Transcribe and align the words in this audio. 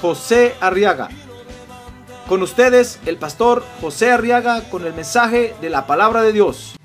José 0.00 0.54
Arriaga. 0.60 1.08
Con 2.28 2.42
ustedes, 2.42 2.98
el 3.06 3.18
pastor 3.18 3.64
José 3.80 4.10
Arriaga 4.10 4.68
con 4.68 4.84
el 4.84 4.92
mensaje 4.92 5.54
de 5.60 5.70
la 5.70 5.86
palabra 5.86 6.22
de 6.22 6.32
Dios. 6.32 6.76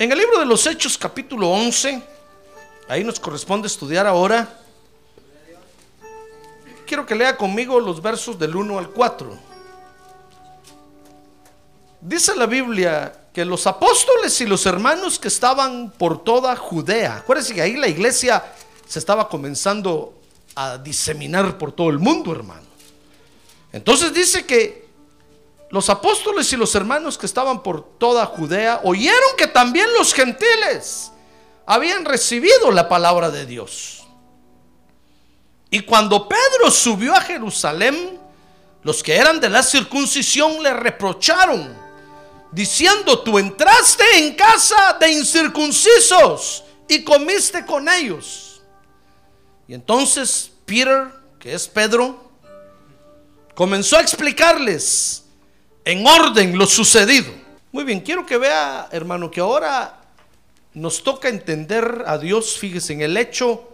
En 0.00 0.10
el 0.10 0.16
libro 0.16 0.38
de 0.40 0.46
los 0.46 0.66
Hechos 0.66 0.96
capítulo 0.96 1.50
11, 1.50 2.02
ahí 2.88 3.04
nos 3.04 3.20
corresponde 3.20 3.66
estudiar 3.66 4.06
ahora. 4.06 4.48
Quiero 6.90 7.06
que 7.06 7.14
lea 7.14 7.36
conmigo 7.36 7.78
los 7.78 8.02
versos 8.02 8.36
del 8.36 8.56
1 8.56 8.76
al 8.76 8.90
4. 8.90 9.38
Dice 12.00 12.34
la 12.34 12.46
Biblia 12.46 13.26
que 13.32 13.44
los 13.44 13.64
apóstoles 13.68 14.40
y 14.40 14.46
los 14.46 14.66
hermanos 14.66 15.16
que 15.16 15.28
estaban 15.28 15.92
por 15.92 16.24
toda 16.24 16.56
Judea, 16.56 17.18
acuérdense 17.18 17.54
que 17.54 17.62
ahí 17.62 17.76
la 17.76 17.86
iglesia 17.86 18.42
se 18.88 18.98
estaba 18.98 19.28
comenzando 19.28 20.14
a 20.56 20.78
diseminar 20.78 21.58
por 21.58 21.70
todo 21.70 21.90
el 21.90 22.00
mundo, 22.00 22.32
hermano. 22.32 22.66
Entonces 23.72 24.12
dice 24.12 24.44
que 24.44 24.88
los 25.70 25.88
apóstoles 25.90 26.52
y 26.52 26.56
los 26.56 26.74
hermanos 26.74 27.16
que 27.16 27.26
estaban 27.26 27.62
por 27.62 27.84
toda 27.98 28.26
Judea 28.26 28.80
oyeron 28.82 29.36
que 29.38 29.46
también 29.46 29.86
los 29.96 30.12
gentiles 30.12 31.12
habían 31.66 32.04
recibido 32.04 32.72
la 32.72 32.88
palabra 32.88 33.30
de 33.30 33.46
Dios. 33.46 33.99
Y 35.70 35.80
cuando 35.80 36.28
Pedro 36.28 36.70
subió 36.70 37.14
a 37.14 37.20
Jerusalén, 37.20 38.18
los 38.82 39.02
que 39.02 39.14
eran 39.14 39.38
de 39.40 39.48
la 39.48 39.62
circuncisión 39.62 40.62
le 40.62 40.72
reprocharon, 40.74 41.76
diciendo, 42.50 43.20
tú 43.20 43.38
entraste 43.38 44.04
en 44.18 44.34
casa 44.34 44.96
de 44.98 45.12
incircuncisos 45.12 46.64
y 46.88 47.04
comiste 47.04 47.64
con 47.64 47.88
ellos. 47.88 48.62
Y 49.68 49.74
entonces 49.74 50.50
Peter, 50.66 51.08
que 51.38 51.54
es 51.54 51.68
Pedro, 51.68 52.32
comenzó 53.54 53.96
a 53.96 54.00
explicarles 54.00 55.24
en 55.84 56.04
orden 56.04 56.58
lo 56.58 56.66
sucedido. 56.66 57.32
Muy 57.70 57.84
bien, 57.84 58.00
quiero 58.00 58.26
que 58.26 58.36
vea, 58.36 58.88
hermano, 58.90 59.30
que 59.30 59.40
ahora 59.40 60.00
nos 60.74 61.02
toca 61.04 61.28
entender 61.28 62.02
a 62.06 62.18
Dios, 62.18 62.58
fíjese, 62.58 62.94
en 62.94 63.02
el 63.02 63.16
hecho 63.16 63.69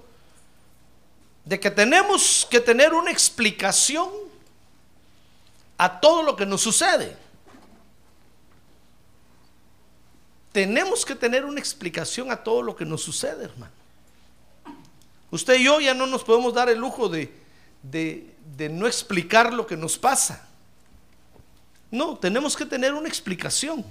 de 1.46 1.60
que 1.60 1.70
tenemos 1.70 2.46
que 2.50 2.60
tener 2.60 2.92
una 2.92 3.12
explicación 3.12 4.10
a 5.78 6.00
todo 6.00 6.22
lo 6.24 6.34
que 6.34 6.44
nos 6.44 6.60
sucede. 6.60 7.16
Tenemos 10.50 11.04
que 11.04 11.14
tener 11.14 11.44
una 11.44 11.60
explicación 11.60 12.32
a 12.32 12.36
todo 12.36 12.62
lo 12.62 12.74
que 12.74 12.84
nos 12.84 13.00
sucede, 13.02 13.44
hermano. 13.44 13.72
Usted 15.30 15.60
y 15.60 15.64
yo 15.64 15.80
ya 15.80 15.94
no 15.94 16.06
nos 16.06 16.24
podemos 16.24 16.52
dar 16.52 16.68
el 16.68 16.78
lujo 16.78 17.08
de, 17.08 17.32
de, 17.82 18.68
no 18.68 18.88
explicar 18.88 19.52
lo 19.52 19.68
que 19.68 19.76
nos 19.76 19.96
pasa. 19.96 20.48
No, 21.92 22.16
tenemos 22.16 22.56
que 22.56 22.66
tener 22.66 22.92
una 22.92 23.08
explicación. 23.08 23.84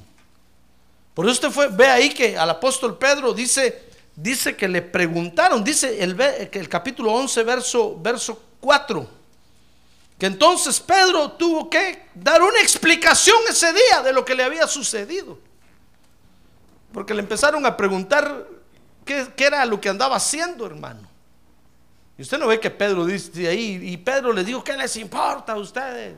Por 1.13 1.25
eso 1.25 1.33
usted 1.33 1.51
fue, 1.51 1.67
ve 1.69 1.87
ahí 1.87 2.09
que 2.09 2.37
al 2.37 2.49
apóstol 2.49 2.97
Pedro 2.97 3.33
dice, 3.33 3.94
dice 4.15 4.55
que 4.55 4.67
le 4.67 4.81
preguntaron, 4.81 5.63
dice 5.63 6.01
el, 6.03 6.19
el 6.19 6.69
capítulo 6.69 7.11
11, 7.13 7.43
verso, 7.43 7.99
verso 7.99 8.41
4, 8.59 9.07
que 10.17 10.25
entonces 10.25 10.79
Pedro 10.79 11.31
tuvo 11.33 11.69
que 11.69 12.07
dar 12.15 12.41
una 12.41 12.61
explicación 12.61 13.37
ese 13.49 13.73
día 13.73 14.01
de 14.03 14.13
lo 14.13 14.23
que 14.23 14.35
le 14.35 14.43
había 14.43 14.65
sucedido. 14.67 15.37
Porque 16.93 17.13
le 17.13 17.19
empezaron 17.19 17.65
a 17.65 17.75
preguntar 17.75 18.47
qué, 19.03 19.27
qué 19.35 19.45
era 19.45 19.65
lo 19.65 19.81
que 19.81 19.89
andaba 19.89 20.15
haciendo, 20.15 20.65
hermano. 20.65 21.09
Y 22.17 22.21
usted 22.21 22.37
no 22.37 22.47
ve 22.47 22.61
que 22.61 22.71
Pedro 22.71 23.05
dice 23.05 23.49
ahí, 23.49 23.79
y 23.83 23.97
Pedro 23.97 24.31
le 24.31 24.45
dijo, 24.45 24.63
¿qué 24.63 24.77
les 24.77 24.95
importa 24.95 25.53
a 25.53 25.57
ustedes? 25.57 26.15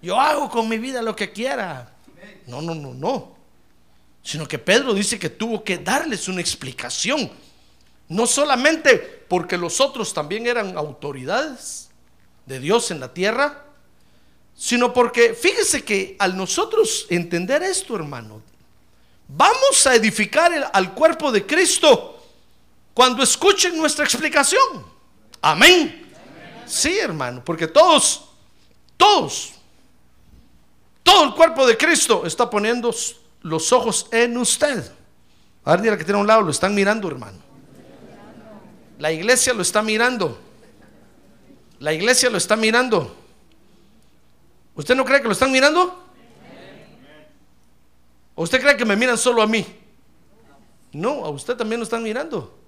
Yo 0.00 0.20
hago 0.20 0.48
con 0.48 0.68
mi 0.68 0.78
vida 0.78 1.02
lo 1.02 1.16
que 1.16 1.32
quiera. 1.32 1.92
No, 2.46 2.62
no, 2.62 2.74
no, 2.74 2.94
no. 2.94 3.41
Sino 4.22 4.46
que 4.46 4.58
Pedro 4.58 4.94
dice 4.94 5.18
que 5.18 5.30
tuvo 5.30 5.64
que 5.64 5.78
darles 5.78 6.28
una 6.28 6.40
explicación. 6.40 7.30
No 8.08 8.26
solamente 8.26 8.96
porque 9.28 9.56
los 9.56 9.80
otros 9.80 10.12
también 10.12 10.46
eran 10.46 10.76
autoridades 10.76 11.90
de 12.46 12.60
Dios 12.60 12.90
en 12.90 13.00
la 13.00 13.12
tierra, 13.12 13.64
sino 14.54 14.92
porque 14.92 15.34
fíjese 15.34 15.84
que 15.84 16.16
al 16.18 16.36
nosotros 16.36 17.06
entender 17.08 17.62
esto, 17.62 17.96
hermano, 17.96 18.42
vamos 19.28 19.86
a 19.86 19.94
edificar 19.94 20.70
al 20.72 20.94
cuerpo 20.94 21.32
de 21.32 21.46
Cristo 21.46 22.22
cuando 22.94 23.22
escuchen 23.22 23.76
nuestra 23.76 24.04
explicación. 24.04 24.84
Amén. 25.40 26.12
Sí, 26.66 26.98
hermano, 26.98 27.42
porque 27.44 27.66
todos, 27.66 28.24
todos, 28.96 29.52
todo 31.02 31.24
el 31.24 31.34
cuerpo 31.34 31.66
de 31.66 31.76
Cristo 31.76 32.24
está 32.26 32.48
poniendo 32.48 32.94
los 33.42 33.72
ojos 33.72 34.08
en 34.10 34.36
usted. 34.38 34.90
A 35.64 35.76
ver, 35.76 35.98
que 35.98 36.04
tiene 36.04 36.18
a 36.18 36.22
un 36.22 36.26
lado, 36.26 36.42
lo 36.42 36.50
están 36.50 36.74
mirando, 36.74 37.08
hermano. 37.08 37.38
La 38.98 39.12
iglesia 39.12 39.52
lo 39.52 39.62
está 39.62 39.82
mirando. 39.82 40.38
La 41.78 41.92
iglesia 41.92 42.30
lo 42.30 42.38
está 42.38 42.56
mirando. 42.56 43.16
¿Usted 44.74 44.94
no 44.94 45.04
cree 45.04 45.20
que 45.20 45.26
lo 45.26 45.32
están 45.32 45.52
mirando? 45.52 46.02
¿O 48.34 48.44
usted 48.44 48.60
cree 48.60 48.76
que 48.76 48.84
me 48.84 48.96
miran 48.96 49.18
solo 49.18 49.42
a 49.42 49.46
mí? 49.46 49.66
No, 50.92 51.24
a 51.24 51.30
usted 51.30 51.56
también 51.56 51.80
lo 51.80 51.84
están 51.84 52.02
mirando. 52.02 52.58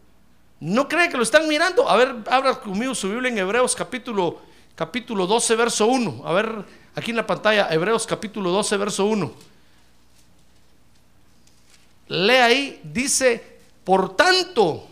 ¿No 0.61 0.89
cree 0.89 1.09
que 1.09 1.17
lo 1.17 1.23
están 1.23 1.49
mirando? 1.49 1.89
A 1.89 1.97
ver, 1.97 2.17
abra 2.31 2.61
conmigo 2.61 2.95
su 2.95 3.09
Biblia 3.09 3.31
en 3.31 3.39
Hebreos 3.39 3.75
capítulo, 3.75 4.41
capítulo 4.75 5.27
12, 5.27 5.57
verso 5.57 5.87
1. 5.87 6.23
A 6.25 6.33
ver, 6.33 6.65
aquí 6.95 7.11
en 7.11 7.17
la 7.19 7.27
pantalla, 7.27 7.69
Hebreos 7.71 8.07
capítulo 8.07 8.51
12, 8.51 8.77
verso 8.77 9.05
1. 9.07 9.54
Lee 12.09 12.33
ahí, 12.33 12.81
dice, 12.85 13.59
por 13.83 14.17
tanto, 14.17 14.89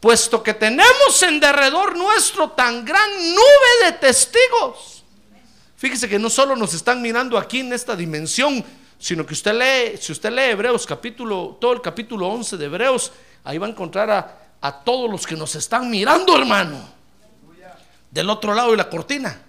puesto 0.00 0.42
que 0.42 0.54
tenemos 0.54 1.22
en 1.22 1.40
derredor 1.40 1.96
nuestro 1.96 2.50
tan 2.50 2.84
gran 2.84 3.10
nube 3.34 3.84
de 3.84 3.92
testigos. 3.92 5.04
Fíjese 5.76 6.08
que 6.08 6.18
no 6.18 6.28
solo 6.28 6.56
nos 6.56 6.74
están 6.74 7.00
mirando 7.00 7.38
aquí 7.38 7.60
en 7.60 7.72
esta 7.72 7.96
dimensión, 7.96 8.64
sino 8.98 9.24
que 9.24 9.32
usted 9.32 9.54
lee, 9.54 9.96
si 9.98 10.12
usted 10.12 10.30
lee 10.30 10.50
Hebreos 10.50 10.86
capítulo, 10.86 11.56
todo 11.60 11.72
el 11.72 11.80
capítulo 11.80 12.28
11 12.28 12.58
de 12.58 12.66
Hebreos, 12.66 13.12
ahí 13.44 13.56
va 13.56 13.66
a 13.66 13.70
encontrar 13.70 14.10
a, 14.10 14.38
a 14.60 14.80
todos 14.80 15.10
los 15.10 15.26
que 15.26 15.36
nos 15.36 15.54
están 15.54 15.88
mirando, 15.88 16.36
hermano, 16.36 16.78
del 18.10 18.28
otro 18.28 18.52
lado 18.52 18.72
de 18.72 18.76
la 18.76 18.90
cortina. 18.90 19.40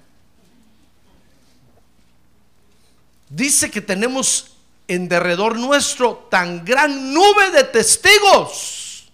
Dice 3.28 3.70
que 3.72 3.82
tenemos 3.82 4.51
en 4.94 5.08
derredor 5.08 5.58
nuestro 5.58 6.28
tan 6.30 6.66
gran 6.66 7.14
nube 7.14 7.52
de 7.52 7.64
testigos, 7.64 9.10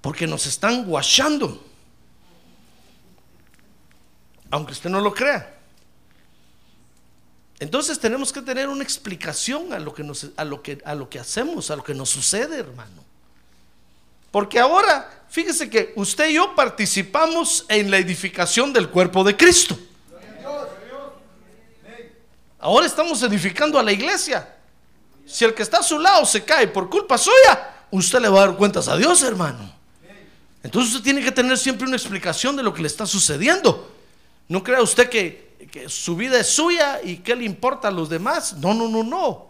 porque 0.00 0.26
nos 0.26 0.46
están 0.46 0.84
guachando, 0.84 1.64
aunque 4.50 4.72
usted 4.72 4.90
no 4.90 5.00
lo 5.00 5.14
crea. 5.14 5.58
Entonces 7.58 7.98
tenemos 7.98 8.32
que 8.32 8.42
tener 8.42 8.68
una 8.68 8.82
explicación 8.82 9.72
a 9.72 9.78
lo 9.78 9.94
que, 9.94 10.02
nos, 10.02 10.26
a 10.36 10.44
lo 10.44 10.62
que, 10.62 10.82
a 10.84 10.94
lo 10.94 11.08
que 11.08 11.18
hacemos, 11.18 11.70
a 11.70 11.76
lo 11.76 11.84
que 11.84 11.94
nos 11.94 12.10
sucede, 12.10 12.58
hermano. 12.58 13.04
Porque 14.30 14.58
ahora, 14.58 15.24
fíjese 15.28 15.70
que 15.70 15.92
usted 15.96 16.30
y 16.30 16.34
yo 16.34 16.54
participamos 16.54 17.64
en 17.68 17.90
la 17.90 17.98
edificación 17.98 18.72
del 18.72 18.90
cuerpo 18.90 19.24
de 19.24 19.36
Cristo. 19.36 19.78
Ahora 22.58 22.86
estamos 22.86 23.22
edificando 23.22 23.78
a 23.78 23.82
la 23.82 23.92
iglesia. 23.92 24.56
Si 25.26 25.44
el 25.44 25.54
que 25.54 25.62
está 25.62 25.78
a 25.78 25.82
su 25.82 25.98
lado 25.98 26.24
se 26.26 26.44
cae 26.44 26.68
por 26.68 26.90
culpa 26.90 27.16
suya, 27.18 27.86
usted 27.90 28.20
le 28.20 28.28
va 28.28 28.42
a 28.42 28.46
dar 28.46 28.56
cuentas 28.56 28.88
a 28.88 28.96
Dios, 28.96 29.22
hermano. 29.22 29.72
Entonces 30.62 30.92
usted 30.92 31.04
tiene 31.04 31.22
que 31.22 31.32
tener 31.32 31.58
siempre 31.58 31.86
una 31.86 31.96
explicación 31.96 32.56
de 32.56 32.62
lo 32.62 32.72
que 32.72 32.82
le 32.82 32.88
está 32.88 33.06
sucediendo. 33.06 33.90
No 34.48 34.62
crea 34.62 34.82
usted 34.82 35.08
que 35.08 35.52
que 35.72 35.88
su 35.88 36.16
vida 36.16 36.38
es 36.38 36.48
suya 36.48 37.00
y 37.02 37.16
qué 37.18 37.34
le 37.34 37.44
importa 37.44 37.88
a 37.88 37.90
los 37.90 38.08
demás. 38.08 38.54
No, 38.58 38.74
no, 38.74 38.88
no, 38.88 39.02
no. 39.02 39.48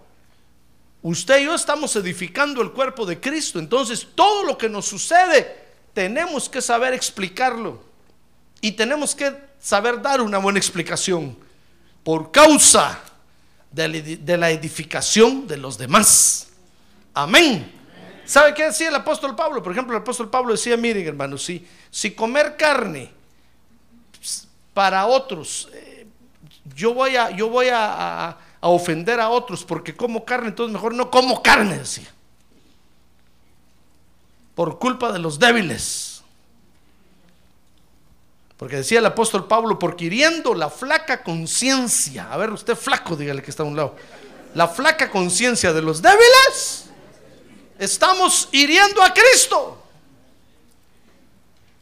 Usted 1.02 1.40
y 1.40 1.44
yo 1.46 1.54
estamos 1.54 1.94
edificando 1.96 2.62
el 2.62 2.70
cuerpo 2.70 3.04
de 3.04 3.20
Cristo. 3.20 3.58
Entonces, 3.58 4.06
todo 4.14 4.44
lo 4.44 4.56
que 4.56 4.68
nos 4.68 4.86
sucede, 4.86 5.66
tenemos 5.92 6.48
que 6.48 6.62
saber 6.62 6.94
explicarlo. 6.94 7.82
Y 8.60 8.72
tenemos 8.72 9.16
que 9.16 9.34
saber 9.60 10.00
dar 10.00 10.20
una 10.20 10.38
buena 10.38 10.60
explicación. 10.60 11.36
Por 12.04 12.30
causa 12.30 13.02
de 13.72 14.36
la 14.36 14.50
edificación 14.50 15.46
de 15.46 15.56
los 15.56 15.78
demás. 15.78 16.48
Amén. 17.14 17.80
¿Sabe 18.24 18.54
qué 18.54 18.64
decía 18.64 18.88
el 18.88 18.94
apóstol 18.94 19.34
Pablo? 19.34 19.62
Por 19.62 19.72
ejemplo, 19.72 19.96
el 19.96 20.02
apóstol 20.02 20.30
Pablo 20.30 20.52
decía, 20.52 20.76
miren 20.76 21.06
hermanos, 21.06 21.44
si, 21.44 21.66
si 21.90 22.12
comer 22.12 22.56
carne 22.56 23.10
para 24.72 25.06
otros, 25.06 25.68
eh, 25.72 26.06
yo 26.74 26.94
voy, 26.94 27.16
a, 27.16 27.30
yo 27.30 27.48
voy 27.48 27.68
a, 27.70 28.36
ofender 28.60 29.18
a 29.18 29.28
otros 29.28 29.64
porque 29.64 29.96
como 29.96 30.24
carne, 30.24 30.48
entonces 30.48 30.72
mejor 30.72 30.94
no 30.94 31.10
como 31.10 31.42
carne, 31.42 31.78
decía. 31.78 32.08
Por 34.54 34.78
culpa 34.78 35.10
de 35.12 35.18
los 35.18 35.38
débiles. 35.38 36.11
Porque 38.62 38.76
decía 38.76 39.00
el 39.00 39.06
apóstol 39.06 39.48
Pablo, 39.48 39.76
porque 39.76 40.04
hiriendo 40.04 40.54
la 40.54 40.70
flaca 40.70 41.24
conciencia, 41.24 42.32
a 42.32 42.36
ver 42.36 42.52
usted 42.52 42.76
flaco, 42.76 43.16
dígale 43.16 43.42
que 43.42 43.50
está 43.50 43.64
a 43.64 43.66
un 43.66 43.74
lado, 43.74 43.96
la 44.54 44.68
flaca 44.68 45.10
conciencia 45.10 45.72
de 45.72 45.82
los 45.82 46.00
débiles, 46.00 46.84
estamos 47.76 48.48
hiriendo 48.52 49.02
a 49.02 49.12
Cristo. 49.12 49.82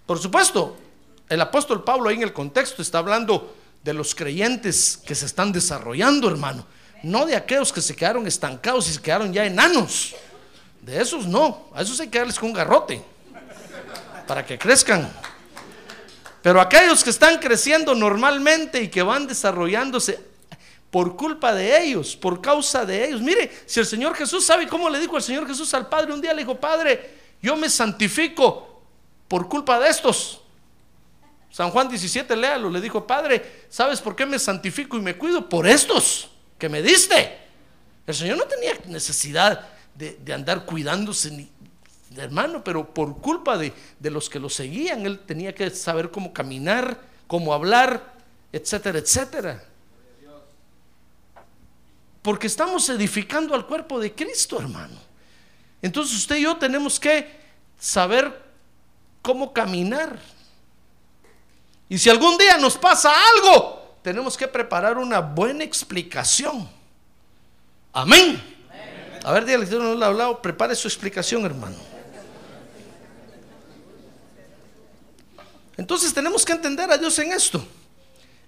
Por 0.07 0.21
supuesto, 0.21 0.75
el 1.29 1.43
apóstol 1.43 1.85
Pablo 1.85 2.09
ahí 2.09 2.17
en 2.17 2.23
el 2.23 2.33
contexto 2.33 2.81
está 2.81 2.97
hablando 2.97 3.55
de 3.85 3.93
los 3.93 4.15
creyentes 4.15 4.97
que 5.05 5.15
se 5.15 5.27
están 5.27 5.53
desarrollando, 5.53 6.31
hermano. 6.31 6.65
No 7.03 7.27
de 7.27 7.37
aquellos 7.37 7.75
que 7.75 7.83
se 7.83 7.95
quedaron 7.95 8.27
estancados 8.27 8.89
y 8.89 8.95
se 8.95 9.03
quedaron 9.03 9.35
ya 9.35 9.45
enanos. 9.45 10.15
De 10.81 10.99
esos 10.99 11.27
no. 11.27 11.69
A 11.75 11.83
esos 11.83 12.01
hay 12.01 12.09
que 12.09 12.17
darles 12.17 12.39
con 12.39 12.49
un 12.49 12.55
garrote. 12.55 13.05
Para 14.27 14.47
que 14.47 14.59
crezcan. 14.59 15.13
Pero 16.43 16.61
aquellos 16.61 17.05
que 17.05 17.11
están 17.11 17.39
creciendo 17.39 17.95
normalmente 17.95 18.83
y 18.83 18.89
que 18.89 19.03
van 19.03 19.27
desarrollándose 19.27 20.31
por 20.91 21.17
culpa 21.17 21.55
de 21.55 21.83
ellos, 21.83 22.17
por 22.17 22.41
causa 22.41 22.85
de 22.85 23.07
ellos. 23.07 23.21
Mire, 23.21 23.51
si 23.67 23.81
el 23.81 23.87
Señor 23.87 24.15
Jesús 24.15 24.45
sabe 24.45 24.67
cómo 24.67 24.91
le 24.91 24.99
dijo 24.99 25.17
el 25.17 25.23
Señor 25.23 25.47
Jesús 25.47 25.73
al 25.75 25.89
Padre, 25.89 26.13
un 26.13 26.21
día 26.21 26.33
le 26.33 26.43
dijo, 26.43 26.59
Padre, 26.59 27.19
yo 27.41 27.57
me 27.57 27.69
santifico 27.69 28.83
por 29.29 29.49
culpa 29.49 29.79
de 29.79 29.89
estos. 29.89 30.41
San 31.51 31.71
Juan 31.71 31.89
17, 31.89 32.35
léalo, 32.37 32.71
le 32.71 32.81
dijo, 32.81 33.07
Padre, 33.07 33.65
¿sabes 33.69 34.01
por 34.01 34.17
qué 34.17 34.25
me 34.27 34.39
santifico 34.39 34.97
y 34.97 35.01
me 35.01 35.17
cuido? 35.17 35.49
Por 35.49 35.67
estos 35.67 36.31
que 36.59 36.69
me 36.69 36.83
diste. 36.83 37.39
El 38.07 38.15
Señor 38.15 38.39
no 38.39 38.45
tenía 38.45 38.73
necesidad 38.87 39.69
de, 39.95 40.33
andar 40.33 40.65
cuidándose 40.65 41.31
ni, 41.31 41.51
hermano, 42.17 42.65
pero 42.65 42.93
por 42.93 43.19
culpa 43.19 43.57
de, 43.57 43.73
de 43.99 44.11
los 44.11 44.29
que 44.29 44.39
lo 44.39 44.49
seguían, 44.49 45.07
él 45.07 45.21
tenía 45.21 45.55
que 45.55 45.71
saber 45.71 46.11
cómo 46.11 46.33
caminar, 46.33 47.01
cómo 47.27 47.55
hablar, 47.55 48.15
etcétera, 48.53 48.99
etcétera. 48.99 49.65
Porque 52.23 52.49
estamos 52.49 52.89
edificando 52.89 53.55
al 53.55 53.67
cuerpo 53.67 53.99
de 53.99 54.15
Cristo, 54.15 54.59
hermano. 54.59 54.97
Entonces 55.81 56.17
usted 56.17 56.37
y 56.37 56.43
yo 56.43 56.57
tenemos 56.57 57.01
que 57.01 57.31
saber 57.79 58.43
cómo 59.23 59.53
caminar. 59.53 60.19
Y 61.89 61.99
si 61.99 62.11
algún 62.11 62.37
día 62.37 62.59
nos 62.59 62.77
pasa 62.77 63.11
algo, 63.37 63.97
tenemos 64.03 64.37
que 64.37 64.47
preparar 64.47 64.99
una 64.99 65.21
buena 65.21 65.65
explicación. 65.65 66.69
Amén. 67.93 68.59
A 69.25 69.33
ver, 69.33 69.45
dígale, 69.45 69.67
no 69.67 69.95
le 69.95 70.05
ha 70.05 70.09
hablado, 70.09 70.41
prepare 70.41 70.75
su 70.75 70.89
explicación, 70.89 71.45
hermano. 71.45 71.90
Entonces 75.81 76.13
tenemos 76.13 76.45
que 76.45 76.53
entender 76.53 76.91
a 76.91 76.99
Dios 76.99 77.19
en 77.21 77.33
esto, 77.33 77.67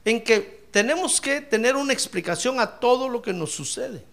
en 0.04 0.22
que 0.22 0.66
tenemos 0.70 1.18
que 1.18 1.40
tener 1.40 1.76
una 1.76 1.94
explicación 1.94 2.60
a 2.60 2.66
todo 2.66 3.08
lo 3.08 3.22
que 3.22 3.32
nos 3.32 3.52
sucede. 3.52 4.04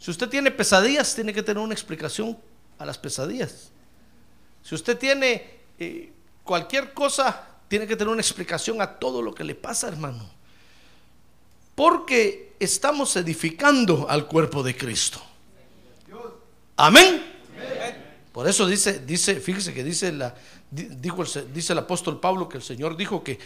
Si 0.00 0.10
usted 0.10 0.28
tiene 0.28 0.50
pesadillas, 0.50 1.14
tiene 1.14 1.32
que 1.32 1.44
tener 1.44 1.62
una 1.62 1.72
explicación 1.72 2.36
a 2.76 2.84
las 2.84 2.98
pesadillas. 2.98 3.70
Si 4.64 4.74
usted 4.74 4.98
tiene 4.98 5.60
eh, 5.78 6.10
cualquier 6.42 6.92
cosa 6.92 7.46
tiene 7.68 7.86
que 7.86 7.94
tener 7.94 8.12
una 8.12 8.22
explicación 8.22 8.82
a 8.82 8.98
todo 8.98 9.22
lo 9.22 9.32
que 9.32 9.44
le 9.44 9.54
pasa, 9.54 9.86
hermano. 9.86 10.28
Porque 11.76 12.56
estamos 12.58 13.14
edificando 13.14 14.10
al 14.10 14.26
cuerpo 14.26 14.64
de 14.64 14.76
Cristo. 14.76 15.22
Amén. 16.74 17.22
Por 18.38 18.46
eso 18.46 18.68
dice, 18.68 19.00
dice, 19.00 19.40
fíjese 19.40 19.74
que 19.74 19.82
dice 19.82 20.12
la, 20.12 20.32
dijo 20.70 21.24
dice 21.52 21.72
el 21.72 21.80
apóstol 21.80 22.20
Pablo 22.20 22.48
que 22.48 22.58
el 22.58 22.62
Señor 22.62 22.96
dijo 22.96 23.24
que 23.24 23.36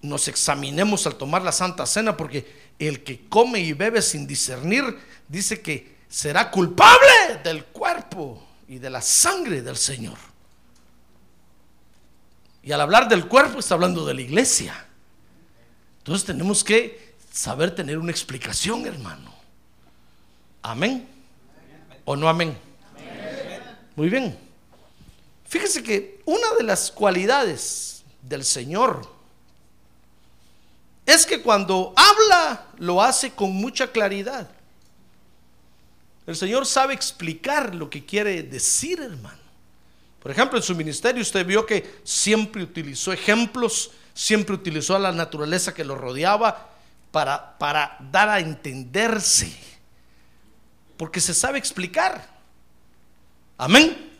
nos 0.00 0.26
examinemos 0.26 1.06
al 1.06 1.16
tomar 1.16 1.42
la 1.42 1.52
Santa 1.52 1.84
Cena, 1.84 2.16
porque 2.16 2.72
el 2.78 3.04
que 3.04 3.28
come 3.28 3.60
y 3.60 3.74
bebe 3.74 4.00
sin 4.00 4.26
discernir, 4.26 4.98
dice 5.28 5.60
que 5.60 5.96
será 6.08 6.50
culpable 6.50 7.42
del 7.44 7.66
cuerpo 7.66 8.42
y 8.68 8.78
de 8.78 8.88
la 8.88 9.02
sangre 9.02 9.60
del 9.60 9.76
Señor. 9.76 10.16
Y 12.62 12.72
al 12.72 12.80
hablar 12.80 13.10
del 13.10 13.28
cuerpo 13.28 13.58
está 13.58 13.74
hablando 13.74 14.06
de 14.06 14.14
la 14.14 14.22
iglesia. 14.22 14.86
Entonces 15.98 16.24
tenemos 16.24 16.64
que 16.64 17.16
saber 17.30 17.74
tener 17.74 17.98
una 17.98 18.12
explicación, 18.12 18.86
hermano. 18.86 19.30
Amén. 20.62 21.06
¿O 22.06 22.16
no 22.16 22.30
amén? 22.30 22.71
Muy 23.96 24.08
bien. 24.08 24.38
Fíjese 25.46 25.82
que 25.82 26.22
una 26.24 26.54
de 26.56 26.62
las 26.62 26.90
cualidades 26.90 28.04
del 28.22 28.44
Señor 28.44 29.06
es 31.04 31.26
que 31.26 31.42
cuando 31.42 31.92
habla 31.96 32.68
lo 32.78 33.02
hace 33.02 33.32
con 33.32 33.52
mucha 33.52 33.90
claridad. 33.90 34.48
El 36.26 36.36
Señor 36.36 36.64
sabe 36.64 36.94
explicar 36.94 37.74
lo 37.74 37.90
que 37.90 38.04
quiere 38.06 38.42
decir, 38.42 39.00
hermano. 39.00 39.42
Por 40.22 40.30
ejemplo, 40.30 40.56
en 40.56 40.62
su 40.62 40.74
ministerio 40.74 41.20
usted 41.20 41.44
vio 41.44 41.66
que 41.66 42.00
siempre 42.04 42.62
utilizó 42.62 43.12
ejemplos, 43.12 43.90
siempre 44.14 44.54
utilizó 44.54 44.94
a 44.94 45.00
la 45.00 45.12
naturaleza 45.12 45.74
que 45.74 45.84
lo 45.84 45.96
rodeaba 45.96 46.70
para, 47.10 47.58
para 47.58 47.98
dar 48.10 48.28
a 48.28 48.38
entenderse. 48.38 49.52
Porque 50.96 51.20
se 51.20 51.34
sabe 51.34 51.58
explicar. 51.58 52.31
Amén. 53.62 54.10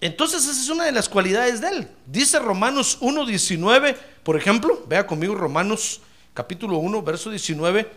Entonces 0.00 0.44
esa 0.44 0.52
es 0.52 0.68
una 0.68 0.84
de 0.84 0.92
las 0.92 1.08
cualidades 1.08 1.60
de 1.60 1.66
él. 1.66 1.88
Dice 2.06 2.38
Romanos 2.38 3.00
1.19, 3.00 3.96
por 4.22 4.36
ejemplo, 4.36 4.84
vea 4.86 5.04
conmigo 5.04 5.34
Romanos 5.34 6.00
capítulo 6.32 6.78
1, 6.78 7.02
verso 7.02 7.30
19. 7.30 7.90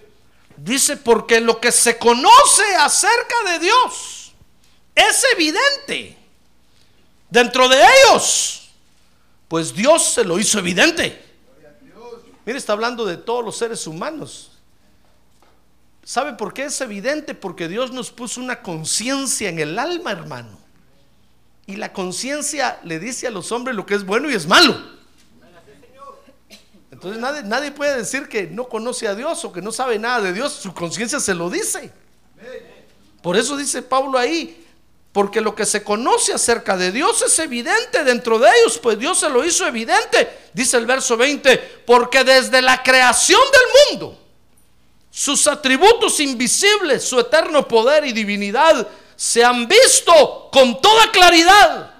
Dice, 0.57 0.97
porque 0.97 1.39
lo 1.39 1.61
que 1.61 1.71
se 1.71 1.99
conoce 1.99 2.63
acerca 2.79 3.51
de 3.51 3.59
Dios 3.59 4.33
es 4.95 5.25
evidente 5.33 6.17
dentro 7.29 7.69
de 7.69 7.77
ellos. 7.83 8.69
Pues 9.47 9.75
Dios 9.75 10.11
se 10.11 10.23
lo 10.23 10.39
hizo 10.39 10.57
evidente. 10.57 11.23
Mire, 12.47 12.57
está 12.57 12.73
hablando 12.73 13.05
de 13.05 13.17
todos 13.17 13.45
los 13.45 13.55
seres 13.55 13.85
humanos. 13.85 14.54
¿Sabe 16.05 16.33
por 16.33 16.53
qué 16.53 16.65
es 16.65 16.79
evidente? 16.81 17.33
Porque 17.33 17.67
Dios 17.67 17.91
nos 17.91 18.11
puso 18.11 18.39
una 18.39 18.61
conciencia 18.61 19.49
en 19.49 19.57
el 19.57 19.79
alma, 19.79 20.11
hermano. 20.11 20.59
Y 21.65 21.77
la 21.77 21.91
conciencia 21.91 22.79
le 22.83 22.99
dice 22.99 23.25
a 23.25 23.31
los 23.31 23.51
hombres 23.51 23.75
lo 23.75 23.87
que 23.87 23.95
es 23.95 24.05
bueno 24.05 24.29
y 24.29 24.35
es 24.35 24.45
malo. 24.45 24.79
Entonces 26.91 27.19
nadie, 27.19 27.71
puede 27.71 27.97
decir 27.97 28.29
que 28.29 28.45
no 28.45 28.69
conoce 28.69 29.07
a 29.07 29.15
Dios 29.15 29.43
o 29.45 29.51
que 29.51 29.63
no 29.63 29.71
sabe 29.71 29.97
nada 29.97 30.21
de 30.21 30.31
Dios. 30.31 30.53
Su 30.53 30.75
conciencia 30.75 31.19
se 31.19 31.33
lo 31.33 31.49
dice. 31.49 31.91
Por 33.23 33.35
eso 33.35 33.57
dice 33.57 33.81
Pablo 33.81 34.19
ahí, 34.19 34.63
porque 35.11 35.41
lo 35.41 35.55
que 35.55 35.65
se 35.65 35.83
conoce 35.83 36.33
acerca 36.33 36.77
de 36.77 36.91
Dios 36.91 37.19
es 37.23 37.39
evidente 37.39 38.03
dentro 38.03 38.37
de 38.37 38.47
ellos, 38.47 38.77
pues 38.77 38.99
Dios 38.99 39.19
se 39.19 39.29
lo 39.29 39.43
hizo 39.43 39.65
evidente. 39.65 40.49
Dice 40.53 40.77
el 40.77 40.85
verso 40.85 41.17
20, 41.17 41.83
porque 41.87 42.23
desde 42.23 42.61
la 42.61 42.83
creación 42.83 43.41
del 43.51 43.99
mundo, 43.99 44.24
sus 45.15 45.47
atributos 45.47 46.19
invisibles, 46.19 47.07
su 47.07 47.17
eterno 47.17 47.65
poder 47.65 48.05
y 48.05 48.11
divinidad 48.11 48.85
se 49.15 49.45
han 49.45 49.65
visto 49.65 50.49
con 50.51 50.81
toda 50.81 51.09
claridad, 51.09 51.93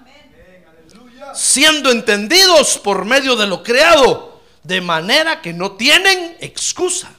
siendo 1.34 1.92
entendidos 1.92 2.78
por 2.78 3.06
medio 3.06 3.38
de 3.38 3.48
lo 3.48 3.64
creado, 3.64 4.42
de 4.64 4.82
manera 4.82 5.42
que 5.42 5.54
no 5.54 5.78
tienen 5.78 6.36
excusa. 6.42 7.10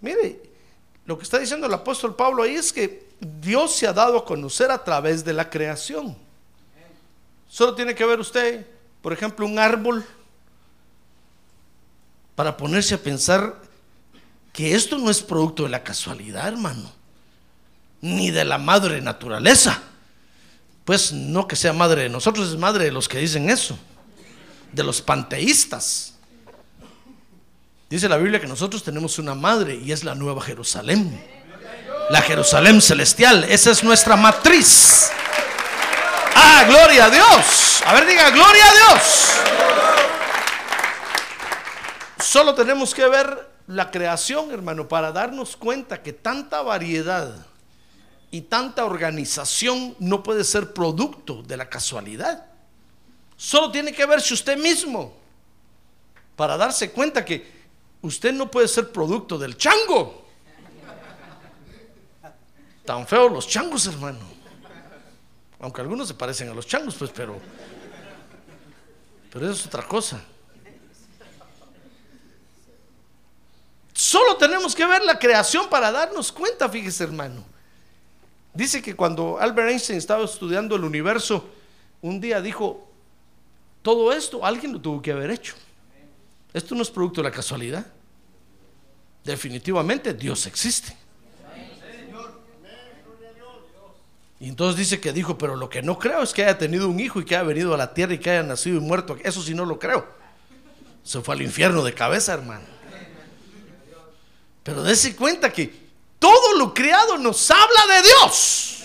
Mire, 0.00 0.40
lo 1.04 1.18
que 1.18 1.24
está 1.24 1.40
diciendo 1.40 1.66
el 1.66 1.74
apóstol 1.74 2.14
Pablo 2.14 2.44
ahí 2.44 2.54
es 2.54 2.72
que 2.72 3.08
Dios 3.18 3.74
se 3.74 3.88
ha 3.88 3.92
dado 3.92 4.18
a 4.18 4.24
conocer 4.24 4.70
a 4.70 4.84
través 4.84 5.24
de 5.24 5.32
la 5.32 5.50
creación. 5.50 6.16
Solo 7.48 7.74
tiene 7.74 7.96
que 7.96 8.04
ver 8.04 8.20
usted, 8.20 8.64
por 9.02 9.12
ejemplo, 9.12 9.44
un 9.44 9.58
árbol 9.58 10.06
para 12.36 12.56
ponerse 12.56 12.94
a 12.94 12.98
pensar 12.98 13.56
que 14.52 14.74
esto 14.74 14.98
no 14.98 15.10
es 15.10 15.22
producto 15.22 15.64
de 15.64 15.70
la 15.70 15.82
casualidad, 15.82 16.46
hermano, 16.46 16.92
ni 18.00 18.30
de 18.30 18.44
la 18.44 18.58
madre 18.58 19.00
naturaleza. 19.00 19.82
Pues 20.84 21.12
no 21.12 21.48
que 21.48 21.56
sea 21.56 21.72
madre 21.72 22.04
de 22.04 22.08
nosotros, 22.08 22.48
es 22.50 22.56
madre 22.56 22.84
de 22.84 22.92
los 22.92 23.08
que 23.08 23.18
dicen 23.18 23.50
eso, 23.50 23.76
de 24.70 24.84
los 24.84 25.02
panteístas. 25.02 26.14
Dice 27.88 28.08
la 28.08 28.18
Biblia 28.18 28.40
que 28.40 28.46
nosotros 28.46 28.82
tenemos 28.84 29.18
una 29.18 29.34
madre 29.34 29.74
y 29.74 29.90
es 29.90 30.04
la 30.04 30.14
nueva 30.14 30.42
Jerusalén. 30.42 31.20
La 32.10 32.20
Jerusalén 32.20 32.80
celestial, 32.80 33.44
esa 33.44 33.72
es 33.72 33.82
nuestra 33.82 34.14
matriz. 34.14 35.10
Ah, 36.34 36.64
gloria 36.68 37.06
a 37.06 37.10
Dios. 37.10 37.82
A 37.84 37.94
ver, 37.94 38.06
diga, 38.06 38.30
gloria 38.30 38.64
a 38.64 38.72
Dios. 38.72 39.85
Solo 42.18 42.54
tenemos 42.54 42.94
que 42.94 43.06
ver 43.08 43.50
la 43.66 43.90
creación, 43.90 44.50
hermano, 44.50 44.88
para 44.88 45.12
darnos 45.12 45.56
cuenta 45.56 46.02
que 46.02 46.12
tanta 46.12 46.62
variedad 46.62 47.46
y 48.30 48.42
tanta 48.42 48.84
organización 48.84 49.96
no 49.98 50.22
puede 50.22 50.44
ser 50.44 50.72
producto 50.72 51.42
de 51.42 51.56
la 51.56 51.68
casualidad. 51.68 52.46
Solo 53.36 53.70
tiene 53.70 53.92
que 53.92 54.06
verse 54.06 54.34
usted 54.34 54.56
mismo 54.56 55.14
para 56.36 56.56
darse 56.56 56.90
cuenta 56.90 57.24
que 57.24 57.50
usted 58.02 58.32
no 58.32 58.50
puede 58.50 58.68
ser 58.68 58.92
producto 58.92 59.38
del 59.38 59.56
chango. 59.56 60.26
Tan 62.84 63.06
feos 63.06 63.32
los 63.32 63.48
changos, 63.48 63.86
hermano. 63.86 64.20
Aunque 65.58 65.80
algunos 65.80 66.06
se 66.08 66.14
parecen 66.14 66.48
a 66.48 66.54
los 66.54 66.66
changos, 66.66 66.94
pues, 66.94 67.10
pero. 67.10 67.40
Pero 69.32 69.46
eso 69.46 69.60
es 69.60 69.66
otra 69.66 69.82
cosa. 69.82 70.22
Solo 74.06 74.36
tenemos 74.36 74.72
que 74.72 74.86
ver 74.86 75.02
la 75.02 75.18
creación 75.18 75.68
para 75.68 75.90
darnos 75.90 76.30
cuenta, 76.30 76.68
fíjese, 76.68 77.02
hermano. 77.02 77.44
Dice 78.54 78.80
que 78.80 78.94
cuando 78.94 79.36
Albert 79.40 79.70
Einstein 79.70 79.98
estaba 79.98 80.24
estudiando 80.24 80.76
el 80.76 80.84
universo, 80.84 81.44
un 82.02 82.20
día 82.20 82.40
dijo: 82.40 82.88
Todo 83.82 84.12
esto 84.12 84.46
alguien 84.46 84.72
lo 84.72 84.80
tuvo 84.80 85.02
que 85.02 85.10
haber 85.10 85.32
hecho. 85.32 85.56
Esto 86.54 86.76
no 86.76 86.82
es 86.82 86.90
producto 86.90 87.20
de 87.20 87.30
la 87.30 87.34
casualidad. 87.34 87.84
Definitivamente 89.24 90.14
Dios 90.14 90.46
existe. 90.46 90.96
Y 94.38 94.48
entonces 94.48 94.78
dice 94.78 95.00
que 95.00 95.12
dijo, 95.12 95.36
pero 95.36 95.56
lo 95.56 95.68
que 95.68 95.82
no 95.82 95.98
creo 95.98 96.22
es 96.22 96.32
que 96.32 96.44
haya 96.44 96.56
tenido 96.56 96.88
un 96.88 97.00
hijo 97.00 97.20
y 97.20 97.24
que 97.24 97.34
haya 97.34 97.42
venido 97.42 97.74
a 97.74 97.76
la 97.76 97.92
tierra 97.92 98.14
y 98.14 98.18
que 98.18 98.30
haya 98.30 98.44
nacido 98.44 98.76
y 98.76 98.80
muerto. 98.80 99.16
Eso 99.24 99.42
sí 99.42 99.52
no 99.52 99.64
lo 99.64 99.80
creo. 99.80 100.06
Se 101.02 101.20
fue 101.22 101.34
al 101.34 101.42
infierno 101.42 101.82
de 101.82 101.92
cabeza, 101.92 102.34
hermano. 102.34 102.75
Pero 104.66 104.82
dése 104.82 105.14
cuenta 105.14 105.52
que 105.52 105.72
todo 106.18 106.56
lo 106.56 106.74
creado 106.74 107.16
nos 107.18 107.52
habla 107.52 107.86
de 107.86 108.02
Dios. 108.02 108.78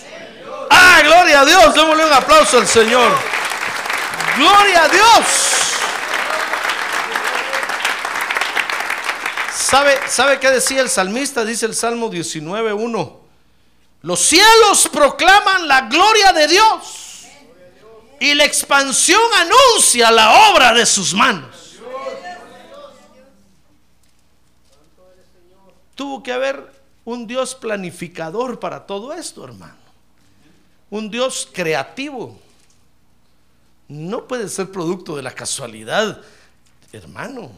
Ah, 0.70 1.00
gloria 1.02 1.40
a 1.40 1.44
Dios. 1.44 1.74
Démosle 1.74 2.06
un 2.06 2.12
aplauso 2.12 2.58
al 2.58 2.68
Señor. 2.68 3.12
Gloria 4.36 4.84
a 4.84 4.88
Dios. 4.88 5.26
¿Sabe, 9.52 10.00
¿Sabe 10.06 10.38
qué 10.38 10.52
decía 10.52 10.82
el 10.82 10.88
salmista? 10.88 11.44
Dice 11.44 11.66
el 11.66 11.74
Salmo 11.74 12.08
19.1. 12.08 13.16
Los 14.02 14.20
cielos 14.20 14.88
proclaman 14.92 15.66
la 15.66 15.82
gloria 15.82 16.32
de 16.32 16.46
Dios 16.46 17.26
y 18.20 18.34
la 18.34 18.44
expansión 18.44 19.20
anuncia 19.34 20.12
la 20.12 20.50
obra 20.50 20.72
de 20.74 20.86
sus 20.86 21.12
manos. 21.12 21.61
Tuvo 25.94 26.22
que 26.22 26.32
haber 26.32 26.72
un 27.04 27.26
Dios 27.26 27.54
planificador 27.54 28.60
para 28.60 28.86
todo 28.86 29.12
esto, 29.12 29.44
hermano. 29.44 29.76
Un 30.90 31.10
Dios 31.10 31.48
creativo. 31.52 32.38
No 33.88 34.26
puede 34.26 34.48
ser 34.48 34.70
producto 34.70 35.16
de 35.16 35.22
la 35.22 35.32
casualidad, 35.32 36.20
hermano. 36.92 37.50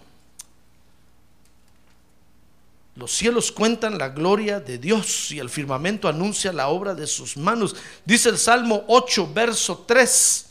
Los 2.97 3.11
cielos 3.11 3.51
cuentan 3.51 3.99
la 3.99 4.09
gloria 4.09 4.61
de 4.61 4.79
Dios 4.79 5.33
y 5.33 5.41
el 5.41 5.51
firmamento 5.51 6.07
anuncia 6.07 6.53
la 6.53 6.69
obra 6.69 6.95
de 6.95 7.09
sus 7.09 7.37
manos. 7.37 7.75
Dice 8.05 8.29
el 8.29 8.39
Salmo 8.39 8.85
8, 8.87 9.33
verso 9.35 9.85
3. 9.87 10.47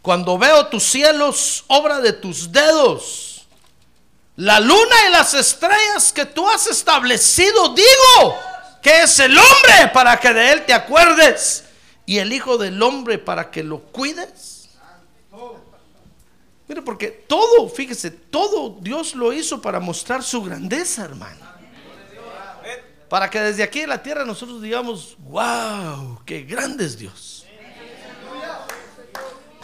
Cuando 0.00 0.38
veo 0.38 0.66
tus 0.68 0.84
cielos, 0.84 1.64
obra 1.66 2.00
de 2.00 2.14
tus 2.14 2.50
dedos, 2.50 3.27
la 4.38 4.60
luna 4.60 4.94
y 5.08 5.10
las 5.10 5.34
estrellas 5.34 6.12
que 6.12 6.24
tú 6.24 6.48
has 6.48 6.68
establecido, 6.68 7.74
digo 7.74 8.38
que 8.80 9.02
es 9.02 9.18
el 9.18 9.36
hombre 9.36 9.90
para 9.92 10.20
que 10.20 10.32
de 10.32 10.52
él 10.52 10.64
te 10.64 10.72
acuerdes 10.72 11.64
y 12.06 12.18
el 12.18 12.32
Hijo 12.32 12.56
del 12.56 12.80
Hombre 12.80 13.18
para 13.18 13.50
que 13.50 13.64
lo 13.64 13.80
cuides. 13.80 14.68
Mire, 16.68 16.82
porque 16.82 17.08
todo, 17.08 17.68
fíjese, 17.68 18.12
todo 18.12 18.78
Dios 18.80 19.16
lo 19.16 19.32
hizo 19.32 19.60
para 19.60 19.80
mostrar 19.80 20.22
su 20.22 20.40
grandeza, 20.44 21.04
hermano. 21.04 21.44
Para 23.08 23.28
que 23.28 23.40
desde 23.40 23.64
aquí 23.64 23.80
en 23.80 23.88
la 23.88 24.00
tierra 24.00 24.24
nosotros 24.24 24.62
digamos, 24.62 25.16
wow, 25.18 26.22
qué 26.24 26.42
grande 26.42 26.84
es 26.84 26.96
Dios. 26.96 27.37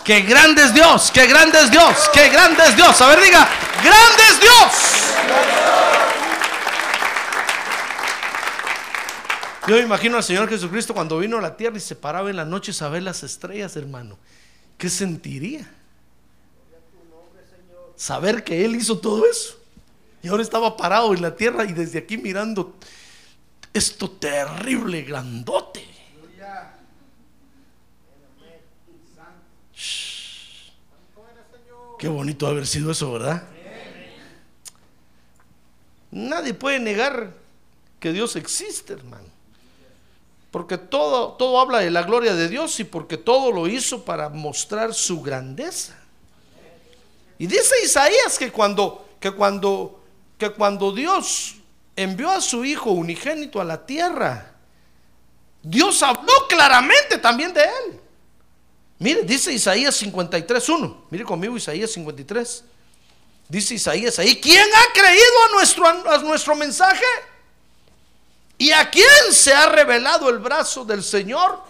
Qué 0.05 0.21
grande 0.21 0.63
es 0.63 0.75
Dios, 0.75 1.11
qué 1.13 1.27
grande 1.27 1.59
es 1.61 1.71
Dios, 1.71 2.11
qué 2.13 2.29
grande 2.29 2.63
es 2.65 2.77
Dios. 2.77 3.01
A 3.01 3.09
ver, 3.09 3.21
diga, 3.21 3.49
grande 3.83 4.23
es 4.31 4.41
Dios. 4.41 4.73
Yo 9.67 9.77
me 9.77 9.81
imagino 9.81 10.19
al 10.19 10.25
Señor 10.25 10.49
Jesucristo 10.49 10.93
cuando 10.93 11.19
vino 11.19 11.39
a 11.39 11.41
la 11.41 11.57
tierra 11.57 11.79
y 11.79 11.81
se 11.81 11.97
paraba 11.97 12.29
en 12.29 12.37
la 12.37 12.45
noche 12.45 12.73
a 12.85 12.89
ver 12.89 13.03
las 13.03 13.23
estrellas, 13.23 13.77
hermano. 13.77 14.19
¿Qué 14.77 14.91
sentiría? 14.91 15.67
saber 17.97 18.45
que 18.45 18.65
Él 18.65 18.77
hizo 18.77 18.99
todo 18.99 19.25
eso. 19.27 19.59
Y 20.23 20.29
ahora 20.29 20.43
estaba 20.43 20.77
parado 20.77 21.15
en 21.15 21.23
la 21.23 21.37
tierra 21.37 21.65
y 21.65 21.73
desde 21.73 21.99
aquí 21.99 22.17
mirando 22.17 22.75
esto 23.73 24.11
terrible, 24.11 25.03
grandote. 25.03 25.94
Qué 32.05 32.11
bonito 32.11 32.47
haber 32.47 32.67
sido 32.67 32.91
eso, 32.91 33.11
¿verdad? 33.13 33.45
Nadie 36.11 36.53
puede 36.53 36.79
negar 36.79 37.33
que 37.99 38.13
Dios 38.13 38.37
existe, 38.37 38.93
hermano. 38.93 39.25
Porque 40.51 40.77
todo, 40.77 41.33
todo 41.33 41.59
habla 41.59 41.79
de 41.79 41.91
la 41.91 42.03
gloria 42.03 42.35
de 42.35 42.51
Dios 42.51 42.79
y 42.79 42.85
porque 42.85 43.17
todo 43.17 43.51
lo 43.53 43.69
hizo 43.69 44.05
para 44.05 44.29
mostrar 44.29 44.93
su 44.93 45.23
grandeza. 45.23 45.99
Y 47.39 47.47
dice 47.47 47.75
Isaías 47.83 48.39
que 48.39 48.53
cuando, 48.53 49.09
que 49.19 49.31
cuando, 49.31 50.05
que 50.37 50.51
cuando 50.51 50.93
Dios 50.93 51.55
envió 51.97 52.31
a 52.31 52.43
su 52.43 52.67
Hijo 52.67 52.91
unigénito 52.91 53.63
a 53.63 53.65
la 53.65 53.87
tierra, 53.87 54.53
Dios 55.63 56.03
habló 56.03 56.35
claramente 56.51 57.17
también 57.17 57.55
de 57.55 57.63
él. 57.63 58.01
Mire, 58.99 59.23
dice 59.23 59.53
Isaías 59.53 60.01
53.1. 60.03 60.97
Mire 61.11 61.25
conmigo 61.25 61.57
Isaías 61.57 61.91
53. 61.93 62.65
Dice 63.49 63.75
Isaías 63.75 64.19
ahí, 64.19 64.41
¿quién 64.41 64.67
ha 64.75 64.93
creído 64.93 65.45
a 65.49 65.53
nuestro, 65.55 65.87
a 65.87 66.19
nuestro 66.19 66.57
mensaje? 66.57 67.05
¿Y 68.57 68.71
a 68.71 68.89
quién 68.91 69.33
se 69.33 69.53
ha 69.53 69.69
revelado 69.69 70.31
el 70.31 70.39
brazo 70.39 70.85
del 70.85 71.03
Señor? 71.03 71.61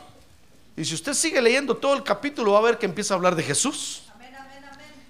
Y 0.76 0.85
si 0.85 0.95
usted 0.95 1.14
sigue 1.14 1.40
leyendo 1.40 1.76
todo 1.76 1.95
el 1.95 2.02
capítulo, 2.02 2.52
va 2.52 2.59
a 2.59 2.62
ver 2.62 2.78
que 2.78 2.87
empieza 2.87 3.14
a 3.14 3.16
hablar 3.16 3.35
de 3.35 3.43
Jesús 3.43 4.04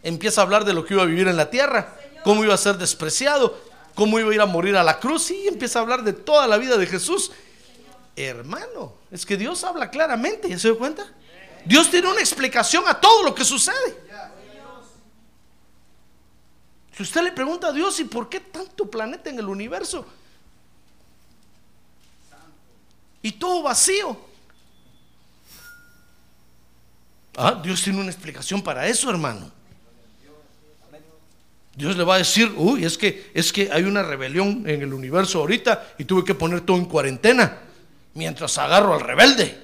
empieza 0.04 0.42
a 0.42 0.44
hablar 0.44 0.64
de 0.64 0.74
lo 0.74 0.84
que 0.84 0.94
iba 0.94 1.02
a 1.02 1.06
vivir 1.06 1.26
en 1.26 1.36
la 1.36 1.50
tierra, 1.50 1.96
cómo 2.22 2.44
iba 2.44 2.54
a 2.54 2.58
ser 2.58 2.76
despreciado, 2.76 3.58
cómo 3.94 4.20
iba 4.20 4.30
a 4.30 4.34
ir 4.34 4.40
a 4.40 4.46
morir 4.46 4.76
a 4.76 4.84
la 4.84 5.00
cruz, 5.00 5.30
y 5.30 5.48
empieza 5.48 5.80
a 5.80 5.82
hablar 5.82 6.04
de 6.04 6.12
toda 6.12 6.46
la 6.46 6.58
vida 6.58 6.76
de 6.76 6.86
Jesús. 6.86 7.32
Hermano, 8.14 8.92
es 9.10 9.26
que 9.26 9.36
Dios 9.36 9.64
habla 9.64 9.90
claramente, 9.90 10.48
¿ya 10.48 10.58
se 10.58 10.68
dio 10.68 10.78
cuenta? 10.78 11.10
Dios 11.64 11.90
tiene 11.90 12.08
una 12.10 12.20
explicación 12.20 12.84
a 12.86 13.00
todo 13.00 13.22
lo 13.24 13.34
que 13.34 13.44
sucede. 13.44 14.04
Si 16.96 17.02
usted 17.02 17.22
le 17.24 17.32
pregunta 17.32 17.68
a 17.68 17.72
Dios, 17.72 17.98
¿y 17.98 18.04
por 18.04 18.28
qué 18.28 18.38
tanto 18.38 18.88
planeta 18.88 19.28
en 19.28 19.38
el 19.38 19.48
universo? 19.48 20.06
Y 23.22 23.32
todo 23.32 23.62
vacío. 23.62 24.16
Ah, 27.36 27.60
Dios 27.60 27.82
tiene 27.82 28.00
una 28.00 28.10
explicación 28.10 28.62
para 28.62 28.86
eso, 28.86 29.10
hermano. 29.10 29.50
Dios 31.74 31.96
le 31.96 32.04
va 32.04 32.14
a 32.14 32.18
decir, 32.18 32.52
uy, 32.56 32.84
es 32.84 32.96
que, 32.96 33.32
es 33.34 33.52
que 33.52 33.72
hay 33.72 33.82
una 33.82 34.04
rebelión 34.04 34.62
en 34.68 34.82
el 34.82 34.94
universo 34.94 35.40
ahorita 35.40 35.94
y 35.98 36.04
tuve 36.04 36.24
que 36.24 36.36
poner 36.36 36.60
todo 36.60 36.76
en 36.76 36.84
cuarentena 36.84 37.58
mientras 38.14 38.56
agarro 38.58 38.94
al 38.94 39.00
rebelde. 39.00 39.63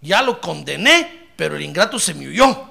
Ya 0.00 0.22
lo 0.22 0.40
condené, 0.40 1.28
pero 1.36 1.56
el 1.56 1.62
ingrato 1.62 1.98
se 1.98 2.14
me 2.14 2.28
huyó. 2.28 2.66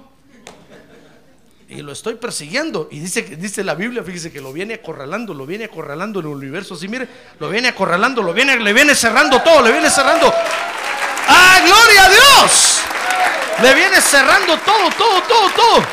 y 1.70 1.82
lo 1.82 1.92
estoy 1.92 2.16
persiguiendo. 2.16 2.88
Y 2.92 3.00
dice, 3.00 3.22
dice 3.22 3.64
la 3.64 3.76
Biblia, 3.76 4.04
fíjese 4.04 4.32
que 4.32 4.40
lo 4.40 4.54
viene 4.54 4.76
acorralando, 4.76 5.34
lo 5.34 5.46
viene 5.46 5.66
acorralando 5.66 6.22
el 6.22 6.28
universo. 6.28 6.76
Así, 6.76 6.88
mire, 6.88 7.08
lo 7.40 7.50
viene 7.50 7.68
acorralando, 7.68 8.22
lo 8.22 8.34
viene, 8.34 8.58
le 8.58 8.74
viene 8.74 8.96
cerrando 8.96 9.42
todo, 9.42 9.62
le 9.62 9.72
viene 9.72 9.90
cerrando. 9.90 10.34
¡Ah, 11.28 11.60
gloria 11.66 12.06
a 12.06 12.10
Dios! 12.10 12.80
Le 13.62 13.74
viene 13.74 14.00
cerrando 14.00 14.58
todo, 14.60 14.90
todo, 14.98 15.22
todo, 15.24 15.50
todo. 15.50 15.86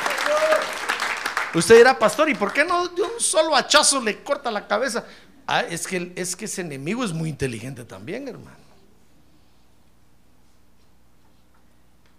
Usted 1.54 1.76
dirá, 1.78 1.98
pastor, 1.98 2.28
¿y 2.28 2.34
por 2.34 2.52
qué 2.52 2.64
no 2.64 2.88
de 2.88 3.02
un 3.02 3.20
solo 3.20 3.56
hachazo 3.56 4.00
le 4.00 4.22
corta 4.22 4.50
la 4.50 4.66
cabeza? 4.66 5.04
Ah, 5.46 5.62
es 5.62 5.86
que, 5.86 6.12
es 6.16 6.36
que 6.36 6.46
ese 6.46 6.60
enemigo 6.60 7.04
es 7.04 7.12
muy 7.12 7.28
inteligente 7.28 7.84
también, 7.84 8.28
hermano. 8.28 8.63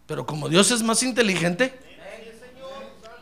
Pero 0.07 0.25
como 0.25 0.49
Dios 0.49 0.69
es 0.71 0.83
más 0.83 1.01
inteligente, 1.03 1.79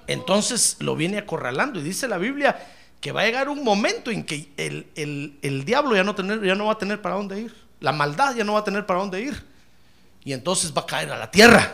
entonces 0.07 0.75
lo 0.79 0.95
viene 0.95 1.17
acorralando. 1.17 1.79
Y 1.79 1.83
dice 1.83 2.07
la 2.07 2.17
Biblia 2.17 2.57
que 2.99 3.11
va 3.11 3.21
a 3.21 3.25
llegar 3.25 3.49
un 3.49 3.63
momento 3.63 4.11
en 4.11 4.25
que 4.25 4.49
el, 4.57 4.87
el- 4.95 5.37
el 5.41 5.65
diablo 5.65 5.95
ya 5.95 6.03
no, 6.03 6.15
tener, 6.15 6.41
ya 6.43 6.55
no 6.55 6.65
va 6.65 6.73
a 6.73 6.77
tener 6.77 7.01
para 7.01 7.15
dónde 7.15 7.39
ir. 7.41 7.55
La 7.79 7.91
maldad 7.91 8.33
ya 8.35 8.43
no 8.43 8.53
va 8.53 8.59
a 8.59 8.63
tener 8.63 8.85
para 8.85 8.99
dónde 8.99 9.21
ir. 9.21 9.43
Y 10.25 10.31
entonces 10.33 10.73
va 10.75 10.81
a 10.81 10.85
caer 10.85 11.11
a 11.11 11.17
la 11.17 11.29
tierra. 11.29 11.71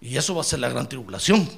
Y 0.00 0.16
eso 0.16 0.34
va 0.34 0.40
a 0.42 0.44
ser 0.44 0.60
la 0.60 0.68
gran 0.68 0.88
tribulación. 0.88 1.48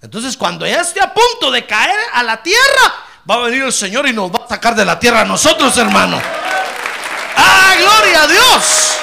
Entonces 0.00 0.36
cuando 0.36 0.66
ya 0.66 0.80
esté 0.80 1.00
a 1.00 1.12
punto 1.14 1.50
de 1.50 1.66
caer 1.66 1.98
a 2.14 2.22
la 2.22 2.42
tierra, 2.42 2.94
va 3.30 3.34
a 3.36 3.38
venir 3.38 3.62
el 3.62 3.72
Señor 3.72 4.06
y 4.08 4.12
nos 4.12 4.32
va 4.32 4.44
a 4.44 4.48
sacar 4.48 4.74
de 4.74 4.84
la 4.84 4.98
tierra 4.98 5.20
a 5.20 5.24
nosotros, 5.24 5.76
hermano. 5.78 6.20
¡Ah, 7.36 7.74
gloria 7.78 8.22
a 8.22 8.26
Dios! 8.26 8.96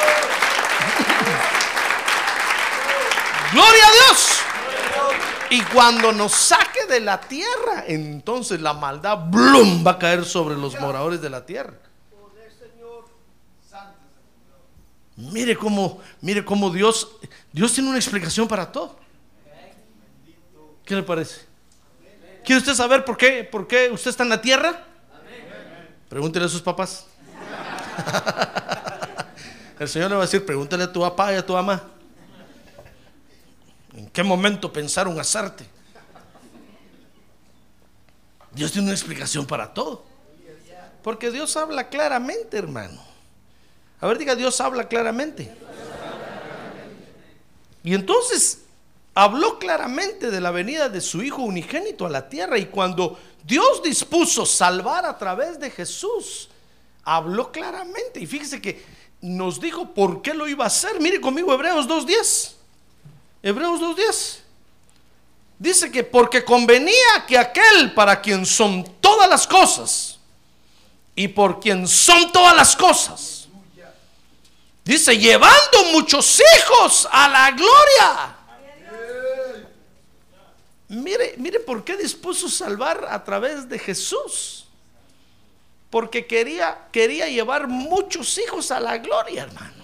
¡Gloria 3.52 3.84
a 3.88 3.92
Dios! 3.92 4.40
Y 5.52 5.62
cuando 5.64 6.12
nos 6.12 6.32
saque 6.32 6.86
de 6.86 7.00
la 7.00 7.20
tierra, 7.20 7.86
entonces 7.88 8.62
la 8.62 8.74
maldad 8.74 9.18
¡blum! 9.30 9.86
va 9.86 9.92
a 9.92 10.00
caer 10.00 10.24
sobre 10.26 10.56
los 10.56 10.80
moradores 10.80 11.22
de 11.22 11.30
la 11.30 11.46
tierra. 11.46 11.74
Mire 15.16 15.58
cómo, 15.58 16.00
mire 16.22 16.46
cómo 16.46 16.70
Dios, 16.70 17.10
Dios 17.52 17.74
tiene 17.74 17.90
una 17.90 17.98
explicación 17.98 18.48
para 18.48 18.72
todo. 18.72 18.98
¿Qué 20.86 20.96
le 20.96 21.04
parece? 21.04 21.42
¿Quiere 22.46 22.60
usted 22.60 22.74
saber 22.74 23.04
por 23.04 23.18
qué, 23.18 23.44
por 23.44 23.68
qué 23.68 23.90
usted 23.92 24.12
está 24.12 24.24
en 24.24 24.30
la 24.30 24.42
tierra? 24.42 24.86
Pregúntele 26.08 26.46
a 26.46 26.50
sus 26.50 26.62
papás. 26.62 27.06
El 29.80 29.88
Señor 29.88 30.10
le 30.10 30.16
va 30.16 30.24
a 30.24 30.26
decir, 30.26 30.46
pregúntale 30.46 30.84
a 30.84 30.92
tu 30.92 31.02
papá 31.02 31.34
y 31.34 31.38
a 31.38 31.46
tu 31.46 31.54
mamá. 31.54 31.84
¿En 33.94 34.08
qué 34.10 34.24
momento 34.24 34.72
pensaron 34.72 35.20
hacerte? 35.20 35.66
Dios 38.52 38.72
tiene 38.72 38.88
una 38.88 38.96
explicación 38.96 39.46
para 39.46 39.74
todo. 39.74 40.04
Porque 41.04 41.32
Dios 41.32 41.56
habla 41.56 41.90
claramente, 41.90 42.58
hermano. 42.58 43.02
A 44.02 44.08
ver, 44.08 44.18
diga, 44.18 44.36
Dios 44.36 44.60
habla 44.62 44.88
claramente. 44.88 45.54
Y 47.84 47.94
entonces 47.94 48.64
habló 49.14 49.60
claramente 49.60 50.30
de 50.30 50.42
la 50.42 50.52
venida 50.52 50.90
de 50.90 51.02
su 51.02 51.24
Hijo 51.24 51.42
unigénito 51.42 52.06
a 52.06 52.10
la 52.10 52.28
tierra. 52.28 52.58
Y 52.58 52.66
cuando 52.66 53.18
Dios 53.44 53.82
dispuso 53.84 54.46
salvar 54.46 55.06
a 55.06 55.18
través 55.18 55.60
de 55.60 55.72
Jesús, 55.72 56.50
habló 57.04 57.52
claramente. 57.52 58.20
Y 58.20 58.28
fíjese 58.28 58.62
que 58.62 58.84
nos 59.22 59.60
dijo 59.60 59.94
por 59.94 60.22
qué 60.22 60.34
lo 60.34 60.48
iba 60.48 60.66
a 60.66 60.68
hacer. 60.68 61.00
Mire 61.00 61.22
conmigo 61.22 61.54
Hebreos 61.54 61.88
2.10. 61.88 62.59
Hebreos 63.42 63.80
2.10. 63.80 64.40
Dice 65.58 65.92
que 65.92 66.04
porque 66.04 66.44
convenía 66.44 67.26
que 67.28 67.38
aquel 67.38 67.94
para 67.94 68.22
quien 68.22 68.46
son 68.46 68.84
todas 69.02 69.30
las 69.30 69.46
cosas 69.46 70.20
y 71.16 71.28
por 71.28 71.60
quien 71.60 71.86
son 71.88 72.32
todas 72.32 72.56
las 72.56 72.76
cosas, 72.78 73.50
dice, 74.86 75.18
llevando 75.18 75.84
muchos 75.92 76.42
hijos 76.56 77.08
a 77.12 77.28
la 77.28 77.52
gloria. 77.52 78.36
Mire, 80.88 81.36
mire 81.38 81.60
por 81.60 81.84
qué 81.84 81.98
dispuso 81.98 82.50
salvar 82.50 83.06
a 83.10 83.24
través 83.24 83.68
de 83.68 83.78
Jesús. 83.78 84.66
Porque 85.90 86.26
quería, 86.26 86.88
quería 86.92 87.28
llevar 87.28 87.68
muchos 87.68 88.38
hijos 88.38 88.72
a 88.72 88.80
la 88.80 88.98
gloria, 88.98 89.44
hermano. 89.44 89.84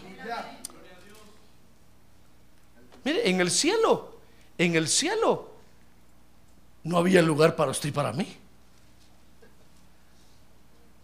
Mire, 3.05 3.29
en 3.29 3.39
el 3.39 3.51
cielo, 3.51 4.17
en 4.57 4.75
el 4.75 4.89
cielo, 4.89 5.51
no 6.83 6.97
había 6.97 7.21
lugar 7.21 7.55
para 7.55 7.71
usted 7.71 7.89
y 7.89 7.91
para 7.91 8.11
mí. 8.11 8.37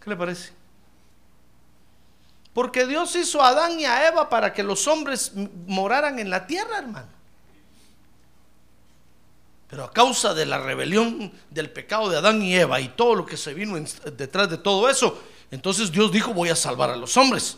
¿Qué 0.02 0.10
le 0.10 0.16
parece? 0.16 0.50
Porque 2.52 2.86
Dios 2.86 3.14
hizo 3.14 3.40
a 3.40 3.48
Adán 3.48 3.78
y 3.78 3.84
a 3.84 4.08
Eva 4.08 4.28
para 4.28 4.52
que 4.52 4.64
los 4.64 4.86
hombres 4.88 5.32
moraran 5.66 6.18
en 6.18 6.28
la 6.28 6.46
tierra, 6.46 6.78
hermano. 6.78 7.08
Pero 9.70 9.84
a 9.84 9.92
causa 9.92 10.34
de 10.34 10.44
la 10.44 10.58
rebelión 10.58 11.32
del 11.50 11.70
pecado 11.70 12.10
de 12.10 12.18
Adán 12.18 12.42
y 12.42 12.54
Eva 12.54 12.80
y 12.80 12.88
todo 12.88 13.14
lo 13.14 13.24
que 13.24 13.36
se 13.36 13.54
vino 13.54 13.78
detrás 14.16 14.50
de 14.50 14.58
todo 14.58 14.90
eso, 14.90 15.22
entonces 15.50 15.90
Dios 15.92 16.10
dijo, 16.10 16.34
voy 16.34 16.48
a 16.48 16.56
salvar 16.56 16.90
a 16.90 16.96
los 16.96 17.16
hombres. 17.16 17.56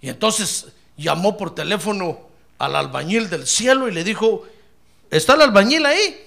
Y 0.00 0.08
entonces 0.08 0.68
llamó 0.96 1.36
por 1.36 1.54
teléfono 1.54 2.29
al 2.60 2.76
albañil 2.76 3.30
del 3.30 3.46
cielo 3.46 3.88
y 3.88 3.90
le 3.90 4.04
dijo, 4.04 4.46
¿está 5.10 5.32
el 5.32 5.40
albañil 5.42 5.86
ahí? 5.86 6.26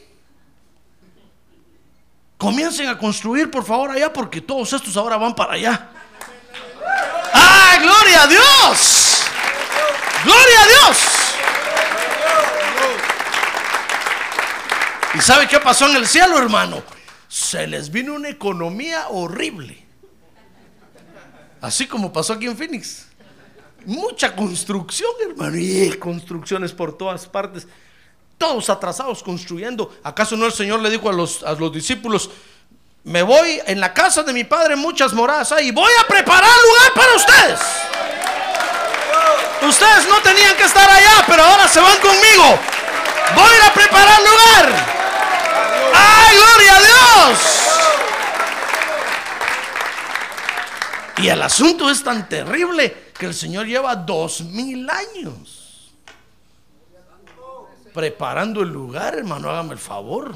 Comiencen 2.39 2.89
a 2.89 2.97
construir 2.97 3.51
por 3.51 3.63
favor 3.63 3.91
allá 3.91 4.11
porque 4.11 4.41
todos 4.41 4.73
estos 4.73 4.97
ahora 4.97 5.17
van 5.17 5.35
para 5.35 5.53
allá. 5.53 5.89
¡Ah, 7.33 7.77
gloria 7.79 8.23
a 8.23 8.27
Dios! 8.27 9.21
¡Gloria 10.25 10.61
a 10.61 10.65
Dios! 10.65 10.97
¿Y 15.13 15.21
sabe 15.21 15.47
qué 15.47 15.59
pasó 15.59 15.87
en 15.87 15.97
el 15.97 16.07
cielo, 16.07 16.39
hermano? 16.39 16.81
Se 17.27 17.67
les 17.67 17.91
vino 17.91 18.15
una 18.15 18.29
economía 18.29 19.07
horrible. 19.09 19.85
Así 21.61 21.85
como 21.85 22.11
pasó 22.11 22.33
aquí 22.33 22.47
en 22.47 22.57
Phoenix. 22.57 23.05
Mucha 23.85 24.35
construcción, 24.35 25.11
hermano. 25.29 25.57
Y 25.57 25.97
construcciones 25.97 26.71
por 26.71 26.97
todas 26.97 27.25
partes. 27.27 27.67
Todos 28.37 28.69
atrasados 28.69 29.23
construyendo. 29.23 29.93
¿Acaso 30.03 30.35
no 30.35 30.45
el 30.45 30.53
Señor 30.53 30.81
le 30.81 30.89
dijo 30.89 31.09
a 31.09 31.13
los, 31.13 31.43
a 31.43 31.53
los 31.53 31.71
discípulos, 31.71 32.29
me 33.03 33.21
voy 33.21 33.59
en 33.65 33.79
la 33.79 33.93
casa 33.93 34.23
de 34.23 34.33
mi 34.33 34.43
padre, 34.43 34.75
muchas 34.75 35.13
moradas 35.13 35.53
y 35.61 35.71
voy 35.71 35.91
a 36.01 36.07
preparar 36.07 36.43
lugar 36.43 36.93
para 36.95 37.15
ustedes? 37.15 37.59
Ustedes 39.67 40.07
no 40.07 40.19
tenían 40.21 40.55
que 40.55 40.63
estar 40.63 40.89
allá, 40.89 41.25
pero 41.27 41.43
ahora 41.43 41.67
se 41.67 41.79
van 41.79 41.97
conmigo. 41.99 42.59
Voy 43.35 43.55
a 43.65 43.73
preparar 43.73 44.19
lugar. 44.19 44.73
¡Ay, 45.95 46.37
gloria 46.37 46.75
a 46.75 46.79
Dios! 46.81 47.39
Y 51.17 51.27
el 51.29 51.41
asunto 51.41 51.89
es 51.89 52.03
tan 52.03 52.27
terrible 52.27 53.02
que 53.13 53.25
el 53.27 53.33
Señor 53.33 53.67
lleva 53.67 53.95
dos 53.95 54.41
mil 54.41 54.89
años 54.89 55.63
preparando 57.93 58.61
el 58.63 58.69
lugar, 58.69 59.15
hermano, 59.15 59.49
hágame 59.49 59.73
el 59.73 59.79
favor. 59.79 60.35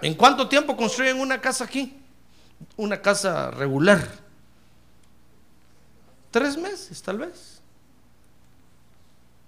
¿En 0.00 0.14
cuánto 0.14 0.48
tiempo 0.48 0.76
construyen 0.76 1.20
una 1.20 1.40
casa 1.40 1.64
aquí? 1.64 1.96
Una 2.76 3.00
casa 3.00 3.50
regular. 3.50 4.08
Tres 6.30 6.56
meses, 6.56 7.00
tal 7.02 7.18
vez. 7.18 7.60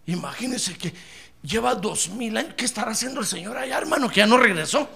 Imagínense 0.07 0.77
que 0.77 0.93
lleva 1.43 1.75
dos 1.75 2.11
mil 2.11 2.37
años. 2.37 2.55
¿Qué 2.55 2.67
estará 2.67 2.93
haciendo 2.93 3.21
el 3.21 3.27
Señor 3.27 3.57
allá, 3.57 3.79
hermano? 3.79 4.09
Que 4.09 4.17
ya 4.17 4.27
no 4.27 4.37
regresó. 4.37 4.89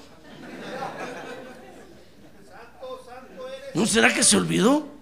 ¿No 3.75 3.87
será 3.87 4.13
que 4.13 4.23
se 4.23 4.37
olvidó? 4.37 4.98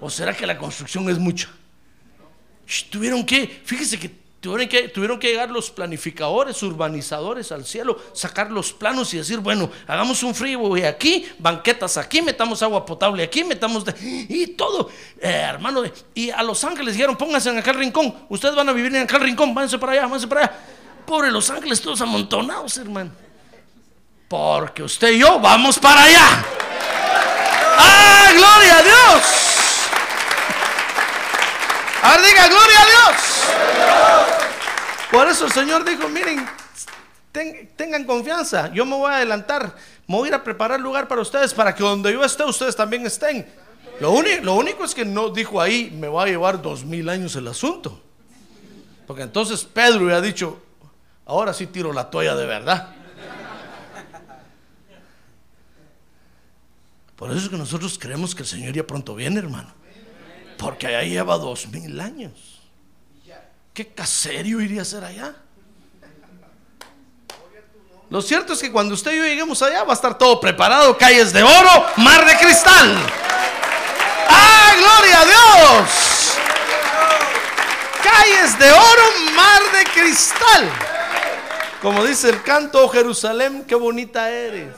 ¿O 0.00 0.10
será 0.10 0.34
que 0.36 0.46
la 0.46 0.56
construcción 0.58 1.08
es 1.10 1.18
mucha? 1.18 1.48
Tuvieron 2.90 3.24
que, 3.24 3.62
fíjese 3.64 3.98
que 3.98 4.10
tuvieron 4.40 4.68
que 4.68 4.88
tuvieron 4.88 5.18
que 5.18 5.28
llegar 5.28 5.50
los 5.50 5.70
planificadores, 5.70 6.62
urbanizadores 6.62 7.50
al 7.50 7.64
cielo, 7.64 7.96
sacar 8.12 8.50
los 8.50 8.72
planos 8.72 9.12
y 9.14 9.16
decir, 9.18 9.38
bueno, 9.38 9.70
hagamos 9.86 10.22
un 10.22 10.34
freeway 10.34 10.84
aquí, 10.84 11.26
banquetas 11.38 11.96
aquí, 11.96 12.22
metamos 12.22 12.62
agua 12.62 12.84
potable 12.84 13.22
aquí, 13.24 13.42
metamos 13.44 13.84
de- 13.84 13.94
y 14.28 14.48
todo, 14.48 14.90
Eh, 15.20 15.28
hermano. 15.30 15.82
Y 16.14 16.30
a 16.30 16.42
Los 16.42 16.62
Ángeles 16.64 16.94
dijeron, 16.94 17.16
pónganse 17.16 17.48
en 17.50 17.58
aquel 17.58 17.74
rincón, 17.76 18.14
ustedes 18.28 18.54
van 18.54 18.68
a 18.68 18.72
vivir 18.72 18.94
en 18.94 19.02
aquel 19.02 19.20
rincón, 19.20 19.54
váyanse 19.54 19.78
para 19.78 19.92
allá, 19.92 20.02
váyanse 20.02 20.26
para 20.28 20.40
allá. 20.42 20.52
Pobre 21.06 21.30
Los 21.30 21.48
Ángeles, 21.50 21.80
todos 21.80 22.00
amontonados, 22.00 22.76
hermano. 22.78 23.12
Porque 24.28 24.82
usted 24.82 25.12
y 25.12 25.18
yo 25.20 25.38
vamos 25.40 25.78
para 25.78 26.02
allá. 26.02 26.44
¡Ah, 27.78 28.32
gloria 28.34 28.78
a 28.78 28.82
Dios! 28.82 29.22
A 32.06 32.16
ver, 32.16 32.20
diga, 32.26 32.46
gloria 32.48 32.80
a 32.80 32.86
Dios. 32.86 33.16
Por 35.10 35.28
eso 35.28 35.46
el 35.46 35.52
Señor 35.52 35.84
dijo, 35.84 36.08
miren, 36.08 36.46
ten- 37.32 37.70
tengan 37.76 38.04
confianza, 38.04 38.70
yo 38.72 38.84
me 38.86 38.94
voy 38.96 39.10
a 39.10 39.16
adelantar, 39.16 39.74
me 40.06 40.16
voy 40.16 40.26
a 40.26 40.28
ir 40.28 40.34
a 40.34 40.44
preparar 40.44 40.78
lugar 40.80 41.08
para 41.08 41.20
ustedes, 41.22 41.52
para 41.54 41.74
que 41.74 41.82
donde 41.82 42.12
yo 42.12 42.22
esté, 42.24 42.44
ustedes 42.44 42.76
también 42.76 43.04
estén. 43.06 43.46
Lo, 43.98 44.10
único, 44.12 44.44
lo 44.44 44.54
único 44.54 44.84
es 44.84 44.94
que 44.94 45.04
no 45.04 45.30
dijo 45.30 45.60
ahí, 45.60 45.90
me 45.90 46.06
va 46.08 46.24
a 46.24 46.26
llevar 46.26 46.60
dos 46.60 46.84
mil 46.84 47.08
años 47.08 47.34
el 47.36 47.48
asunto. 47.48 48.02
Porque 49.06 49.22
entonces 49.22 49.64
Pedro 49.64 50.14
ha 50.14 50.20
dicho, 50.20 50.60
ahora 51.24 51.52
sí 51.54 51.66
tiro 51.66 51.92
la 51.92 52.10
toalla 52.10 52.34
de 52.36 52.46
verdad. 52.46 52.88
Por 57.16 57.30
eso 57.30 57.40
es 57.44 57.48
que 57.48 57.56
nosotros 57.56 57.98
creemos 57.98 58.34
que 58.34 58.42
el 58.42 58.48
Señor 58.48 58.74
ya 58.74 58.86
pronto 58.86 59.14
viene, 59.14 59.38
hermano. 59.38 59.72
Porque 60.58 60.86
allá 60.86 61.02
lleva 61.02 61.36
dos 61.38 61.66
mil 61.68 62.00
años. 62.00 62.32
¿Qué 63.74 63.86
caserio 63.88 64.60
iría 64.60 64.82
a 64.82 64.84
ser 64.86 65.04
allá? 65.04 65.34
Lo 68.08 68.22
cierto 68.22 68.52
es 68.54 68.60
que 68.60 68.72
cuando 68.72 68.94
usted 68.94 69.12
y 69.12 69.16
yo 69.18 69.24
lleguemos 69.24 69.60
allá 69.62 69.82
va 69.84 69.90
a 69.90 69.94
estar 69.94 70.16
todo 70.16 70.40
preparado, 70.40 70.96
calles 70.96 71.32
de 71.32 71.42
oro, 71.42 71.86
mar 71.96 72.24
de 72.24 72.36
cristal. 72.36 72.96
¡Ah, 74.28 74.72
gloria 74.78 75.20
a 75.20 75.24
Dios! 75.24 76.38
Calles 78.02 78.58
de 78.58 78.70
oro, 78.70 79.02
mar 79.34 79.62
de 79.72 79.84
cristal. 79.92 80.70
Como 81.82 82.04
dice 82.04 82.30
el 82.30 82.42
canto, 82.42 82.84
"Oh, 82.84 82.88
Jerusalén, 82.88 83.64
qué 83.68 83.74
bonita 83.74 84.30
eres. 84.30 84.74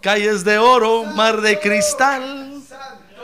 Calles 0.00 0.44
de 0.44 0.56
oro, 0.58 1.02
mar 1.04 1.40
de 1.40 1.58
cristal. 1.58 2.55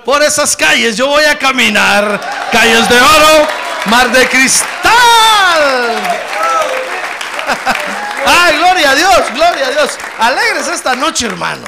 Por 0.05 0.23
esas 0.23 0.57
calles 0.57 0.97
yo 0.97 1.09
voy 1.09 1.25
a 1.25 1.39
caminar. 1.39 2.51
Calles 2.51 2.89
de 2.89 3.01
oro, 3.01 3.49
mar 3.87 4.11
de 4.11 4.29
cristal. 4.29 4.71
Ay, 8.27 8.59
gloria 8.59 8.91
a 8.91 8.95
Dios, 8.95 9.21
gloria 9.35 9.67
a 9.67 9.71
Dios. 9.71 9.99
Alegres 10.19 10.69
esta 10.69 10.95
noche, 10.95 11.27
hermano. 11.27 11.67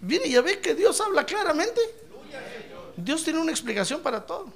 Mire, 0.00 0.28
ya 0.28 0.40
ve 0.40 0.60
que 0.60 0.74
Dios 0.74 1.00
habla 1.00 1.24
claramente. 1.24 1.80
Dios 2.96 3.24
tiene 3.24 3.38
una 3.38 3.52
explicación 3.52 4.00
para 4.00 4.24
todo. 4.24 4.52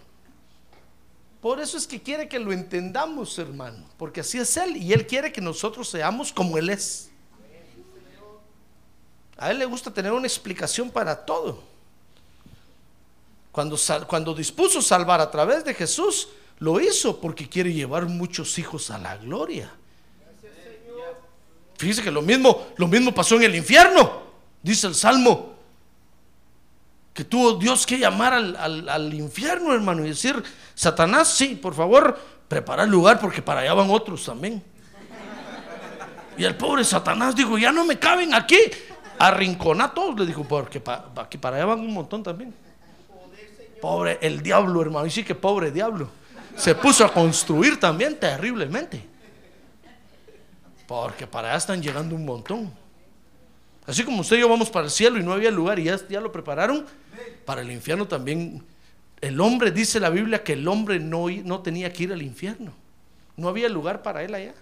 Por 1.40 1.60
eso 1.60 1.76
es 1.76 1.86
que 1.86 2.00
quiere 2.00 2.28
que 2.28 2.38
lo 2.38 2.52
entendamos, 2.52 3.38
hermano. 3.38 3.84
Porque 3.98 4.20
así 4.20 4.38
es 4.38 4.56
Él. 4.56 4.76
Y 4.76 4.92
Él 4.92 5.06
quiere 5.06 5.32
que 5.32 5.40
nosotros 5.40 5.88
seamos 5.88 6.32
como 6.32 6.56
Él 6.56 6.70
es. 6.70 7.11
A 9.42 9.50
Él 9.50 9.58
le 9.58 9.64
gusta 9.64 9.90
tener 9.92 10.12
una 10.12 10.26
explicación 10.26 10.88
para 10.90 11.16
todo. 11.16 11.62
Cuando, 13.50 13.76
cuando 14.06 14.34
dispuso 14.34 14.80
salvar 14.80 15.20
a 15.20 15.30
través 15.30 15.64
de 15.64 15.74
Jesús, 15.74 16.28
lo 16.60 16.78
hizo 16.80 17.20
porque 17.20 17.48
quiere 17.48 17.72
llevar 17.72 18.06
muchos 18.06 18.56
hijos 18.58 18.90
a 18.92 18.98
la 18.98 19.16
gloria. 19.16 19.70
Fíjese 21.76 22.02
que 22.04 22.10
lo 22.12 22.22
mismo, 22.22 22.68
lo 22.76 22.86
mismo 22.86 23.12
pasó 23.12 23.34
en 23.34 23.42
el 23.42 23.56
infierno, 23.56 24.22
dice 24.62 24.86
el 24.86 24.94
Salmo. 24.94 25.56
Que 27.12 27.24
tuvo 27.24 27.54
Dios 27.54 27.84
que 27.84 27.98
llamar 27.98 28.32
al, 28.34 28.54
al- 28.56 28.88
al 28.88 29.12
infierno, 29.12 29.74
hermano, 29.74 30.04
y 30.04 30.10
decir, 30.10 30.40
Satanás, 30.76 31.34
sí, 31.34 31.56
por 31.60 31.74
favor, 31.74 32.16
prepara 32.46 32.84
el 32.84 32.90
lugar 32.90 33.18
porque 33.18 33.42
para 33.42 33.60
allá 33.60 33.74
van 33.74 33.90
otros 33.90 34.24
también. 34.24 34.62
Y 36.38 36.44
el 36.44 36.56
pobre 36.56 36.84
Satanás 36.84 37.34
dijo, 37.34 37.58
ya 37.58 37.72
no 37.72 37.84
me 37.84 37.98
caben 37.98 38.32
aquí. 38.34 38.56
Arrincona 39.26 39.84
a 39.84 39.94
todos, 39.94 40.18
le 40.18 40.26
dijo, 40.26 40.42
porque 40.44 40.80
pa- 40.80 41.04
pa- 41.14 41.28
que 41.28 41.38
para 41.38 41.56
allá 41.56 41.66
van 41.66 41.80
un 41.80 41.92
montón 41.94 42.22
también. 42.22 42.52
Pobre 43.80 44.18
el 44.20 44.42
diablo, 44.42 44.80
hermano. 44.82 45.06
Y 45.06 45.10
sí 45.10 45.22
que 45.22 45.34
pobre 45.34 45.70
diablo. 45.70 46.08
Se 46.56 46.74
puso 46.74 47.04
a 47.04 47.12
construir 47.12 47.78
también 47.78 48.18
terriblemente. 48.18 49.04
Porque 50.86 51.26
para 51.26 51.48
allá 51.48 51.58
están 51.58 51.80
llegando 51.82 52.14
un 52.14 52.24
montón. 52.24 52.72
Así 53.86 54.04
como 54.04 54.20
usted 54.20 54.36
y 54.36 54.40
yo 54.40 54.48
vamos 54.48 54.70
para 54.70 54.84
el 54.86 54.90
cielo 54.90 55.18
y 55.18 55.22
no 55.22 55.32
había 55.32 55.50
lugar 55.50 55.78
y 55.78 55.84
ya, 55.84 55.96
ya 56.08 56.20
lo 56.20 56.30
prepararon, 56.30 56.84
para 57.44 57.62
el 57.62 57.70
infierno 57.70 58.06
también. 58.06 58.64
El 59.20 59.40
hombre, 59.40 59.70
dice 59.70 60.00
la 60.00 60.10
Biblia, 60.10 60.42
que 60.42 60.54
el 60.54 60.66
hombre 60.66 60.98
no, 60.98 61.26
no 61.44 61.60
tenía 61.60 61.92
que 61.92 62.04
ir 62.04 62.12
al 62.12 62.22
infierno. 62.22 62.72
No 63.36 63.48
había 63.48 63.68
lugar 63.68 64.02
para 64.02 64.22
él 64.22 64.34
allá. 64.34 64.54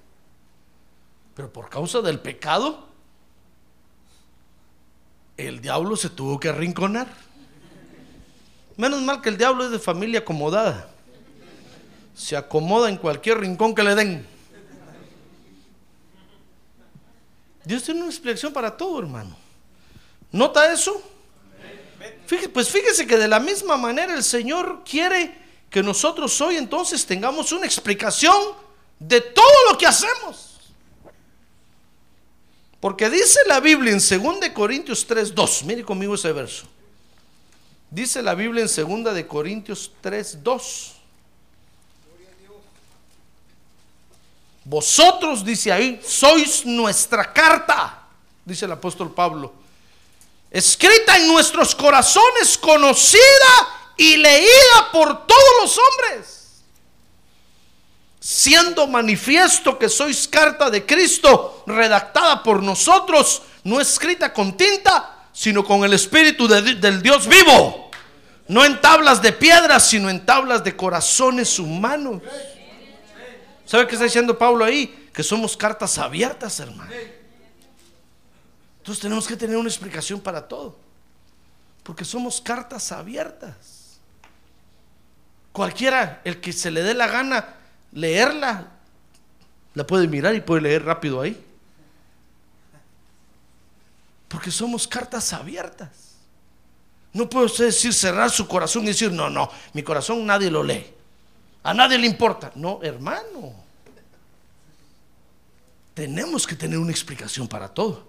Pero 1.35 1.51
por 1.53 1.69
causa 1.71 2.01
del 2.03 2.19
pecado, 2.21 2.87
el 5.49 5.61
diablo 5.61 5.97
se 5.97 6.11
tuvo 6.11 6.39
que 6.39 6.49
arrinconar. 6.49 7.07
Menos 8.77 9.03
mal 9.03 9.21
que 9.21 9.29
el 9.29 9.37
diablo 9.37 9.65
es 9.65 9.71
de 9.71 9.79
familia 9.79 10.21
acomodada. 10.21 10.89
Se 12.15 12.37
acomoda 12.37 12.89
en 12.89 12.97
cualquier 12.97 13.39
rincón 13.39 13.75
que 13.75 13.83
le 13.83 13.95
den. 13.95 14.27
Dios 17.65 17.83
tiene 17.83 18.01
una 18.01 18.11
explicación 18.11 18.53
para 18.53 18.77
todo, 18.77 18.99
hermano. 19.01 19.37
¿Nota 20.33 20.73
eso? 20.73 21.03
Fíjese- 22.27 22.49
pues 22.49 22.71
fíjese 22.71 23.07
que 23.07 23.17
de 23.19 23.29
la 23.29 23.41
misma 23.41 23.77
manera 23.77 24.15
el 24.15 24.23
Señor 24.25 24.83
quiere 24.89 25.39
que 25.69 25.83
nosotros 25.83 26.41
hoy 26.41 26.57
entonces 26.57 27.05
tengamos 27.05 27.53
una 27.53 27.67
explicación 27.67 28.35
de 28.99 29.21
todo 29.21 29.71
lo 29.71 29.79
que 29.79 29.87
hacemos. 29.87 30.50
Porque 32.81 33.11
dice 33.11 33.41
la 33.47 33.61
Biblia 33.61 33.93
en 33.93 33.99
2 33.99 34.41
de 34.41 34.53
Corintios 34.53 35.07
3, 35.07 35.35
2. 35.35 35.65
Mire 35.65 35.85
conmigo 35.85 36.15
ese 36.15 36.33
verso. 36.33 36.67
Dice 37.91 38.23
la 38.23 38.35
Biblia 38.35 38.65
en 38.65 39.05
2 39.05 39.15
de 39.15 39.27
Corintios 39.27 39.93
3, 40.01 40.43
2. 40.43 40.93
Vosotros, 44.65 45.45
dice 45.45 45.73
ahí, 45.73 46.01
sois 46.07 46.65
nuestra 46.65 47.33
carta, 47.33 48.07
dice 48.45 48.67
el 48.67 48.73
apóstol 48.73 49.13
Pablo, 49.13 49.53
escrita 50.51 51.17
en 51.17 51.27
nuestros 51.27 51.75
corazones, 51.75 52.57
conocida 52.57 53.23
y 53.97 54.17
leída 54.17 54.93
por 54.93 55.27
todos 55.27 55.51
los 55.63 55.77
hombres, 55.79 56.40
siendo 58.21 58.87
manifiesto 58.87 59.79
que 59.79 59.89
sois 59.89 60.29
carta 60.29 60.69
de 60.71 60.85
Cristo, 60.85 61.65
redactada 61.67 62.43
por 62.43 62.63
nosotros, 62.63 63.43
no 63.65 63.81
escrita 63.81 64.33
con 64.33 64.57
tinta, 64.57 65.29
sino 65.33 65.65
con 65.65 65.85
el 65.85 65.95
Espíritu 65.95 66.47
de- 66.47 66.75
del 66.75 67.03
Dios 67.03 67.27
vivo, 67.27 67.91
no 68.49 68.65
en 68.65 68.81
tablas 68.81 69.23
de 69.23 69.33
piedra, 69.33 69.81
sino 69.81 70.11
en 70.11 70.27
tablas 70.27 70.63
de 70.63 70.77
corazones 70.77 71.59
humanos. 71.59 72.23
¿Sabe 73.65 73.87
qué 73.87 73.95
está 73.95 74.05
diciendo 74.05 74.37
Pablo 74.37 74.65
ahí? 74.65 75.09
Que 75.15 75.23
somos 75.23 75.57
cartas 75.57 75.97
abiertas, 75.99 76.61
hermano. 76.61 76.91
Entonces 78.79 79.01
tenemos 79.01 79.27
que 79.27 79.37
tener 79.37 79.57
una 79.57 79.69
explicación 79.69 80.21
para 80.21 80.47
todo. 80.47 80.77
Porque 81.85 82.05
somos 82.05 82.41
cartas 82.41 82.93
abiertas. 82.93 83.99
Cualquiera, 85.53 86.21
el 86.25 86.41
que 86.41 86.53
se 86.53 86.71
le 86.71 86.83
dé 86.83 86.95
la 86.95 87.07
gana 87.07 87.57
leerla, 87.93 88.69
la 89.75 89.87
puede 89.87 90.09
mirar 90.09 90.35
y 90.35 90.41
puede 90.41 90.63
leer 90.63 90.85
rápido 90.85 91.21
ahí. 91.21 91.43
Porque 94.29 94.51
somos 94.51 94.87
cartas 94.87 95.33
abiertas. 95.33 96.17
No 97.13 97.29
puede 97.29 97.47
usted 97.47 97.67
decir 97.67 97.93
cerrar 97.93 98.31
su 98.31 98.47
corazón 98.47 98.85
y 98.85 98.89
decir, 98.89 99.11
no, 99.11 99.29
no, 99.29 99.51
mi 99.73 99.83
corazón 99.83 100.25
nadie 100.25 100.51
lo 100.51 100.63
lee. 100.63 100.87
A 101.63 101.75
nadie 101.75 101.99
le 101.99 102.07
importa. 102.07 102.53
No, 102.55 102.81
hermano. 102.83 103.55
Tenemos 105.95 106.47
que 106.47 106.55
tener 106.55 106.79
una 106.79 106.93
explicación 106.93 107.49
para 107.49 107.69
todo. 107.69 108.09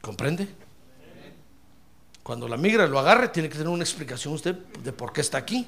¿Comprende? 0.00 0.48
Cuando 2.22 2.48
la 2.48 2.56
migra 2.56 2.86
lo 2.86 2.98
agarre, 2.98 3.28
tiene 3.28 3.48
que 3.48 3.56
tener 3.56 3.68
una 3.68 3.84
explicación 3.84 4.34
usted 4.34 4.54
de 4.54 4.92
por 4.92 5.12
qué 5.12 5.20
está 5.20 5.38
aquí. 5.38 5.66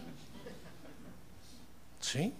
¿Sí? 2.00 2.32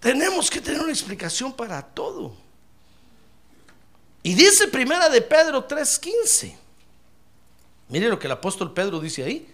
Tenemos 0.00 0.50
que 0.50 0.60
tener 0.60 0.82
una 0.82 0.92
explicación 0.92 1.52
para 1.52 1.80
todo. 1.80 2.36
Y 4.22 4.34
dice 4.34 4.68
primera 4.68 5.08
de 5.08 5.22
Pedro 5.22 5.66
3:15. 5.66 6.54
Mire 7.88 8.08
lo 8.08 8.18
que 8.18 8.26
el 8.26 8.32
apóstol 8.32 8.74
Pedro 8.74 9.00
dice 9.00 9.24
ahí. 9.24 9.48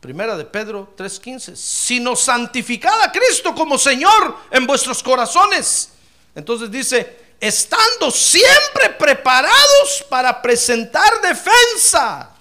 Primera 0.00 0.36
de 0.36 0.44
Pedro 0.44 0.94
3:15. 0.96 1.56
Sino 1.56 2.14
santificad 2.14 3.02
a 3.02 3.10
Cristo 3.10 3.52
como 3.54 3.78
Señor 3.78 4.36
en 4.52 4.66
vuestros 4.66 5.02
corazones. 5.02 5.90
Entonces 6.36 6.70
dice, 6.70 7.34
estando 7.40 8.12
siempre 8.12 8.90
preparados 8.98 10.06
para 10.08 10.40
presentar 10.40 11.20
defensa 11.20 12.36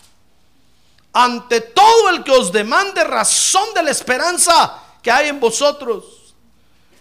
ante 1.14 1.62
todo 1.62 2.10
el 2.10 2.24
que 2.24 2.32
os 2.32 2.52
demande 2.52 3.04
razón 3.04 3.74
de 3.74 3.84
la 3.84 3.92
esperanza 3.92 4.82
que 5.02 5.12
hay 5.12 5.30
en 5.30 5.40
vosotros. 5.40 6.34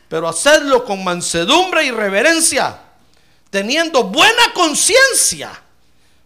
Pero 0.08 0.28
hacedlo 0.28 0.84
con 0.84 1.04
mansedumbre 1.04 1.84
y 1.84 1.90
reverencia, 1.90 2.80
teniendo 3.50 4.04
buena 4.04 4.52
conciencia, 4.54 5.62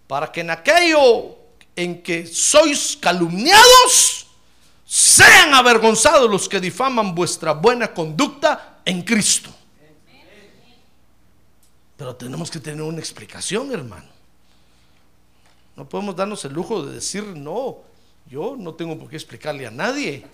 para 0.06 0.30
que 0.30 0.40
en 0.40 0.50
aquello 0.50 1.36
en 1.74 2.02
que 2.02 2.26
sois 2.26 2.96
calumniados, 3.00 4.26
sean 4.84 5.54
avergonzados 5.54 6.30
los 6.30 6.48
que 6.48 6.60
difaman 6.60 7.14
vuestra 7.14 7.52
buena 7.52 7.94
conducta 7.94 8.80
en 8.84 9.02
Cristo. 9.02 9.50
Pero 11.96 12.14
tenemos 12.14 12.50
que 12.50 12.60
tener 12.60 12.82
una 12.82 12.98
explicación, 12.98 13.72
hermano. 13.72 14.11
No 15.82 15.88
podemos 15.88 16.14
darnos 16.14 16.44
el 16.44 16.52
lujo 16.52 16.86
de 16.86 16.94
decir, 16.94 17.24
no, 17.24 17.78
yo 18.30 18.54
no 18.56 18.72
tengo 18.72 18.96
por 18.96 19.10
qué 19.10 19.16
explicarle 19.16 19.66
a 19.66 19.70
nadie. 19.72 20.24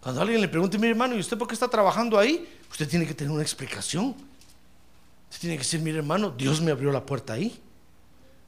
Cuando 0.00 0.22
alguien 0.22 0.40
le 0.40 0.48
pregunte, 0.48 0.78
mi 0.78 0.86
hermano, 0.86 1.14
¿y 1.14 1.20
usted 1.20 1.36
por 1.36 1.46
qué 1.46 1.52
está 1.52 1.68
trabajando 1.68 2.18
ahí? 2.18 2.48
Usted 2.70 2.88
tiene 2.88 3.06
que 3.06 3.12
tener 3.12 3.30
una 3.30 3.42
explicación. 3.42 4.16
Usted 5.28 5.38
tiene 5.38 5.56
que 5.56 5.64
decir, 5.64 5.80
mire 5.80 5.98
hermano, 5.98 6.30
Dios 6.30 6.62
me 6.62 6.70
abrió 6.70 6.90
la 6.90 7.04
puerta 7.04 7.34
ahí. 7.34 7.60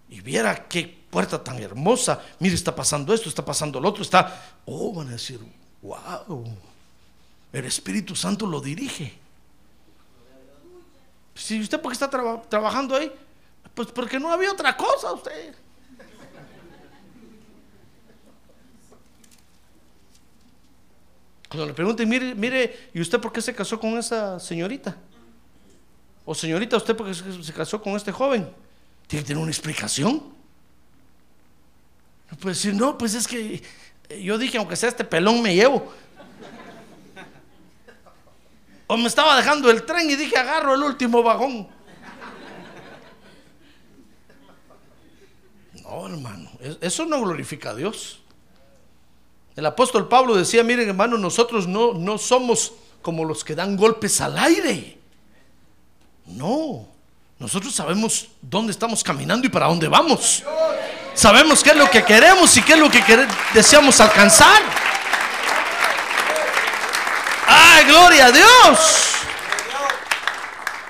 Y 0.09 0.23
viera 0.23 0.67
qué 0.69 1.05
puerta 1.11 1.45
tan 1.45 1.59
hermosa. 1.59 2.23
Mire, 2.41 2.55
está 2.55 2.75
pasando 2.75 3.13
esto, 3.13 3.29
está 3.29 3.45
pasando 3.45 3.79
lo 3.79 3.91
otro, 3.91 4.03
está... 4.03 4.57
Oh, 4.65 4.91
van 4.95 5.09
a 5.09 5.13
decir, 5.13 5.39
wow. 5.83 6.47
El 7.53 7.65
Espíritu 7.67 8.17
Santo 8.17 8.47
lo 8.47 8.63
dirige. 8.63 9.13
Si 11.35 11.61
usted 11.61 11.79
por 11.79 11.91
qué 11.91 11.95
está 11.95 12.09
traba- 12.09 12.41
trabajando 12.49 12.97
ahí, 12.97 13.13
pues 13.77 13.89
porque 13.93 14.19
no 14.19 14.33
había 14.33 14.51
otra 14.51 14.75
cosa 14.75 15.13
usted. 15.13 15.55
Cuando 21.51 21.67
le 21.67 21.75
pregunten, 21.75 22.09
mire, 22.09 22.35
mire, 22.35 22.91
¿y 22.95 23.01
usted 23.03 23.21
por 23.21 23.31
qué 23.31 23.43
se 23.43 23.55
casó 23.55 23.79
con 23.79 23.99
esa 23.99 24.41
señorita? 24.41 24.97
O 26.25 26.35
señorita, 26.35 26.79
¿usted 26.79 26.97
por 26.97 27.07
qué 27.07 27.15
se 27.15 27.53
casó 27.53 27.83
con 27.83 27.95
este 27.97 28.11
joven? 28.11 28.51
Tiene 29.07 29.23
que 29.23 29.29
tener 29.29 29.43
una 29.43 29.53
explicación. 29.53 30.23
No 32.31 32.39
puede 32.39 32.55
decir, 32.55 32.75
no, 32.75 32.97
pues 32.97 33.15
es 33.15 33.29
que 33.29 33.63
eh, 34.09 34.23
yo 34.23 34.39
dije, 34.39 34.57
aunque 34.57 34.75
sea 34.75 34.89
este 34.89 35.05
pelón, 35.05 35.43
me 35.43 35.55
llevo. 35.55 35.93
O 38.87 38.97
me 38.97 39.07
estaba 39.07 39.37
dejando 39.37 39.71
el 39.71 39.85
tren 39.85 40.09
y 40.09 40.17
dije, 40.17 40.39
agarro 40.39 40.75
el 40.75 40.83
último 40.83 41.23
vagón. 41.23 41.76
No, 45.97 46.07
hermano, 46.07 46.51
es- 46.61 46.77
eso 46.83 47.07
no 47.07 47.23
glorifica 47.23 47.71
a 47.71 47.75
Dios. 47.75 48.21
El 49.57 49.65
apóstol 49.65 50.09
Pablo 50.09 50.35
decía, 50.37 50.63
miren 50.63 50.89
hermano, 50.91 51.17
nosotros 51.17 51.67
no, 51.67 51.95
no 51.95 52.19
somos 52.19 52.73
como 53.01 53.25
los 53.25 53.43
que 53.43 53.55
dan 53.55 53.77
golpes 53.79 54.21
al 54.21 54.37
aire. 54.37 54.99
No, 56.27 56.87
nosotros 57.39 57.75
sabemos 57.75 58.29
dónde 58.43 58.73
estamos 58.73 59.03
caminando 59.03 59.47
y 59.47 59.51
para 59.51 59.69
dónde 59.69 59.89
vamos. 59.89 60.43
Sabemos 61.15 61.63
qué 61.63 61.71
es 61.71 61.77
lo 61.77 61.89
que 61.89 62.05
queremos 62.05 62.55
y 62.59 62.63
qué 62.63 62.75
es 62.75 62.79
lo 62.79 62.91
que 62.91 63.03
deseamos 63.55 63.99
alcanzar. 63.99 64.63
¡Ay, 67.47 67.85
gloria 67.87 68.27
a 68.27 68.33
Dios! 68.33 69.13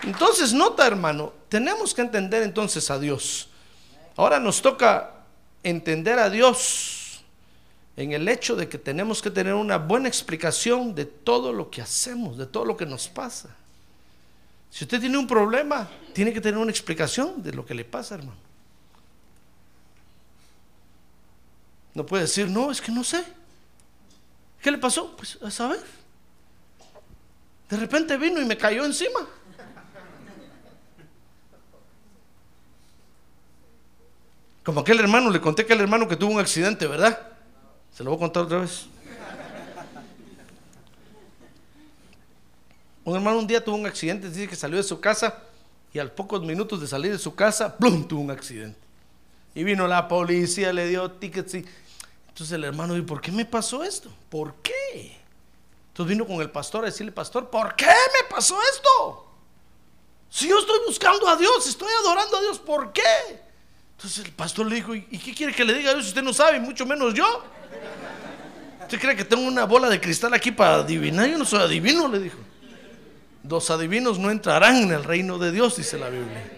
Entonces, 0.03 0.53
nota, 0.53 0.85
hermano, 0.85 1.33
tenemos 1.49 1.95
que 1.95 2.01
entender 2.01 2.43
entonces 2.43 2.91
a 2.91 2.99
Dios. 2.99 3.49
Ahora 4.17 4.41
nos 4.41 4.63
toca 4.63 5.11
entender 5.63 6.19
a 6.19 6.31
Dios 6.31 7.23
en 7.97 8.13
el 8.13 8.29
hecho 8.29 8.57
de 8.57 8.69
que 8.69 8.79
tenemos 8.79 9.23
que 9.23 9.31
tener 9.31 9.55
una 9.55 9.79
buena 9.79 10.09
explicación 10.09 10.95
de 10.95 11.05
todo 11.05 11.53
lo 11.53 11.71
que 11.71 11.83
hacemos, 11.83 12.37
de 12.37 12.47
todo 12.47 12.65
lo 12.65 12.77
que 12.77 12.87
nos 12.87 13.09
pasa. 13.09 13.55
Si 14.71 14.85
usted 14.85 15.01
tiene 15.01 15.17
un 15.17 15.27
problema, 15.27 15.89
tiene 16.13 16.33
que 16.33 16.41
tener 16.41 16.59
una 16.59 16.71
explicación 16.71 17.43
de 17.43 17.53
lo 17.53 17.65
que 17.65 17.75
le 17.75 17.85
pasa, 17.85 18.17
hermano. 18.17 18.47
No 21.95 22.05
puede 22.05 22.25
decir, 22.25 22.49
no, 22.49 22.71
es 22.71 22.81
que 22.81 22.93
no 22.93 23.03
sé. 23.03 23.25
¿Qué 24.61 24.71
le 24.71 24.77
pasó? 24.77 25.17
Pues 25.17 25.39
a 25.43 25.51
saber. 25.51 25.83
De 27.71 27.77
repente 27.77 28.17
vino 28.19 28.41
y 28.41 28.45
me 28.45 28.57
cayó 28.59 28.85
encima. 28.85 29.27
Como 34.67 34.81
aquel 34.81 34.99
hermano, 34.99 35.31
le 35.31 35.41
conté 35.41 35.63
a 35.63 35.65
aquel 35.65 35.81
hermano 35.81 36.09
que 36.09 36.17
tuvo 36.17 36.33
un 36.33 36.41
accidente, 36.41 36.89
¿verdad? 36.89 37.29
Se 37.95 38.03
lo 38.03 38.11
voy 38.11 38.17
a 38.17 38.21
contar 38.21 38.43
otra 38.43 38.59
vez. 38.59 38.87
Un 43.05 43.15
hermano 43.15 43.39
un 43.39 43.47
día 43.47 43.65
tuvo 43.65 43.77
un 43.77 43.87
accidente, 43.87 44.29
dice 44.29 44.49
que 44.49 44.57
salió 44.57 44.77
de 44.77 44.83
su 44.83 44.99
casa 44.99 45.41
y 45.93 46.01
al 46.01 46.11
pocos 46.11 46.43
minutos 46.43 46.81
de 46.81 46.89
salir 46.89 47.13
de 47.13 47.19
su 47.19 47.37
casa, 47.37 47.77
¡plum! 47.77 48.09
tuvo 48.09 48.21
un 48.23 48.33
accidente. 48.33 48.77
Y 49.55 49.63
vino 49.63 49.87
la 49.87 50.09
policía, 50.09 50.73
le 50.73 50.89
dio 50.89 51.13
tickets 51.13 51.55
y... 51.55 51.65
Entonces 52.27 52.51
el 52.51 52.65
hermano 52.65 52.95
dijo, 52.95 53.07
¿por 53.07 53.21
qué 53.21 53.31
me 53.31 53.45
pasó 53.45 53.85
esto? 53.85 54.11
¿Por 54.29 54.57
qué? 54.57 55.17
Entonces 55.91 56.11
vino 56.11 56.27
con 56.27 56.41
el 56.43 56.51
pastor 56.51 56.83
a 56.83 56.87
decirle, 56.87 57.13
pastor, 57.13 57.51
¿por 57.51 57.77
qué 57.77 57.87
me 57.87 58.35
pasó 58.35 58.59
esto? 58.75 59.27
Si 60.29 60.49
yo 60.49 60.59
estoy 60.59 60.81
buscando 60.89 61.29
a 61.29 61.37
Dios, 61.37 61.69
estoy 61.69 61.93
adorando 62.01 62.37
a 62.37 62.41
Dios, 62.41 62.59
¿por 62.59 62.93
qué? 62.93 63.46
Entonces 63.97 64.27
el 64.27 64.33
pastor 64.33 64.67
le 64.67 64.77
dijo, 64.77 64.95
¿y 64.95 65.19
qué 65.19 65.35
quiere 65.35 65.55
que 65.55 65.65
le 65.65 65.73
diga 65.73 65.95
Dios 65.95 66.09
usted 66.09 66.23
no 66.23 66.35
sabe, 66.35 66.61
mucho 66.61 66.85
menos 66.85 67.15
yo? 67.15 67.25
¿Usted 68.83 69.01
cree 69.01 69.17
que 69.17 69.25
tengo 69.25 69.43
una 69.43 69.65
bola 69.65 69.89
de 69.89 69.99
cristal 69.99 70.35
aquí 70.35 70.53
para 70.53 70.77
adivinar? 70.77 71.29
Yo 71.29 71.39
no 71.39 71.47
soy 71.47 71.61
adivino, 71.61 72.07
le 72.07 72.21
dijo. 72.21 72.39
Dos 73.43 73.71
adivinos 73.71 74.19
no 74.19 74.31
entrarán 74.31 74.77
en 74.77 74.93
el 74.93 75.03
reino 75.03 75.39
de 75.39 75.51
Dios, 75.51 75.77
dice 75.77 75.99
la 75.99 76.11
Biblia. 76.11 76.53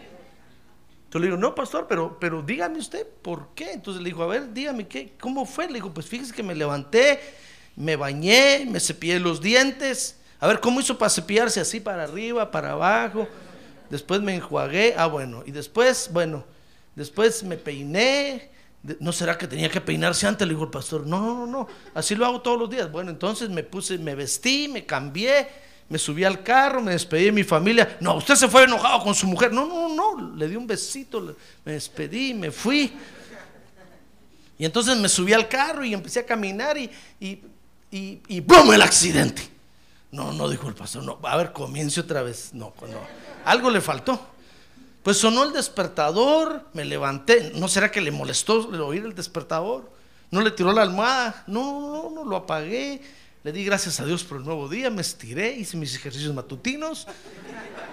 Entonces 1.04 1.20
le 1.20 1.26
digo, 1.28 1.38
no, 1.38 1.54
pastor, 1.54 1.86
pero, 1.88 2.18
pero 2.18 2.42
dígame 2.42 2.78
usted, 2.78 3.06
¿por 3.22 3.54
qué? 3.54 3.72
Entonces 3.72 4.02
le 4.02 4.10
dijo, 4.10 4.24
a 4.24 4.26
ver, 4.26 4.52
dígame, 4.52 4.88
¿qué, 4.88 5.14
¿cómo 5.18 5.46
fue? 5.46 5.68
Le 5.68 5.74
dijo, 5.74 5.94
pues 5.94 6.06
fíjese 6.06 6.34
que 6.34 6.42
me 6.42 6.54
levanté, 6.54 7.20
me 7.76 7.94
bañé, 7.94 8.66
me 8.68 8.80
cepillé 8.80 9.20
los 9.20 9.40
dientes. 9.40 10.18
A 10.40 10.48
ver, 10.48 10.60
¿cómo 10.60 10.80
hizo 10.80 10.98
para 10.98 11.08
cepillarse 11.08 11.60
así 11.60 11.78
para 11.78 12.02
arriba, 12.02 12.50
para 12.50 12.72
abajo? 12.72 13.28
Después 13.88 14.20
me 14.20 14.34
enjuagué, 14.34 14.94
ah, 14.98 15.06
bueno, 15.06 15.44
y 15.46 15.50
después, 15.50 16.10
bueno, 16.12 16.44
después 16.98 17.42
me 17.44 17.56
peiné. 17.56 18.50
¿No 19.00 19.12
será 19.12 19.36
que 19.36 19.46
tenía 19.46 19.70
que 19.70 19.80
peinarse 19.80 20.26
antes? 20.26 20.46
Le 20.46 20.54
dijo 20.54 20.64
el 20.64 20.70
pastor, 20.70 21.06
no, 21.06 21.20
no, 21.20 21.46
no, 21.46 21.68
así 21.94 22.14
lo 22.14 22.24
hago 22.24 22.40
todos 22.40 22.58
los 22.58 22.70
días. 22.70 22.90
Bueno, 22.90 23.10
entonces 23.10 23.48
me 23.50 23.62
puse, 23.62 23.98
me 23.98 24.14
vestí, 24.14 24.68
me 24.68 24.86
cambié, 24.86 25.48
me 25.88 25.98
subí 25.98 26.24
al 26.24 26.42
carro, 26.42 26.80
me 26.80 26.92
despedí 26.92 27.24
de 27.24 27.32
mi 27.32 27.44
familia. 27.44 27.96
No, 28.00 28.16
usted 28.16 28.34
se 28.36 28.48
fue 28.48 28.64
enojado 28.64 29.02
con 29.02 29.14
su 29.14 29.26
mujer. 29.26 29.52
No, 29.52 29.66
no, 29.66 29.88
no, 29.94 30.36
le 30.36 30.48
di 30.48 30.56
un 30.56 30.66
besito, 30.66 31.34
me 31.64 31.72
despedí, 31.72 32.34
me 32.34 32.50
fui. 32.50 32.92
Y 34.58 34.64
entonces 34.64 34.96
me 34.96 35.08
subí 35.08 35.32
al 35.32 35.48
carro 35.48 35.84
y 35.84 35.94
empecé 35.94 36.20
a 36.20 36.26
caminar 36.26 36.76
y, 36.78 36.90
y, 37.20 37.40
y, 37.90 38.20
y 38.28 38.40
¡bum! 38.40 38.72
el 38.72 38.82
accidente. 38.82 39.42
No, 40.10 40.32
no 40.32 40.48
dijo 40.48 40.68
el 40.68 40.74
pastor, 40.74 41.02
no, 41.02 41.18
a 41.22 41.36
ver, 41.36 41.52
comience 41.52 42.00
otra 42.00 42.22
vez. 42.22 42.50
No, 42.54 42.72
no, 42.80 43.00
algo 43.44 43.70
le 43.70 43.80
faltó. 43.80 44.37
Pues 45.08 45.16
sonó 45.16 45.42
el 45.44 45.54
despertador, 45.54 46.66
me 46.74 46.84
levanté. 46.84 47.52
¿No 47.54 47.66
será 47.66 47.90
que 47.90 48.02
le 48.02 48.10
molestó 48.10 48.68
oír 48.84 49.06
el 49.06 49.14
despertador? 49.14 49.90
¿No 50.30 50.42
le 50.42 50.50
tiró 50.50 50.70
la 50.70 50.82
almohada? 50.82 51.44
No, 51.46 51.80
no, 51.80 52.10
no, 52.10 52.24
lo 52.24 52.36
apagué. 52.36 53.00
Le 53.42 53.50
di 53.50 53.64
gracias 53.64 54.00
a 54.00 54.04
Dios 54.04 54.22
por 54.22 54.36
el 54.36 54.44
nuevo 54.44 54.68
día, 54.68 54.90
me 54.90 55.00
estiré, 55.00 55.52
hice 55.52 55.78
mis 55.78 55.94
ejercicios 55.94 56.34
matutinos. 56.34 57.06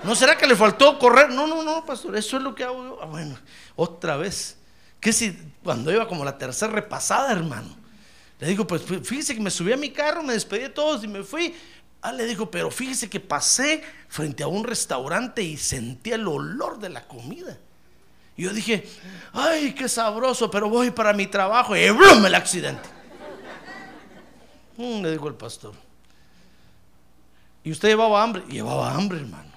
¿No 0.03 0.13
será 0.13 0.37
que 0.37 0.45
le 0.45 0.57
faltó 0.57 0.99
correr? 0.99 1.29
No, 1.29 1.47
no, 1.47 1.63
no, 1.63 1.85
pastor, 1.85 2.17
eso 2.17 2.35
es 2.35 2.43
lo 2.43 2.53
que 2.53 2.65
hago 2.65 2.83
yo. 2.83 2.99
Ah, 3.01 3.05
bueno, 3.05 3.39
otra 3.77 4.17
vez. 4.17 4.57
¿Qué 4.99 5.13
si 5.13 5.39
cuando 5.63 5.93
iba 5.93 6.09
como 6.09 6.25
la 6.25 6.37
tercera 6.37 6.73
repasada, 6.73 7.31
hermano? 7.31 7.77
Le 8.41 8.47
digo, 8.47 8.67
pues 8.67 8.81
fíjese 8.81 9.35
que 9.35 9.39
me 9.39 9.51
subí 9.51 9.71
a 9.71 9.77
mi 9.77 9.91
carro, 9.91 10.21
me 10.21 10.33
despedí 10.33 10.63
de 10.63 10.69
todos 10.69 11.01
y 11.05 11.07
me 11.07 11.23
fui. 11.23 11.55
Ah, 12.01 12.11
le 12.11 12.25
dijo, 12.25 12.51
pero 12.51 12.69
fíjese 12.69 13.09
que 13.09 13.19
pasé 13.19 13.83
frente 14.07 14.43
a 14.43 14.47
un 14.47 14.63
restaurante 14.63 15.41
y 15.41 15.57
sentí 15.57 16.11
el 16.11 16.27
olor 16.27 16.77
de 16.79 16.89
la 16.89 17.07
comida. 17.07 17.57
Y 18.37 18.43
yo 18.43 18.53
dije, 18.53 18.87
ay, 19.33 19.73
qué 19.73 19.89
sabroso, 19.89 20.51
pero 20.51 20.69
voy 20.69 20.91
para 20.91 21.13
mi 21.13 21.25
trabajo 21.25 21.75
y 21.75 21.89
¡blum! 21.89 22.25
el 22.25 22.35
accidente. 22.35 22.87
Mm, 24.77 25.01
le 25.01 25.11
dijo 25.11 25.27
el 25.27 25.35
pastor. 25.35 25.73
¿Y 27.63 27.71
usted 27.71 27.89
llevaba 27.89 28.21
hambre? 28.21 28.43
Llevaba 28.47 28.93
hambre, 28.93 29.19
hermano. 29.19 29.49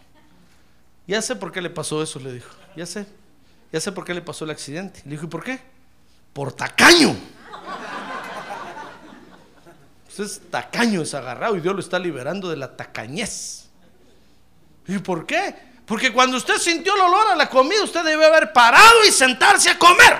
Ya 1.06 1.20
sé 1.20 1.36
por 1.36 1.52
qué 1.52 1.60
le 1.60 1.70
pasó 1.70 2.02
eso, 2.02 2.18
le 2.20 2.32
dijo. 2.32 2.50
Ya 2.76 2.86
sé. 2.86 3.06
Ya 3.72 3.80
sé 3.80 3.92
por 3.92 4.04
qué 4.04 4.14
le 4.14 4.22
pasó 4.22 4.44
el 4.44 4.50
accidente. 4.50 5.02
Le 5.04 5.12
dijo, 5.12 5.26
¿y 5.26 5.28
por 5.28 5.42
qué? 5.42 5.60
Por 6.32 6.52
tacaño. 6.52 7.16
Es 10.18 10.40
tacaño, 10.50 11.02
es 11.02 11.14
agarrado 11.14 11.56
y 11.56 11.60
Dios 11.60 11.74
lo 11.74 11.80
está 11.80 11.98
liberando 11.98 12.48
de 12.50 12.56
la 12.56 12.76
tacañez. 12.76 13.68
¿Y 14.86 14.98
por 14.98 15.26
qué? 15.26 15.54
Porque 15.86 16.12
cuando 16.12 16.36
usted 16.36 16.58
sintió 16.58 16.94
el 16.94 17.00
olor 17.00 17.28
a 17.28 17.36
la 17.36 17.48
comida, 17.48 17.82
usted 17.82 18.04
debe 18.04 18.26
haber 18.26 18.52
parado 18.52 19.04
y 19.06 19.12
sentarse 19.12 19.70
a 19.70 19.78
comer, 19.78 20.18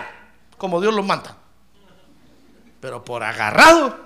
como 0.57 0.81
Dios 0.81 0.95
lo 0.95 1.03
manda. 1.03 1.37
Pero 2.81 3.05
por 3.05 3.23
agarrado, 3.23 3.99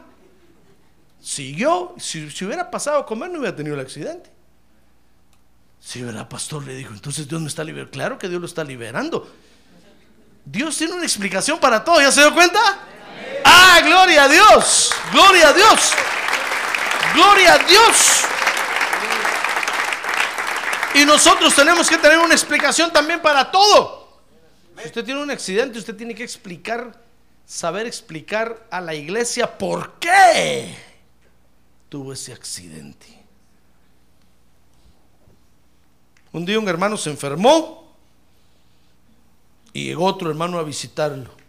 siguió. 1.20 1.94
Si, 1.98 2.30
si 2.30 2.44
hubiera 2.44 2.70
pasado 2.70 2.98
a 2.98 3.06
comer, 3.06 3.30
no 3.30 3.38
hubiera 3.38 3.54
tenido 3.54 3.74
el 3.74 3.80
accidente. 3.80 4.30
Si 5.78 6.02
¿verdad, 6.02 6.28
pastor? 6.28 6.64
Le 6.64 6.74
dijo, 6.74 6.94
entonces 6.94 7.28
Dios 7.28 7.40
me 7.40 7.48
está 7.48 7.64
liberando. 7.64 7.90
Claro 7.90 8.18
que 8.18 8.28
Dios 8.28 8.40
lo 8.40 8.46
está 8.46 8.64
liberando. 8.64 9.28
Dios 10.44 10.76
tiene 10.76 10.94
una 10.94 11.04
explicación 11.04 11.58
para 11.58 11.84
todo, 11.84 12.00
¿ya 12.00 12.10
se 12.10 12.20
dio 12.20 12.34
cuenta? 12.34 12.60
Ah, 13.44 13.80
gloria 13.84 14.24
a 14.24 14.28
Dios, 14.28 14.92
gloria 15.12 15.48
a 15.48 15.52
Dios, 15.52 15.92
gloria 17.14 17.54
a 17.54 17.58
Dios. 17.58 18.22
Y 20.94 21.04
nosotros 21.06 21.54
tenemos 21.54 21.88
que 21.88 21.98
tener 21.98 22.18
una 22.18 22.34
explicación 22.34 22.92
también 22.92 23.20
para 23.20 23.50
todo. 23.50 24.20
Si 24.78 24.86
usted 24.86 25.04
tiene 25.04 25.22
un 25.22 25.30
accidente, 25.30 25.78
usted 25.78 25.96
tiene 25.96 26.14
que 26.14 26.24
explicar, 26.24 27.00
saber 27.46 27.86
explicar 27.86 28.66
a 28.70 28.80
la 28.80 28.94
iglesia 28.94 29.58
por 29.58 29.94
qué 29.98 30.76
tuvo 31.88 32.12
ese 32.12 32.32
accidente. 32.32 33.06
Un 36.32 36.46
día 36.46 36.58
un 36.58 36.68
hermano 36.68 36.96
se 36.96 37.10
enfermó 37.10 37.94
y 39.72 39.84
llegó 39.84 40.06
otro 40.06 40.30
hermano 40.30 40.58
a 40.58 40.62
visitarlo. 40.62 41.41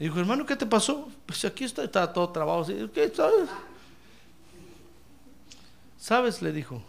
Y 0.00 0.04
dijo, 0.04 0.18
hermano, 0.18 0.46
¿qué 0.46 0.56
te 0.56 0.64
pasó? 0.64 1.10
Pues 1.26 1.44
aquí 1.44 1.64
está, 1.64 2.10
todo 2.10 2.30
trabado. 2.30 2.66
¿Qué 2.66 3.12
sabes? 3.14 3.50
¿Sabes? 5.98 6.40
Le 6.40 6.52
dijo. 6.52 6.82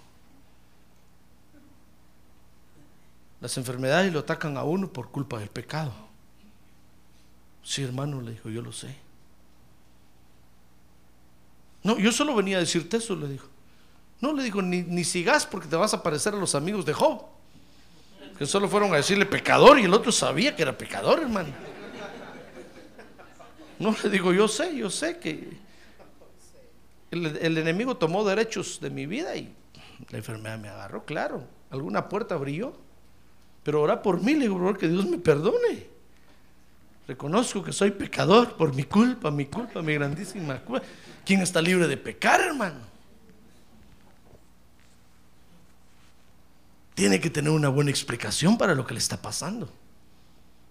Las 3.41 3.58
enfermedades 3.58 4.13
lo 4.13 4.19
atacan 4.19 4.56
a 4.56 4.63
uno 4.63 4.88
por 4.88 5.12
culpa 5.12 5.39
del 5.39 5.50
pecado. 5.50 5.91
Sí, 7.63 7.84
hermano, 7.84 8.21
le 8.21 8.32
dijo, 8.32 8.50
yo 8.50 8.62
lo 8.62 8.71
sé. 8.71 8.95
No, 11.84 12.00
yo 12.00 12.13
solo 12.13 12.34
venía 12.34 12.58
a 12.58 12.60
decirte 12.62 12.95
eso, 12.95 13.17
le 13.17 13.28
dijo. 13.28 13.47
No, 14.21 14.32
le 14.32 14.41
dijo, 14.43 14.62
ni, 14.62 14.84
ni 14.84 15.04
sigas 15.04 15.45
porque 15.45 15.67
te 15.67 15.76
vas 15.76 15.93
a 15.93 16.02
parecer 16.02 16.34
a 16.34 16.38
los 16.38 16.56
amigos 16.56 16.86
de 16.86 16.93
Job. 16.93 17.24
Que 18.38 18.45
solo 18.45 18.69
fueron 18.69 18.93
a 18.93 18.97
decirle 18.97 19.26
pecador 19.26 19.80
y 19.80 19.84
el 19.84 19.93
otro 19.93 20.13
sabía 20.13 20.56
que 20.56 20.62
era 20.62 20.78
pecador, 20.78 21.19
hermano. 21.19 21.71
No, 23.82 23.96
le 24.04 24.10
digo, 24.12 24.32
yo 24.32 24.48
sé, 24.48 24.76
yo 24.76 24.91
sé 24.91 25.17
que 25.17 25.50
el, 27.10 27.58
enemigo 27.58 27.98
tomó 27.98 28.24
derechos 28.24 28.80
de 28.80 28.91
mi 28.91 29.08
vida 29.08 29.36
y 29.36 29.52
la 30.10 30.20
enfermedad 30.20 30.60
me 30.60 30.70
agarró, 30.70 31.04
claro. 31.04 31.44
Alguna 31.72 32.08
puerta 32.08 32.36
brilló. 32.38 32.74
Pero 33.63 33.82
ora 33.82 34.04
por 34.04 34.22
mí, 34.22 34.34
le 34.34 34.41
digo, 34.41 34.60
"Por 34.60 34.78
que 34.78 34.88
Dios 34.88 35.08
me 35.08 35.17
perdone. 35.17 35.88
Reconozco 37.08 37.63
que 37.63 37.74
soy 37.74 37.89
pecador 37.89 38.56
por 38.56 38.74
mi 38.76 38.84
culpa, 38.84 39.32
mi 39.32 39.48
culpa, 39.48 39.82
mi 39.82 39.96
grandísima 39.96 40.60
culpa. 40.60 40.86
¿Quién 41.26 41.41
está 41.41 41.60
libre 41.60 41.88
de 41.88 41.98
pecar, 41.98 42.39
hermano? 42.39 42.80
Tiene 46.94 47.20
que 47.20 47.32
tener 47.32 47.50
una 47.52 47.70
buena 47.70 47.89
explicación 47.89 48.60
para 48.60 48.76
lo 48.76 48.86
que 48.86 48.94
le 48.94 49.00
está 49.00 49.20
pasando. 49.20 49.81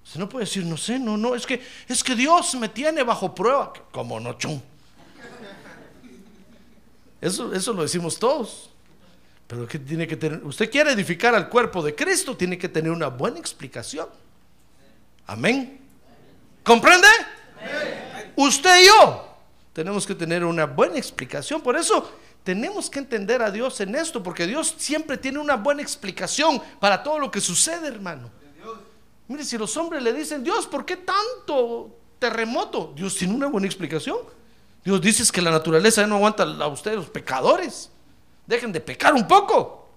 Usted 0.05 0.21
no 0.21 0.29
puede 0.29 0.45
decir, 0.45 0.65
no 0.65 0.77
sé, 0.77 0.99
no, 0.99 1.17
no, 1.17 1.35
es 1.35 1.47
que, 1.47 1.63
es 1.87 2.03
que 2.03 2.15
Dios 2.15 2.55
me 2.57 2.69
tiene 2.69 3.03
bajo 3.03 3.35
prueba. 3.35 3.73
Como 3.93 4.19
no, 4.19 4.33
chum. 4.35 4.61
Eso, 7.21 7.53
eso 7.53 7.73
lo 7.73 7.83
decimos 7.83 8.19
todos. 8.19 8.71
Pero 9.47 9.67
que 9.67 9.79
tiene 9.79 10.07
que 10.07 10.17
tener, 10.17 10.45
usted 10.45 10.71
quiere 10.71 10.93
edificar 10.93 11.35
al 11.35 11.49
cuerpo 11.49 11.83
de 11.83 11.95
Cristo, 11.95 12.37
tiene 12.37 12.57
que 12.57 12.69
tener 12.69 12.91
una 12.93 13.09
buena 13.09 13.39
explicación. 13.39 14.09
Amén. 15.27 15.81
¿Comprende? 16.63 17.09
Usted 18.37 18.83
y 18.83 18.87
yo 18.87 19.31
tenemos 19.73 20.07
que 20.07 20.15
tener 20.15 20.45
una 20.45 20.67
buena 20.67 20.99
explicación. 20.99 21.61
Por 21.61 21.77
eso 21.77 22.13
tenemos 22.43 22.89
que 22.89 22.99
entender 22.99 23.43
a 23.43 23.51
Dios 23.51 23.81
en 23.81 23.95
esto, 23.95 24.23
porque 24.23 24.47
Dios 24.47 24.75
siempre 24.79 25.17
tiene 25.17 25.39
una 25.39 25.57
buena 25.57 25.83
explicación 25.83 26.61
para 26.79 27.03
todo 27.03 27.19
lo 27.19 27.31
que 27.31 27.41
sucede, 27.41 27.89
hermano. 27.89 28.31
Mire, 29.31 29.45
si 29.45 29.57
los 29.57 29.77
hombres 29.77 30.03
le 30.03 30.13
dicen, 30.13 30.43
Dios, 30.43 30.67
¿por 30.67 30.85
qué 30.85 30.97
tanto 30.97 31.97
terremoto? 32.19 32.93
Dios 32.97 33.15
tiene 33.15 33.33
una 33.33 33.47
buena 33.47 33.69
explicación. 33.69 34.19
Dios 34.85 35.01
dice 35.01 35.23
que 35.31 35.41
la 35.41 35.53
naturaleza 35.53 36.05
no 36.05 36.17
aguanta 36.17 36.43
a 36.43 36.67
ustedes, 36.67 36.97
los 36.97 37.11
pecadores. 37.11 37.93
Dejen 38.45 38.73
de 38.73 38.81
pecar 38.81 39.15
un 39.15 39.29
poco. 39.29 39.89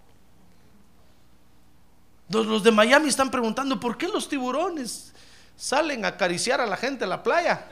Los, 2.29 2.45
los 2.45 2.61
de 2.61 2.69
Miami 2.69 3.09
están 3.09 3.31
preguntando, 3.31 3.79
¿por 3.79 3.97
qué 3.97 4.07
los 4.07 4.29
tiburones 4.29 5.13
salen 5.57 6.05
a 6.05 6.09
acariciar 6.09 6.61
a 6.61 6.67
la 6.67 6.77
gente 6.77 7.05
en 7.05 7.09
la 7.09 7.23
playa? 7.23 7.71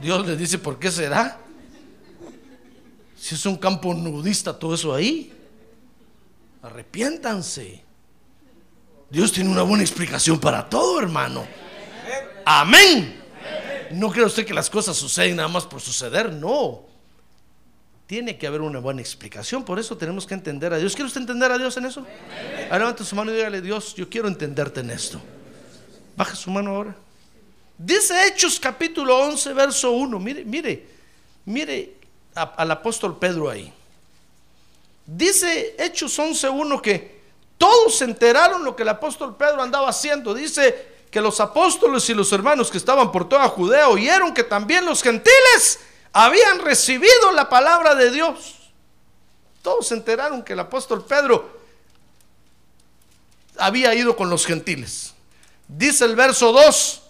Dios 0.00 0.26
les 0.26 0.38
dice, 0.38 0.56
¿por 0.56 0.78
qué 0.78 0.90
será? 0.90 1.38
Si 3.14 3.34
es 3.34 3.44
un 3.44 3.56
campo 3.56 3.92
nudista 3.92 4.58
todo 4.58 4.72
eso 4.72 4.94
ahí. 4.94 5.38
Arrepiéntanse. 6.62 7.81
Dios 9.12 9.30
tiene 9.30 9.50
una 9.50 9.60
buena 9.60 9.84
explicación 9.84 10.40
para 10.40 10.70
todo, 10.70 10.98
hermano. 10.98 11.46
Amén. 12.46 13.20
No 13.90 14.10
cree 14.10 14.24
usted 14.24 14.46
que 14.46 14.54
las 14.54 14.70
cosas 14.70 14.96
suceden 14.96 15.36
nada 15.36 15.48
más 15.48 15.66
por 15.66 15.82
suceder, 15.82 16.32
no. 16.32 16.80
Tiene 18.06 18.38
que 18.38 18.46
haber 18.46 18.62
una 18.62 18.78
buena 18.78 19.02
explicación, 19.02 19.66
por 19.66 19.78
eso 19.78 19.98
tenemos 19.98 20.26
que 20.26 20.32
entender 20.32 20.72
a 20.72 20.78
Dios. 20.78 20.94
¿Quiere 20.94 21.08
usted 21.08 21.20
entender 21.20 21.52
a 21.52 21.58
Dios 21.58 21.76
en 21.76 21.84
eso? 21.84 22.06
Ahora 22.70 22.78
levante 22.78 23.04
su 23.04 23.14
mano 23.14 23.30
y 23.30 23.34
dígale, 23.36 23.60
Dios, 23.60 23.94
yo 23.94 24.08
quiero 24.08 24.28
entenderte 24.28 24.80
en 24.80 24.88
esto. 24.88 25.20
Baja 26.16 26.34
su 26.34 26.50
mano 26.50 26.70
ahora. 26.74 26.96
Dice 27.76 28.14
Hechos 28.26 28.58
capítulo 28.58 29.18
11, 29.18 29.52
verso 29.52 29.92
1. 29.92 30.18
Mire, 30.18 30.42
mire, 30.46 30.86
mire 31.44 31.96
al 32.34 32.70
apóstol 32.70 33.18
Pedro 33.18 33.50
ahí. 33.50 33.70
Dice 35.04 35.76
Hechos 35.78 36.18
11, 36.18 36.48
1 36.48 36.80
que 36.80 37.21
todos 37.58 37.96
se 37.96 38.04
enteraron 38.04 38.64
lo 38.64 38.74
que 38.74 38.82
el 38.82 38.88
apóstol 38.88 39.36
Pedro 39.36 39.62
andaba 39.62 39.88
haciendo. 39.88 40.34
Dice 40.34 40.92
que 41.10 41.20
los 41.20 41.40
apóstoles 41.40 42.08
y 42.08 42.14
los 42.14 42.32
hermanos 42.32 42.70
que 42.70 42.78
estaban 42.78 43.12
por 43.12 43.28
toda 43.28 43.48
Judea 43.48 43.88
oyeron 43.88 44.34
que 44.34 44.44
también 44.44 44.84
los 44.84 45.02
gentiles 45.02 45.80
habían 46.12 46.58
recibido 46.60 47.32
la 47.32 47.48
palabra 47.48 47.94
de 47.94 48.10
Dios. 48.10 48.56
Todos 49.62 49.86
se 49.86 49.94
enteraron 49.94 50.42
que 50.42 50.54
el 50.54 50.60
apóstol 50.60 51.04
Pedro 51.04 51.60
había 53.58 53.94
ido 53.94 54.16
con 54.16 54.30
los 54.30 54.44
gentiles. 54.46 55.14
Dice 55.68 56.04
el 56.04 56.16
verso 56.16 56.52
2 56.52 57.02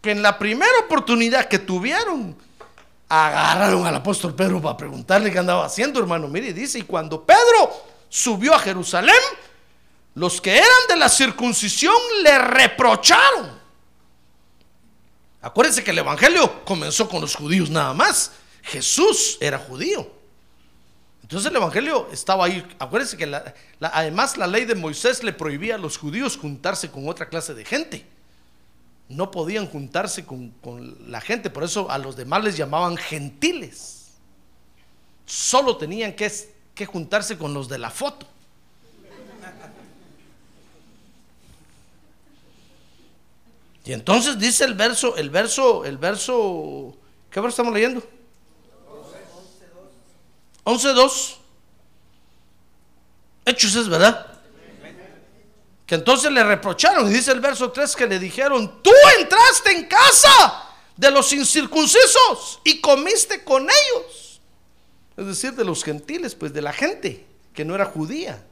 que 0.00 0.10
en 0.10 0.22
la 0.22 0.38
primera 0.38 0.72
oportunidad 0.84 1.48
que 1.48 1.58
tuvieron, 1.58 2.36
agarraron 3.08 3.86
al 3.86 3.94
apóstol 3.96 4.34
Pedro 4.34 4.60
para 4.60 4.76
preguntarle 4.76 5.32
qué 5.32 5.38
andaba 5.38 5.64
haciendo, 5.64 5.98
hermano. 5.98 6.28
Mire, 6.28 6.52
dice, 6.52 6.78
y 6.78 6.82
cuando 6.82 7.24
Pedro 7.24 7.72
subió 8.14 8.54
a 8.54 8.60
Jerusalén, 8.60 9.16
los 10.14 10.40
que 10.40 10.56
eran 10.56 10.68
de 10.88 10.96
la 10.96 11.08
circuncisión 11.08 11.96
le 12.22 12.38
reprocharon. 12.38 13.58
Acuérdense 15.42 15.82
que 15.82 15.90
el 15.90 15.98
Evangelio 15.98 16.64
comenzó 16.64 17.08
con 17.08 17.20
los 17.20 17.34
judíos 17.34 17.70
nada 17.70 17.92
más. 17.92 18.30
Jesús 18.62 19.36
era 19.40 19.58
judío. 19.58 20.08
Entonces 21.22 21.50
el 21.50 21.56
Evangelio 21.56 22.08
estaba 22.12 22.44
ahí. 22.44 22.64
Acuérdense 22.78 23.16
que 23.16 23.36
además 23.80 24.36
la 24.36 24.46
ley 24.46 24.64
de 24.64 24.76
Moisés 24.76 25.24
le 25.24 25.32
prohibía 25.32 25.74
a 25.74 25.78
los 25.78 25.98
judíos 25.98 26.36
juntarse 26.36 26.92
con 26.92 27.08
otra 27.08 27.28
clase 27.28 27.52
de 27.52 27.64
gente. 27.64 28.06
No 29.08 29.32
podían 29.32 29.66
juntarse 29.66 30.24
con, 30.24 30.50
con 30.62 31.10
la 31.10 31.20
gente. 31.20 31.50
Por 31.50 31.64
eso 31.64 31.90
a 31.90 31.98
los 31.98 32.14
demás 32.14 32.44
les 32.44 32.56
llamaban 32.56 32.96
gentiles. 32.96 34.12
Solo 35.26 35.76
tenían 35.76 36.12
que, 36.12 36.53
que 36.74 36.86
juntarse 36.86 37.38
con 37.38 37.54
los 37.54 37.68
de 37.68 37.78
la 37.78 37.90
foto. 37.90 38.26
Y 43.84 43.92
entonces 43.92 44.38
dice 44.38 44.64
el 44.64 44.74
verso, 44.74 45.16
el 45.16 45.28
verso, 45.28 45.84
el 45.84 45.98
verso, 45.98 46.96
¿qué 47.30 47.38
verso 47.40 47.50
estamos 47.50 47.74
leyendo? 47.74 48.02
11.2. 50.64 51.36
Hechos 53.44 53.74
es 53.74 53.88
verdad. 53.88 54.26
Que 55.86 55.96
entonces 55.96 56.32
le 56.32 56.42
reprocharon, 56.42 57.10
y 57.10 57.12
dice 57.12 57.30
el 57.30 57.40
verso 57.40 57.70
3 57.70 57.94
que 57.94 58.06
le 58.06 58.18
dijeron, 58.18 58.80
tú 58.82 58.90
entraste 59.18 59.72
en 59.72 59.84
casa 59.84 60.70
de 60.96 61.10
los 61.10 61.30
incircuncisos 61.34 62.60
y 62.64 62.80
comiste 62.80 63.44
con 63.44 63.64
ellos. 63.64 64.23
Es 65.16 65.26
decir, 65.26 65.54
de 65.54 65.64
los 65.64 65.84
gentiles, 65.84 66.34
pues 66.34 66.52
de 66.52 66.62
la 66.62 66.72
gente 66.72 67.24
que 67.52 67.64
no 67.64 67.74
era 67.74 67.84
judía. 67.84 68.44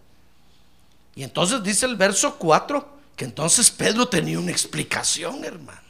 Y 1.15 1.23
entonces 1.25 1.63
dice 1.63 1.87
el 1.87 1.97
verso 1.97 2.37
4 2.39 3.01
que 3.17 3.25
entonces 3.25 3.71
Pedro 3.71 4.09
tenía 4.09 4.39
una 4.39 4.51
explicación, 4.51 5.45
hermano. 5.45 5.81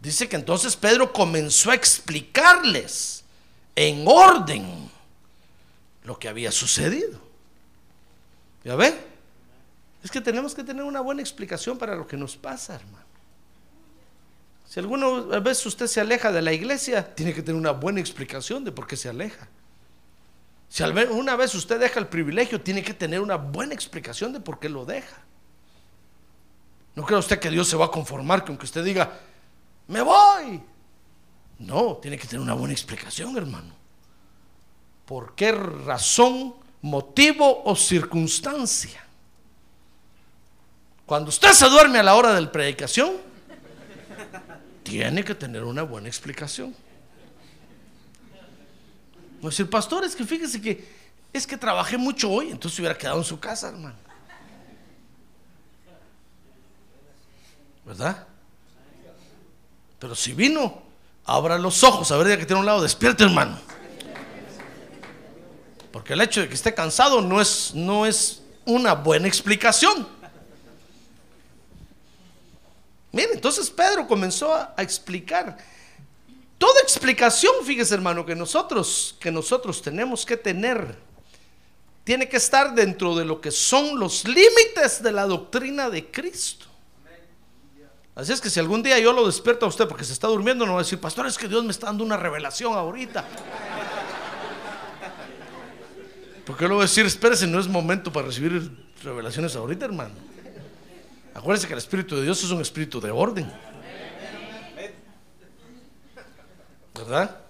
Dice 0.00 0.28
que 0.28 0.36
entonces 0.36 0.76
Pedro 0.76 1.12
comenzó 1.12 1.70
a 1.70 1.74
explicarles 1.74 3.24
en 3.74 4.04
orden 4.06 4.90
lo 6.02 6.18
que 6.18 6.28
había 6.28 6.52
sucedido. 6.52 7.18
¿Ya 8.64 8.76
ve? 8.76 8.94
Es 10.02 10.10
que 10.10 10.20
tenemos 10.20 10.54
que 10.54 10.62
tener 10.62 10.84
una 10.84 11.00
buena 11.00 11.22
explicación 11.22 11.78
para 11.78 11.94
lo 11.96 12.06
que 12.06 12.18
nos 12.18 12.36
pasa, 12.36 12.74
hermano. 12.74 13.03
Si 14.66 14.80
alguna 14.80 15.38
vez 15.40 15.64
usted 15.66 15.86
se 15.86 16.00
aleja 16.00 16.32
de 16.32 16.42
la 16.42 16.52
iglesia, 16.52 17.14
tiene 17.14 17.32
que 17.34 17.42
tener 17.42 17.60
una 17.60 17.72
buena 17.72 18.00
explicación 18.00 18.64
de 18.64 18.72
por 18.72 18.86
qué 18.86 18.96
se 18.96 19.08
aleja. 19.08 19.48
Si 20.68 20.82
al 20.82 20.92
ver- 20.92 21.10
una 21.10 21.36
vez 21.36 21.54
usted 21.54 21.78
deja 21.78 22.00
el 22.00 22.08
privilegio, 22.08 22.60
tiene 22.60 22.82
que 22.82 22.94
tener 22.94 23.20
una 23.20 23.36
buena 23.36 23.74
explicación 23.74 24.32
de 24.32 24.40
por 24.40 24.58
qué 24.58 24.68
lo 24.68 24.84
deja. 24.84 25.16
No 26.96 27.04
crea 27.04 27.18
usted 27.18 27.38
que 27.38 27.50
Dios 27.50 27.68
se 27.68 27.76
va 27.76 27.86
a 27.86 27.90
conformar 27.90 28.44
con 28.44 28.56
que 28.56 28.64
usted 28.64 28.82
diga, 28.84 29.12
me 29.86 30.00
voy. 30.00 30.60
No, 31.58 31.98
tiene 31.98 32.18
que 32.18 32.26
tener 32.26 32.40
una 32.42 32.54
buena 32.54 32.72
explicación, 32.72 33.36
hermano. 33.36 33.74
¿Por 35.04 35.34
qué 35.34 35.52
razón, 35.52 36.54
motivo 36.82 37.62
o 37.64 37.76
circunstancia? 37.76 39.04
Cuando 41.06 41.28
usted 41.28 41.52
se 41.52 41.68
duerme 41.68 41.98
a 41.98 42.02
la 42.02 42.14
hora 42.16 42.32
de 42.32 42.40
la 42.40 42.50
predicación, 42.50 43.12
tiene 44.84 45.24
que 45.24 45.34
tener 45.34 45.64
una 45.64 45.82
buena 45.82 46.06
explicación. 46.06 46.74
No 49.42 49.48
decir, 49.48 49.68
pastor, 49.68 50.04
es 50.04 50.14
que 50.14 50.24
fíjese 50.24 50.60
que 50.60 51.04
es 51.32 51.46
que 51.46 51.56
trabajé 51.56 51.98
mucho 51.98 52.30
hoy, 52.30 52.52
entonces 52.52 52.78
hubiera 52.78 52.96
quedado 52.96 53.18
en 53.18 53.24
su 53.24 53.40
casa, 53.40 53.68
hermano. 53.68 53.96
¿Verdad? 57.84 58.26
Pero 59.98 60.14
si 60.14 60.32
vino, 60.32 60.82
abra 61.24 61.58
los 61.58 61.82
ojos, 61.82 62.10
a 62.12 62.16
ver 62.16 62.28
ya 62.28 62.38
que 62.38 62.46
tiene 62.46 62.60
un 62.60 62.66
lado, 62.66 62.82
despierte, 62.82 63.24
hermano. 63.24 63.58
Porque 65.92 66.12
el 66.12 66.20
hecho 66.20 66.40
de 66.40 66.48
que 66.48 66.54
esté 66.54 66.72
cansado 66.72 67.20
no 67.20 67.40
es, 67.40 67.72
no 67.74 68.06
es 68.06 68.42
una 68.64 68.94
buena 68.94 69.26
explicación. 69.26 70.06
Mire, 73.14 73.34
entonces 73.34 73.70
Pedro 73.70 74.08
comenzó 74.08 74.52
a, 74.52 74.74
a 74.76 74.82
explicar. 74.82 75.56
Toda 76.58 76.80
explicación, 76.80 77.54
fíjese 77.64 77.94
hermano, 77.94 78.26
que 78.26 78.34
nosotros, 78.34 79.14
que 79.20 79.30
nosotros 79.30 79.80
tenemos 79.80 80.26
que 80.26 80.36
tener, 80.36 80.98
tiene 82.02 82.28
que 82.28 82.36
estar 82.36 82.74
dentro 82.74 83.14
de 83.14 83.24
lo 83.24 83.40
que 83.40 83.52
son 83.52 84.00
los 84.00 84.24
límites 84.24 85.00
de 85.00 85.12
la 85.12 85.26
doctrina 85.26 85.88
de 85.88 86.10
Cristo. 86.10 86.66
Así 88.16 88.32
es 88.32 88.40
que 88.40 88.50
si 88.50 88.58
algún 88.58 88.82
día 88.82 88.98
yo 88.98 89.12
lo 89.12 89.26
despierto 89.26 89.66
a 89.66 89.68
usted 89.68 89.86
porque 89.86 90.04
se 90.04 90.12
está 90.12 90.26
durmiendo, 90.26 90.66
no 90.66 90.74
va 90.74 90.80
a 90.80 90.82
decir, 90.82 91.00
pastor, 91.00 91.26
es 91.26 91.38
que 91.38 91.46
Dios 91.46 91.64
me 91.64 91.70
está 91.70 91.86
dando 91.86 92.02
una 92.02 92.16
revelación 92.16 92.72
ahorita. 92.74 93.24
Porque 96.44 96.66
luego 96.66 96.82
decir, 96.82 97.06
espérese, 97.06 97.46
no 97.46 97.60
es 97.60 97.68
momento 97.68 98.12
para 98.12 98.26
recibir 98.26 98.70
revelaciones 99.02 99.54
ahorita, 99.54 99.84
hermano. 99.84 100.33
Acuérdense 101.34 101.66
que 101.66 101.72
el 101.72 101.78
Espíritu 101.78 102.16
de 102.16 102.22
Dios 102.22 102.42
es 102.44 102.50
un 102.50 102.60
espíritu 102.60 103.00
de 103.00 103.10
orden. 103.10 103.52
¿Verdad? 106.94 107.40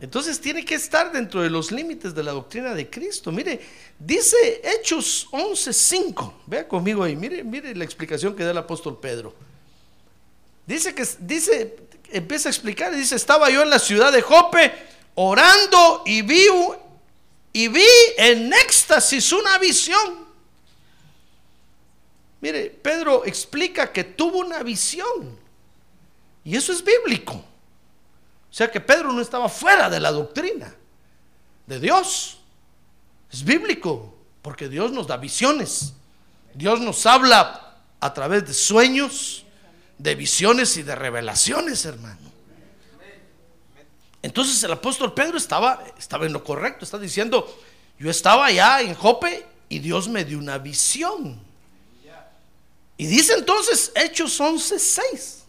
Entonces 0.00 0.38
tiene 0.38 0.62
que 0.64 0.74
estar 0.74 1.10
dentro 1.10 1.40
de 1.40 1.48
los 1.48 1.72
límites 1.72 2.14
de 2.14 2.22
la 2.22 2.32
doctrina 2.32 2.74
de 2.74 2.90
Cristo. 2.90 3.32
Mire, 3.32 3.58
dice 3.98 4.60
Hechos 4.62 5.28
11:5. 5.32 6.34
Vea 6.46 6.68
conmigo 6.68 7.02
ahí, 7.02 7.16
mire, 7.16 7.42
mire 7.42 7.74
la 7.74 7.84
explicación 7.84 8.36
que 8.36 8.44
da 8.44 8.50
el 8.50 8.58
apóstol 8.58 9.00
Pedro. 9.00 9.34
Dice 10.66 10.94
que 10.94 11.06
dice 11.20 11.76
empieza 12.10 12.50
a 12.50 12.52
explicar 12.52 12.92
y 12.92 12.96
dice, 12.96 13.16
"Estaba 13.16 13.48
yo 13.48 13.62
en 13.62 13.70
la 13.70 13.78
ciudad 13.78 14.12
de 14.12 14.20
Jope 14.20 14.72
orando 15.14 16.02
y 16.04 16.20
vi 16.20 16.46
y 17.54 17.68
vi 17.68 17.86
en 18.18 18.52
éxtasis 18.52 19.32
una 19.32 19.56
visión." 19.58 20.23
Mire, 22.44 22.68
Pedro 22.68 23.24
explica 23.24 23.90
que 23.90 24.04
tuvo 24.04 24.40
una 24.40 24.62
visión. 24.62 25.34
Y 26.44 26.54
eso 26.54 26.74
es 26.74 26.84
bíblico. 26.84 27.32
O 27.32 28.52
sea 28.52 28.70
que 28.70 28.82
Pedro 28.82 29.12
no 29.12 29.22
estaba 29.22 29.48
fuera 29.48 29.88
de 29.88 29.98
la 29.98 30.12
doctrina 30.12 30.74
de 31.66 31.80
Dios. 31.80 32.40
Es 33.32 33.42
bíblico, 33.42 34.14
porque 34.42 34.68
Dios 34.68 34.92
nos 34.92 35.06
da 35.06 35.16
visiones. 35.16 35.94
Dios 36.52 36.82
nos 36.82 37.06
habla 37.06 37.78
a 37.98 38.12
través 38.12 38.46
de 38.46 38.52
sueños, 38.52 39.46
de 39.96 40.14
visiones 40.14 40.76
y 40.76 40.82
de 40.82 40.94
revelaciones, 40.94 41.82
hermano. 41.86 42.30
Entonces 44.20 44.62
el 44.62 44.72
apóstol 44.72 45.14
Pedro 45.14 45.38
estaba, 45.38 45.82
estaba 45.98 46.26
en 46.26 46.34
lo 46.34 46.44
correcto, 46.44 46.84
está 46.84 46.98
diciendo, 46.98 47.58
yo 47.98 48.10
estaba 48.10 48.44
allá 48.44 48.82
en 48.82 48.92
Jope 48.92 49.46
y 49.70 49.78
Dios 49.78 50.08
me 50.08 50.26
dio 50.26 50.38
una 50.38 50.58
visión. 50.58 51.43
Y 52.96 53.06
dice 53.06 53.34
entonces 53.34 53.92
Hechos 53.94 54.40
11:6. 54.40 55.44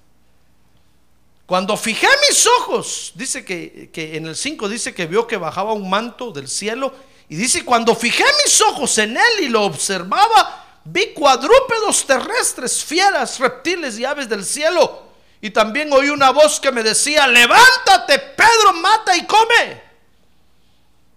Cuando 1.46 1.78
fijé 1.78 2.08
mis 2.28 2.48
ojos, 2.48 3.12
dice 3.16 3.46
que, 3.46 3.90
que 3.94 4.18
en 4.18 4.26
el 4.26 4.36
5 4.36 4.68
dice 4.68 4.96
que 4.96 5.06
vio 5.06 5.28
que 5.28 5.38
bajaba 5.38 5.74
un 5.74 5.90
manto 5.90 6.32
del 6.32 6.48
cielo. 6.48 6.94
Y 7.30 7.36
dice, 7.36 7.64
cuando 7.64 7.96
fijé 7.96 8.24
mis 8.44 8.62
ojos 8.62 8.98
en 8.98 9.18
él 9.18 9.40
y 9.42 9.50
lo 9.50 9.64
observaba, 9.64 10.66
vi 10.86 11.14
cuadrúpedos 11.14 12.06
terrestres, 12.06 12.84
fieras, 12.84 13.40
reptiles 13.40 13.98
y 14.00 14.06
aves 14.06 14.30
del 14.30 14.46
cielo. 14.46 15.04
Y 15.42 15.50
también 15.52 15.92
oí 15.94 16.10
una 16.10 16.32
voz 16.32 16.60
que 16.60 16.72
me 16.72 16.82
decía, 16.82 17.28
levántate, 17.28 18.18
Pedro, 18.20 18.74
mata 18.74 19.16
y 19.16 19.26
come. 19.26 19.84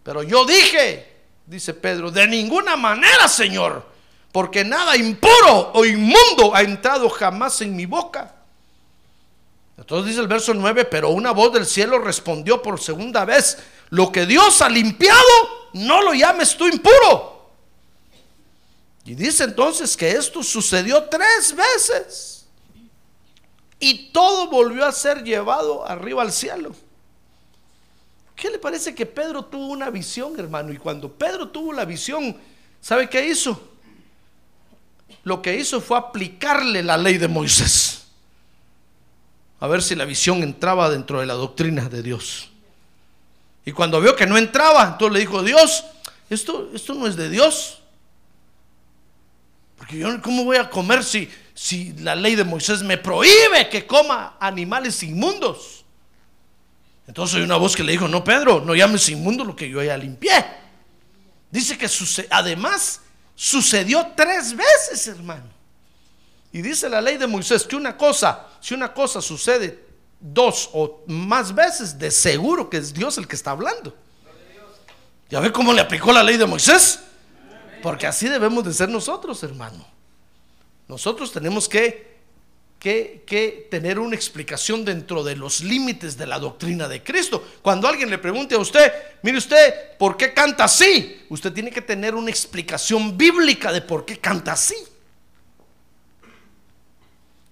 Pero 0.02 0.22
yo 0.22 0.44
dije, 0.44 1.06
dice 1.46 1.74
Pedro, 1.74 2.10
de 2.10 2.26
ninguna 2.26 2.76
manera, 2.76 3.28
Señor, 3.28 3.86
porque 4.32 4.64
nada 4.64 4.96
impuro 4.96 5.72
o 5.74 5.84
inmundo 5.84 6.54
ha 6.54 6.62
entrado 6.62 7.08
jamás 7.08 7.60
en 7.60 7.74
mi 7.74 7.86
boca. 7.86 8.34
Entonces 9.76 10.08
dice 10.08 10.20
el 10.20 10.28
verso 10.28 10.52
9, 10.54 10.86
pero 10.86 11.10
una 11.10 11.30
voz 11.30 11.52
del 11.52 11.64
cielo 11.64 11.98
respondió 11.98 12.60
por 12.60 12.80
segunda 12.80 13.24
vez, 13.24 13.58
lo 13.90 14.10
que 14.10 14.26
Dios 14.26 14.60
ha 14.60 14.68
limpiado, 14.68 15.22
no 15.72 16.02
lo 16.02 16.12
llames 16.14 16.56
tú 16.56 16.66
impuro. 16.66 17.52
Y 19.04 19.14
dice 19.14 19.44
entonces 19.44 19.96
que 19.96 20.10
esto 20.10 20.42
sucedió 20.42 21.04
tres 21.04 21.54
veces. 21.54 22.46
Y 23.78 24.10
todo 24.10 24.48
volvió 24.48 24.84
a 24.84 24.92
ser 24.92 25.22
llevado 25.22 25.86
arriba 25.86 26.22
al 26.22 26.32
cielo. 26.32 26.74
¿Qué 28.34 28.50
le 28.50 28.58
parece 28.58 28.94
que 28.94 29.06
Pedro 29.06 29.44
tuvo 29.44 29.68
una 29.68 29.90
visión, 29.90 30.38
hermano? 30.38 30.72
Y 30.72 30.76
cuando 30.76 31.10
Pedro 31.10 31.48
tuvo 31.48 31.72
la 31.72 31.84
visión, 31.84 32.36
¿sabe 32.80 33.08
qué 33.08 33.26
hizo? 33.26 33.67
Lo 35.28 35.42
que 35.42 35.54
hizo 35.58 35.82
fue 35.82 35.98
aplicarle 35.98 36.82
la 36.82 36.96
ley 36.96 37.18
de 37.18 37.28
Moisés. 37.28 38.06
A 39.60 39.66
ver 39.66 39.82
si 39.82 39.94
la 39.94 40.06
visión 40.06 40.42
entraba 40.42 40.88
dentro 40.88 41.20
de 41.20 41.26
la 41.26 41.34
doctrina 41.34 41.86
de 41.90 42.02
Dios. 42.02 42.48
Y 43.66 43.72
cuando 43.72 44.00
vio 44.00 44.16
que 44.16 44.26
no 44.26 44.38
entraba, 44.38 44.84
entonces 44.92 45.12
le 45.12 45.20
dijo, 45.20 45.42
Dios, 45.42 45.84
esto, 46.30 46.70
esto 46.72 46.94
no 46.94 47.06
es 47.06 47.14
de 47.16 47.28
Dios. 47.28 47.80
Porque 49.76 49.98
yo, 49.98 50.22
¿cómo 50.22 50.44
voy 50.44 50.56
a 50.56 50.70
comer 50.70 51.04
si, 51.04 51.28
si 51.52 51.92
la 51.98 52.14
ley 52.14 52.34
de 52.34 52.44
Moisés 52.44 52.82
me 52.82 52.96
prohíbe 52.96 53.68
que 53.70 53.86
coma 53.86 54.38
animales 54.40 55.02
inmundos? 55.02 55.84
Entonces 57.06 57.36
hay 57.36 57.42
una 57.42 57.56
voz 57.56 57.76
que 57.76 57.84
le 57.84 57.92
dijo, 57.92 58.08
no, 58.08 58.24
Pedro, 58.24 58.62
no 58.64 58.74
llames 58.74 59.06
inmundo 59.10 59.44
lo 59.44 59.54
que 59.54 59.68
yo 59.68 59.82
ya 59.82 59.98
limpié. 59.98 60.42
Dice 61.50 61.76
que 61.76 61.86
suce- 61.86 62.26
además 62.30 63.02
sucedió 63.38 64.14
tres 64.16 64.52
veces, 64.52 65.06
hermano. 65.06 65.44
Y 66.50 66.60
dice 66.60 66.88
la 66.88 67.00
ley 67.00 67.18
de 67.18 67.28
Moisés 67.28 67.62
que 67.62 67.76
una 67.76 67.96
cosa, 67.96 68.48
si 68.60 68.74
una 68.74 68.92
cosa 68.92 69.22
sucede 69.22 69.86
dos 70.18 70.68
o 70.72 71.04
más 71.06 71.54
veces, 71.54 71.96
de 71.96 72.10
seguro 72.10 72.68
que 72.68 72.78
es 72.78 72.92
Dios 72.92 73.16
el 73.16 73.28
que 73.28 73.36
está 73.36 73.52
hablando. 73.52 73.94
¿Ya 75.30 75.38
ve 75.38 75.52
cómo 75.52 75.72
le 75.72 75.80
aplicó 75.80 76.12
la 76.12 76.24
ley 76.24 76.36
de 76.36 76.46
Moisés? 76.46 76.98
Porque 77.80 78.08
así 78.08 78.28
debemos 78.28 78.64
de 78.64 78.74
ser 78.74 78.88
nosotros, 78.88 79.40
hermano. 79.44 79.86
Nosotros 80.88 81.30
tenemos 81.30 81.68
que, 81.68 82.17
que, 82.78 83.66
tener 83.70 83.98
una 83.98 84.14
explicación 84.14 84.84
dentro 84.84 85.24
de 85.24 85.36
los 85.36 85.60
límites 85.62 86.16
de 86.16 86.26
la 86.26 86.38
doctrina 86.38 86.88
de 86.88 87.02
Cristo. 87.02 87.44
Cuando 87.62 87.88
alguien 87.88 88.08
le 88.08 88.18
pregunte 88.18 88.54
a 88.54 88.58
usted, 88.58 88.92
mire 89.22 89.38
usted, 89.38 89.96
¿por 89.98 90.16
qué 90.16 90.32
canta 90.32 90.64
así? 90.64 91.24
Usted 91.28 91.52
tiene 91.52 91.70
que 91.70 91.82
tener 91.82 92.14
una 92.14 92.30
explicación 92.30 93.16
bíblica 93.18 93.72
de 93.72 93.82
por 93.82 94.04
qué 94.04 94.18
canta 94.18 94.52
así. 94.52 94.76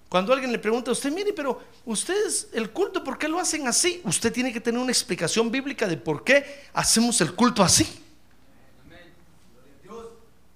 Cuando 0.07 0.31
alguien 0.31 0.53
le 0.53 0.59
pregunta 0.59 0.89
a 0.89 0.93
usted, 0.93 1.11
mire, 1.11 1.33
pero 1.33 1.61
ustedes 1.85 2.47
el 2.53 2.69
culto, 2.71 3.03
¿por 3.03 3.17
qué 3.17 3.27
lo 3.27 3.39
hacen 3.39 3.67
así? 3.67 4.01
Usted 4.05 4.31
tiene 4.31 4.53
que 4.53 4.61
tener 4.61 4.79
una 4.79 4.91
explicación 4.91 5.51
bíblica 5.51 5.85
de 5.85 5.97
por 5.97 6.23
qué 6.23 6.63
hacemos 6.73 7.19
el 7.19 7.33
culto 7.33 7.61
así. 7.61 7.85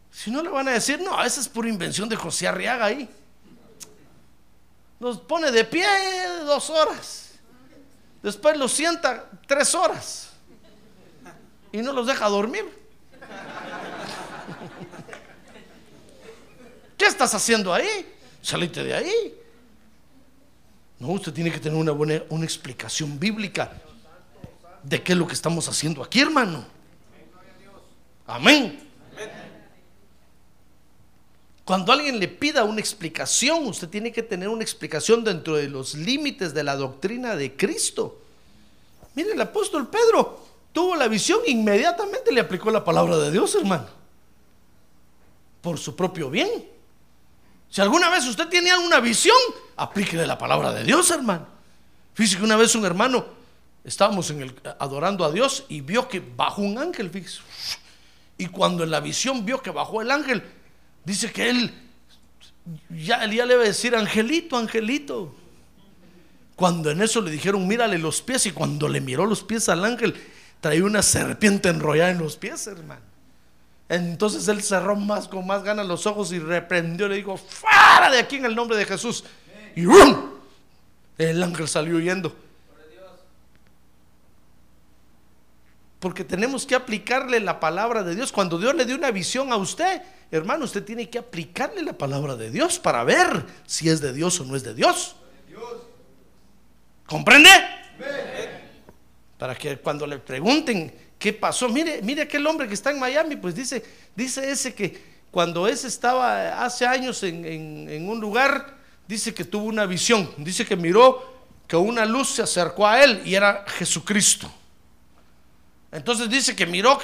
Si 0.10 0.32
no 0.32 0.42
le 0.42 0.50
van 0.50 0.68
a 0.70 0.72
decir, 0.72 1.02
no, 1.02 1.22
esa 1.22 1.42
es 1.42 1.50
pura 1.50 1.68
invención 1.68 2.08
de 2.08 2.16
José 2.16 2.48
Arriaga 2.48 2.86
ahí. 2.86 3.10
Nos 5.02 5.18
pone 5.20 5.52
de 5.52 5.66
pie 5.66 5.84
dos 6.46 6.70
horas. 6.70 7.32
Después 8.22 8.56
los 8.56 8.72
sienta 8.72 9.28
tres 9.48 9.74
horas. 9.74 10.30
Y 11.72 11.80
no 11.80 11.92
los 11.92 12.06
deja 12.06 12.30
dormir. 12.30 12.66
¿Qué 16.98 17.06
estás 17.06 17.34
haciendo 17.34 17.74
ahí? 17.74 18.14
Salite 18.44 18.84
de 18.84 18.94
ahí. 18.94 19.36
No, 21.00 21.08
usted 21.08 21.34
tiene 21.34 21.52
que 21.52 21.60
tener 21.60 21.80
una 21.80 21.94
buena 21.94 22.22
una 22.30 22.46
explicación 22.46 23.20
bíblica. 23.20 23.72
de 24.84 25.02
qué 25.02 25.14
es 25.14 25.18
lo 25.18 25.26
que 25.26 25.34
estamos 25.34 25.68
haciendo 25.68 26.04
aquí, 26.04 26.22
hermano. 26.22 26.64
Amén. 28.28 28.91
Cuando 31.72 31.94
alguien 31.94 32.20
le 32.20 32.28
pida 32.28 32.66
una 32.66 32.82
explicación, 32.82 33.66
usted 33.66 33.88
tiene 33.88 34.12
que 34.12 34.22
tener 34.22 34.50
una 34.50 34.62
explicación 34.62 35.24
dentro 35.24 35.56
de 35.56 35.70
los 35.70 35.94
límites 35.94 36.54
de 36.54 36.66
la 36.66 36.76
doctrina 36.76 37.34
de 37.38 37.56
Cristo. 37.56 38.20
Mire, 39.16 39.32
el 39.32 39.40
apóstol 39.40 39.88
Pedro 39.88 40.46
tuvo 40.74 40.98
la 40.98 41.08
visión, 41.08 41.40
inmediatamente 41.48 42.34
le 42.34 42.42
aplicó 42.42 42.72
la 42.72 42.84
palabra 42.84 43.16
de 43.20 43.32
Dios, 43.32 43.56
hermano. 43.56 43.88
Por 45.62 45.78
su 45.78 45.96
propio 45.96 46.30
bien. 46.30 46.50
Si 47.70 47.80
alguna 47.80 48.10
vez 48.10 48.28
usted 48.28 48.50
tiene 48.50 48.70
alguna 48.70 49.00
visión, 49.00 49.38
aplíquele 49.78 50.28
la 50.28 50.38
palabra 50.38 50.74
de 50.74 50.84
Dios, 50.84 51.10
hermano. 51.10 51.48
Fíjese 52.16 52.36
que 52.36 52.44
una 52.44 52.58
vez 52.58 52.76
un 52.76 52.84
hermano, 52.84 53.26
estábamos 53.86 54.30
en 54.30 54.42
el, 54.42 54.54
adorando 54.78 55.24
a 55.24 55.32
Dios 55.32 55.64
y 55.70 55.80
vio 55.80 56.10
que 56.10 56.20
bajó 56.20 56.64
un 56.64 56.78
ángel. 56.78 57.10
Y 58.38 58.48
cuando 58.48 58.84
en 58.84 58.92
la 58.92 59.00
visión 59.00 59.46
vio 59.46 59.62
que 59.62 59.72
bajó 59.72 60.02
el 60.02 60.12
ángel, 60.12 60.44
dice 61.06 61.32
que 61.32 61.50
él 61.50 61.74
ya, 62.90 63.26
ya 63.26 63.46
le 63.46 63.54
iba 63.54 63.64
a 63.64 63.66
decir, 63.66 63.96
angelito, 63.96 64.58
angelito. 64.58 65.36
Cuando 66.56 66.92
en 66.92 67.02
eso 67.02 67.22
le 67.22 67.32
dijeron, 67.32 67.68
mírale 67.68 67.98
los 67.98 68.22
pies, 68.22 68.46
y 68.46 68.52
cuando 68.52 68.88
le 68.88 69.02
miró 69.02 69.26
los 69.26 69.44
pies 69.44 69.68
al 69.70 69.84
ángel, 69.84 70.16
traía 70.60 70.84
una 70.84 71.02
serpiente 71.02 71.70
enrollada 71.70 72.12
en 72.12 72.20
los 72.20 72.38
pies, 72.38 72.68
hermano. 72.68 73.02
Entonces 73.90 74.48
él 74.48 74.62
cerró 74.62 74.96
más 74.96 75.28
con 75.28 75.46
más 75.46 75.64
ganas 75.64 75.86
los 75.86 76.06
ojos 76.06 76.32
y 76.32 76.40
reprendió, 76.40 77.10
le 77.10 77.16
dijo, 77.16 77.36
fuera 77.36 78.10
de 78.10 78.20
aquí 78.20 78.38
en 78.38 78.46
el 78.46 78.56
nombre 78.56 78.78
de 78.78 78.86
Jesús. 78.86 79.24
Y 79.76 79.86
¡rum! 79.86 80.32
el 81.18 81.44
ángel 81.44 81.68
salió 81.68 81.98
huyendo. 81.98 82.36
Porque 86.02 86.24
tenemos 86.24 86.66
que 86.66 86.74
aplicarle 86.74 87.40
la 87.40 87.60
palabra 87.60 88.02
de 88.02 88.16
Dios. 88.16 88.32
Cuando 88.32 88.58
Dios 88.58 88.74
le 88.74 88.86
dio 88.86 88.96
una 88.96 89.12
visión 89.12 89.54
a 89.54 89.56
usted, 89.56 90.02
hermano, 90.32 90.66
usted 90.66 90.84
tiene 90.84 91.08
que 91.12 91.20
aplicarle 91.20 91.84
la 91.84 91.94
palabra 91.94 92.36
de 92.36 92.50
Dios 92.50 92.80
para 92.80 93.04
ver 93.04 93.46
si 93.68 93.88
es 93.88 94.02
de 94.02 94.12
Dios 94.12 94.40
o 94.40 94.46
no 94.46 94.56
es 94.56 94.64
de 94.64 94.74
Dios. 94.74 95.16
¿Comprende? 97.06 97.50
Para 99.38 99.54
que 99.54 99.78
cuando 99.78 100.08
le 100.08 100.18
pregunten 100.18 100.92
qué 101.20 101.34
pasó, 101.34 101.70
mire, 101.70 102.02
mire 102.02 102.24
aquel 102.24 102.48
hombre 102.48 102.68
que 102.68 102.74
está 102.74 102.90
en 102.90 103.00
Miami, 103.00 103.36
pues 103.36 103.54
dice, 103.54 103.86
dice 104.16 104.50
ese 104.50 104.74
que 104.74 105.12
cuando 105.30 105.68
ese 105.68 105.88
estaba 105.88 106.66
hace 106.66 106.88
años 106.88 107.22
en, 107.22 108.10
un 108.10 108.20
lugar, 108.20 108.76
dice 109.08 109.36
que 109.36 109.46
tuvo 109.46 109.66
una 109.66 109.86
visión, 109.86 110.32
dice 110.38 110.66
que 110.66 110.76
miró 110.76 111.44
que 111.68 111.76
una 111.76 112.08
luz 112.08 112.32
se 112.32 112.42
acercó 112.42 112.88
a 112.88 113.04
él 113.04 113.22
y 113.24 113.36
era 113.36 113.66
Jesucristo. 113.68 114.52
Entonces 115.92 116.30
dice 116.30 116.56
que 116.56 116.66
miró, 116.66 117.00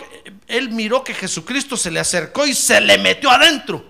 él 0.47 0.69
miró 0.69 1.03
que 1.03 1.13
Jesucristo 1.13 1.75
se 1.75 1.91
le 1.91 1.99
acercó 1.99 2.45
y 2.45 2.53
se 2.53 2.79
le 2.79 2.97
metió 2.97 3.29
adentro. 3.29 3.85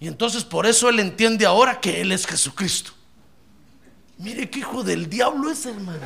Y 0.00 0.08
entonces 0.08 0.44
por 0.44 0.66
eso 0.66 0.88
él 0.88 1.00
entiende 1.00 1.44
ahora 1.44 1.80
que 1.80 2.00
él 2.00 2.12
es 2.12 2.26
Jesucristo. 2.26 2.92
Mire 4.18 4.48
qué 4.48 4.60
hijo 4.60 4.82
del 4.82 5.08
diablo 5.08 5.50
es, 5.50 5.66
hermano. 5.66 6.00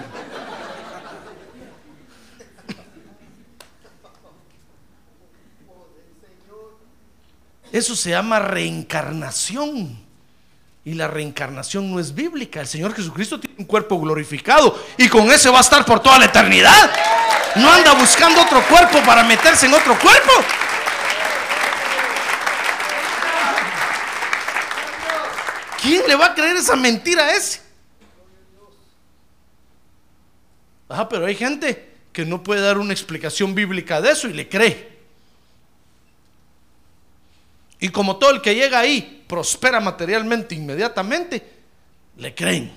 Eso 7.71 7.95
se 7.95 8.11
llama 8.11 8.39
reencarnación. 8.39 10.08
Y 10.89 10.95
la 10.95 11.07
reencarnación 11.07 11.91
no 11.91 12.01
es 12.01 12.15
bíblica. 12.15 12.63
El 12.63 12.67
Señor 12.67 12.95
Jesucristo 12.95 13.39
tiene 13.39 13.57
un 13.59 13.67
cuerpo 13.67 14.01
glorificado 14.01 14.75
y 14.97 15.07
con 15.07 15.31
ese 15.31 15.51
va 15.51 15.59
a 15.59 15.61
estar 15.61 15.85
por 15.85 16.01
toda 16.01 16.19
la 16.19 16.25
eternidad. 16.25 16.91
No 17.57 17.71
anda 17.71 17.93
buscando 17.93 18.41
otro 18.41 18.67
cuerpo 18.67 19.03
para 19.05 19.23
meterse 19.23 19.67
en 19.67 19.75
otro 19.75 19.99
cuerpo. 19.99 20.33
¿Quién 25.83 26.05
le 26.09 26.15
va 26.15 26.25
a 26.25 26.35
creer 26.35 26.57
esa 26.57 26.75
mentira 26.75 27.23
a 27.23 27.35
ese? 27.35 27.61
Ajá, 30.89 31.07
pero 31.07 31.27
hay 31.27 31.35
gente 31.35 31.97
que 32.15 32.25
no 32.25 32.43
puede 32.43 32.63
dar 32.63 32.79
una 32.79 32.95
explicación 32.95 33.55
bíblica 33.55 34.01
de 34.01 34.13
eso 34.13 34.27
y 34.27 34.33
le 34.33 34.49
cree. 34.49 34.89
Y 37.79 37.91
como 37.91 38.17
todo 38.17 38.31
el 38.31 38.41
que 38.41 38.55
llega 38.55 38.79
ahí 38.79 39.18
prospera 39.29 39.79
materialmente 39.79 40.55
inmediatamente, 40.55 41.53
le 42.17 42.35
creen. 42.35 42.73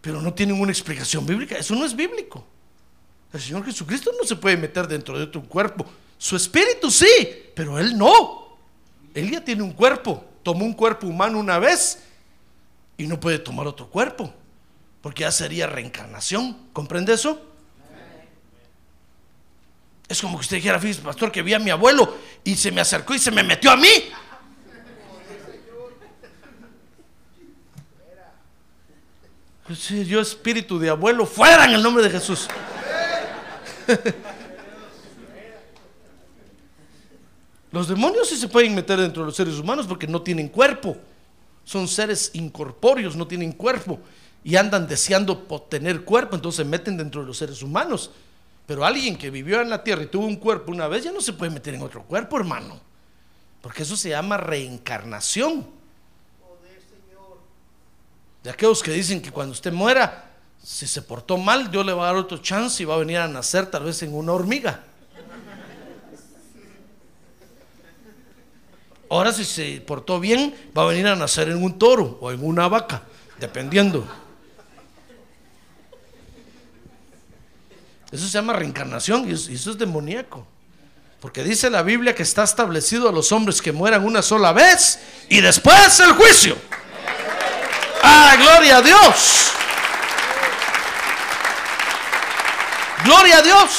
Pero 0.00 0.22
no 0.22 0.32
tienen 0.32 0.60
una 0.60 0.70
explicación 0.70 1.26
bíblica. 1.26 1.56
Eso 1.56 1.74
no 1.74 1.84
es 1.84 1.96
bíblico. 1.96 2.46
El 3.32 3.40
Señor 3.40 3.64
Jesucristo 3.64 4.12
no 4.18 4.26
se 4.26 4.36
puede 4.36 4.56
meter 4.56 4.86
dentro 4.86 5.16
de 5.16 5.24
otro 5.24 5.42
cuerpo. 5.42 5.86
Su 6.18 6.36
espíritu 6.36 6.90
sí, 6.90 7.50
pero 7.54 7.78
Él 7.78 7.96
no. 7.96 8.56
Él 9.14 9.30
ya 9.30 9.42
tiene 9.42 9.62
un 9.62 9.72
cuerpo. 9.72 10.24
Tomó 10.42 10.64
un 10.64 10.72
cuerpo 10.72 11.06
humano 11.06 11.38
una 11.38 11.58
vez 11.58 12.02
y 12.96 13.06
no 13.06 13.18
puede 13.18 13.38
tomar 13.38 13.66
otro 13.66 13.88
cuerpo. 13.88 14.32
Porque 15.00 15.22
ya 15.22 15.32
sería 15.32 15.66
reencarnación. 15.66 16.68
¿Comprende 16.72 17.14
eso? 17.14 17.40
Es 20.08 20.20
como 20.20 20.38
que 20.38 20.40
usted 20.40 20.56
dijera, 20.56 20.80
fíjese, 20.80 21.02
pastor, 21.02 21.30
que 21.30 21.40
vi 21.40 21.54
a 21.54 21.60
mi 21.60 21.70
abuelo 21.70 22.18
y 22.42 22.56
se 22.56 22.72
me 22.72 22.80
acercó 22.80 23.14
y 23.14 23.18
se 23.20 23.30
me 23.30 23.44
metió 23.44 23.70
a 23.70 23.76
mí. 23.76 23.88
Pues 29.70 29.88
yo 30.08 30.20
espíritu 30.20 30.80
de 30.80 30.90
abuelo, 30.90 31.24
fuera 31.24 31.64
en 31.64 31.74
el 31.74 31.80
nombre 31.80 32.02
de 32.02 32.10
Jesús. 32.10 32.48
Los 37.70 37.86
demonios 37.86 38.28
sí 38.28 38.36
se 38.36 38.48
pueden 38.48 38.74
meter 38.74 38.98
dentro 38.98 39.22
de 39.22 39.28
los 39.28 39.36
seres 39.36 39.60
humanos 39.60 39.86
porque 39.86 40.08
no 40.08 40.22
tienen 40.22 40.48
cuerpo. 40.48 40.96
Son 41.62 41.86
seres 41.86 42.32
incorpóreos, 42.32 43.14
no 43.14 43.28
tienen 43.28 43.52
cuerpo. 43.52 44.00
Y 44.42 44.56
andan 44.56 44.88
deseando 44.88 45.38
tener 45.70 46.02
cuerpo, 46.02 46.34
entonces 46.34 46.56
se 46.56 46.64
meten 46.68 46.96
dentro 46.96 47.20
de 47.20 47.28
los 47.28 47.38
seres 47.38 47.62
humanos. 47.62 48.10
Pero 48.66 48.84
alguien 48.84 49.16
que 49.16 49.30
vivió 49.30 49.60
en 49.60 49.70
la 49.70 49.84
tierra 49.84 50.02
y 50.02 50.06
tuvo 50.06 50.26
un 50.26 50.34
cuerpo 50.34 50.72
una 50.72 50.88
vez 50.88 51.04
ya 51.04 51.12
no 51.12 51.20
se 51.20 51.32
puede 51.32 51.52
meter 51.52 51.74
en 51.74 51.82
otro 51.82 52.02
cuerpo, 52.02 52.36
hermano. 52.36 52.80
Porque 53.62 53.84
eso 53.84 53.96
se 53.96 54.08
llama 54.08 54.36
reencarnación. 54.36 55.64
De 58.42 58.50
aquellos 58.50 58.82
que 58.82 58.92
dicen 58.92 59.20
que 59.20 59.30
cuando 59.30 59.52
usted 59.52 59.72
muera, 59.72 60.30
si 60.62 60.86
se 60.86 61.02
portó 61.02 61.36
mal, 61.36 61.70
Dios 61.70 61.84
le 61.84 61.92
va 61.92 62.04
a 62.04 62.06
dar 62.06 62.16
otro 62.16 62.38
chance 62.38 62.82
y 62.82 62.86
va 62.86 62.94
a 62.94 62.98
venir 62.98 63.18
a 63.18 63.28
nacer 63.28 63.66
tal 63.66 63.84
vez 63.84 64.02
en 64.02 64.14
una 64.14 64.32
hormiga. 64.32 64.84
Ahora 69.10 69.32
si 69.32 69.44
se 69.44 69.82
portó 69.84 70.20
bien, 70.20 70.54
va 70.76 70.82
a 70.82 70.86
venir 70.86 71.06
a 71.08 71.16
nacer 71.16 71.48
en 71.48 71.62
un 71.62 71.78
toro 71.78 72.18
o 72.20 72.30
en 72.30 72.44
una 72.44 72.68
vaca, 72.68 73.02
dependiendo. 73.40 74.06
Eso 78.12 78.26
se 78.26 78.32
llama 78.32 78.52
reencarnación 78.52 79.28
y 79.28 79.32
eso 79.32 79.70
es 79.70 79.78
demoníaco. 79.78 80.46
Porque 81.20 81.44
dice 81.44 81.68
la 81.70 81.82
Biblia 81.82 82.14
que 82.14 82.22
está 82.22 82.44
establecido 82.44 83.08
a 83.08 83.12
los 83.12 83.30
hombres 83.32 83.60
que 83.60 83.72
mueran 83.72 84.04
una 84.04 84.22
sola 84.22 84.52
vez 84.52 84.98
y 85.28 85.40
después 85.40 86.00
el 86.00 86.12
juicio. 86.12 86.56
¡Ah, 88.12 88.36
gloria 88.36 88.78
a 88.78 88.82
Dios! 88.82 89.52
¡Gloria 93.04 93.38
a 93.38 93.42
Dios! 93.42 93.70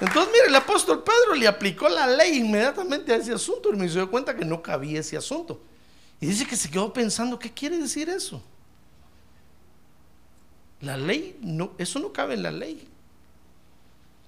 Entonces, 0.00 0.32
mire, 0.32 0.48
el 0.48 0.54
apóstol 0.56 1.04
Pedro 1.04 1.36
le 1.36 1.46
aplicó 1.46 1.88
la 1.88 2.08
ley 2.08 2.38
inmediatamente 2.38 3.12
a 3.12 3.16
ese 3.16 3.32
asunto 3.32 3.72
y 3.72 3.76
me 3.76 3.86
dio 3.88 4.10
cuenta 4.10 4.34
que 4.34 4.44
no 4.44 4.60
cabía 4.60 4.98
ese 4.98 5.16
asunto. 5.16 5.62
Y 6.20 6.26
dice 6.26 6.46
que 6.46 6.56
se 6.56 6.68
quedó 6.68 6.92
pensando, 6.92 7.38
¿qué 7.38 7.52
quiere 7.52 7.78
decir 7.78 8.08
eso? 8.08 8.42
La 10.80 10.96
ley, 10.96 11.38
no, 11.40 11.74
eso 11.78 12.00
no 12.00 12.12
cabe 12.12 12.34
en 12.34 12.42
la 12.42 12.50
ley. 12.50 12.88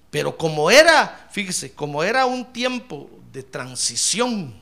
Pero 0.09 0.37
como 0.37 0.71
era, 0.71 1.27
fíjese, 1.31 1.73
como 1.73 2.01
era 2.01 2.25
un 2.25 2.45
tiempo 2.53 3.09
de 3.33 3.43
transición, 3.43 4.55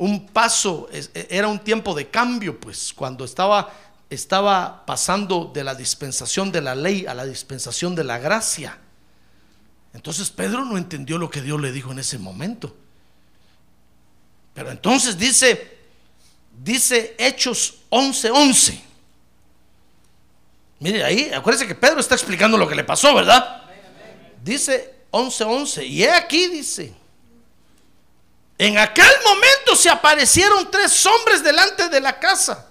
un 0.00 0.26
paso, 0.28 0.88
es- 0.90 1.10
era 1.14 1.46
un 1.46 1.58
tiempo 1.58 1.94
de 1.94 2.08
cambio, 2.08 2.58
pues, 2.58 2.92
cuando 2.94 3.22
estaba, 3.22 3.70
estaba 4.08 4.84
pasando 4.86 5.50
de 5.52 5.62
la 5.62 5.74
dispensación 5.74 6.50
de 6.50 6.62
la 6.62 6.74
ley 6.74 7.04
a 7.06 7.12
la 7.12 7.26
dispensación 7.26 7.94
de 7.94 8.04
la 8.04 8.18
gracia. 8.18 8.78
Entonces 9.92 10.30
Pedro 10.30 10.64
no 10.64 10.78
entendió 10.78 11.18
lo 11.18 11.28
que 11.28 11.42
Dios 11.42 11.60
le 11.60 11.70
dijo 11.70 11.92
en 11.92 11.98
ese 11.98 12.18
momento. 12.18 12.74
Pero 14.54 14.70
entonces 14.70 15.18
dice, 15.18 15.78
dice 16.64 17.14
Hechos 17.18 17.74
11:11. 17.90 18.80
Mire 20.78 21.04
ahí, 21.04 21.30
acuérdense 21.34 21.66
que 21.68 21.74
Pedro 21.74 22.00
está 22.00 22.14
explicando 22.14 22.56
lo 22.56 22.66
que 22.66 22.74
le 22.74 22.84
pasó, 22.84 23.14
¿verdad? 23.14 23.64
Dice 24.42 24.94
11:11. 25.10 25.84
Y 25.86 26.04
he 26.04 26.10
aquí, 26.10 26.46
dice. 26.48 26.94
En 28.60 28.76
aquel 28.76 29.10
momento 29.24 29.74
se 29.74 29.88
aparecieron 29.88 30.70
tres 30.70 31.06
hombres 31.06 31.42
delante 31.42 31.88
de 31.88 31.98
la 31.98 32.18
casa, 32.18 32.68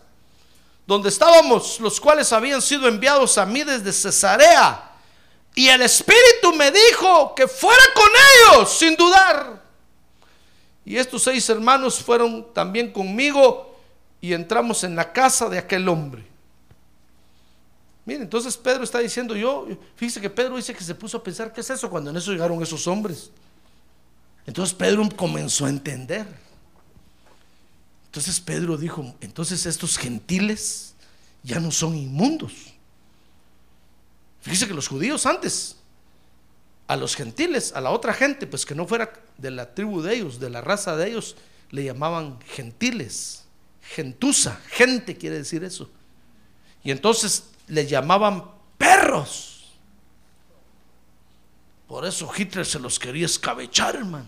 donde 0.85 1.09
estábamos, 1.09 1.79
los 1.79 1.99
cuales 1.99 2.31
habían 2.31 2.61
sido 2.61 2.87
enviados 2.87 3.39
a 3.39 3.45
mí 3.47 3.63
desde 3.63 3.91
Cesarea. 3.91 4.91
Y 5.55 5.67
el 5.67 5.81
Espíritu 5.81 6.53
me 6.53 6.69
dijo 6.69 7.33
que 7.33 7.47
fuera 7.47 7.81
con 7.95 8.07
ellos, 8.07 8.71
sin 8.71 8.95
dudar. 8.95 9.63
Y 10.85 10.95
estos 10.95 11.23
seis 11.23 11.49
hermanos 11.49 11.97
fueron 11.97 12.53
también 12.53 12.93
conmigo 12.93 13.75
y 14.21 14.33
entramos 14.33 14.83
en 14.83 14.95
la 14.95 15.11
casa 15.11 15.49
de 15.49 15.57
aquel 15.57 15.89
hombre. 15.89 16.23
Miren, 18.05 18.21
entonces 18.21 18.55
Pedro 18.55 18.83
está 18.83 18.99
diciendo, 18.99 19.35
yo, 19.35 19.67
fíjese 19.95 20.21
que 20.21 20.29
Pedro 20.29 20.55
dice 20.55 20.75
que 20.75 20.83
se 20.83 20.93
puso 20.93 21.17
a 21.17 21.23
pensar, 21.23 21.51
¿qué 21.51 21.61
es 21.61 21.69
eso? 21.71 21.89
Cuando 21.89 22.11
en 22.11 22.17
eso 22.17 22.31
llegaron 22.31 22.61
esos 22.61 22.85
hombres. 22.85 23.31
Entonces 24.49 24.73
Pedro 24.73 25.07
comenzó 25.15 25.67
a 25.67 25.69
entender. 25.69 26.25
Entonces 28.07 28.39
Pedro 28.39 28.77
dijo, 28.77 29.13
entonces 29.21 29.67
estos 29.67 29.95
gentiles 29.95 30.95
ya 31.43 31.59
no 31.59 31.69
son 31.69 31.95
inmundos. 31.95 32.53
Fíjese 34.41 34.67
que 34.67 34.73
los 34.73 34.87
judíos 34.87 35.27
antes, 35.27 35.75
a 36.87 36.95
los 36.95 37.15
gentiles, 37.15 37.73
a 37.75 37.81
la 37.81 37.91
otra 37.91 38.11
gente, 38.11 38.47
pues 38.47 38.65
que 38.65 38.73
no 38.73 38.87
fuera 38.87 39.13
de 39.37 39.51
la 39.51 39.75
tribu 39.75 40.01
de 40.01 40.15
ellos, 40.15 40.39
de 40.39 40.49
la 40.49 40.61
raza 40.61 40.95
de 40.95 41.09
ellos, 41.09 41.35
le 41.69 41.83
llamaban 41.83 42.39
gentiles, 42.41 43.43
gentuza, 43.83 44.59
gente 44.69 45.15
quiere 45.15 45.37
decir 45.37 45.63
eso. 45.63 45.91
Y 46.83 46.89
entonces 46.89 47.43
le 47.67 47.85
llamaban 47.85 48.45
perros. 48.79 49.58
Por 51.89 52.05
eso 52.05 52.29
Hitler 52.37 52.67
se 52.67 52.77
los 52.77 52.99
quería 52.99 53.25
escabechar, 53.25 53.95
hermano. 53.95 54.27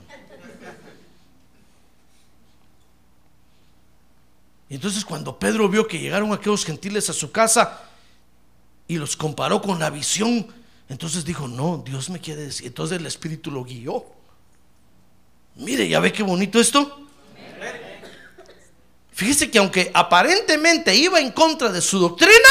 Y 4.68 4.76
entonces 4.76 5.06
cuando 5.06 5.38
Pedro 5.38 5.70
vio 5.70 5.88
que 5.88 6.00
llegaron 6.00 6.34
aquellos 6.34 6.66
gentiles 6.66 7.08
a 7.12 7.14
su 7.14 7.32
casa 7.32 7.84
y 8.88 8.96
los 8.96 9.16
comparó 9.16 9.62
con 9.62 9.78
la 9.78 9.92
visión, 9.92 10.48
entonces 10.90 11.24
dijo, 11.24 11.48
no, 11.48 11.84
Dios 11.86 12.10
me 12.10 12.20
quiere 12.20 12.42
decir. 12.42 12.66
Entonces 12.66 12.98
el 12.98 13.06
Espíritu 13.06 13.52
lo 13.52 13.64
guió. 13.64 14.06
Mire, 15.58 15.88
ya 15.88 16.00
ve 16.00 16.12
qué 16.12 16.24
bonito 16.24 16.60
esto. 16.60 17.06
Fíjese 19.12 19.52
que 19.52 19.60
aunque 19.60 19.92
aparentemente 19.94 20.96
iba 20.96 21.20
en 21.20 21.32
contra 21.32 21.72
de 21.72 21.82
su 21.82 22.00
doctrina, 22.00 22.50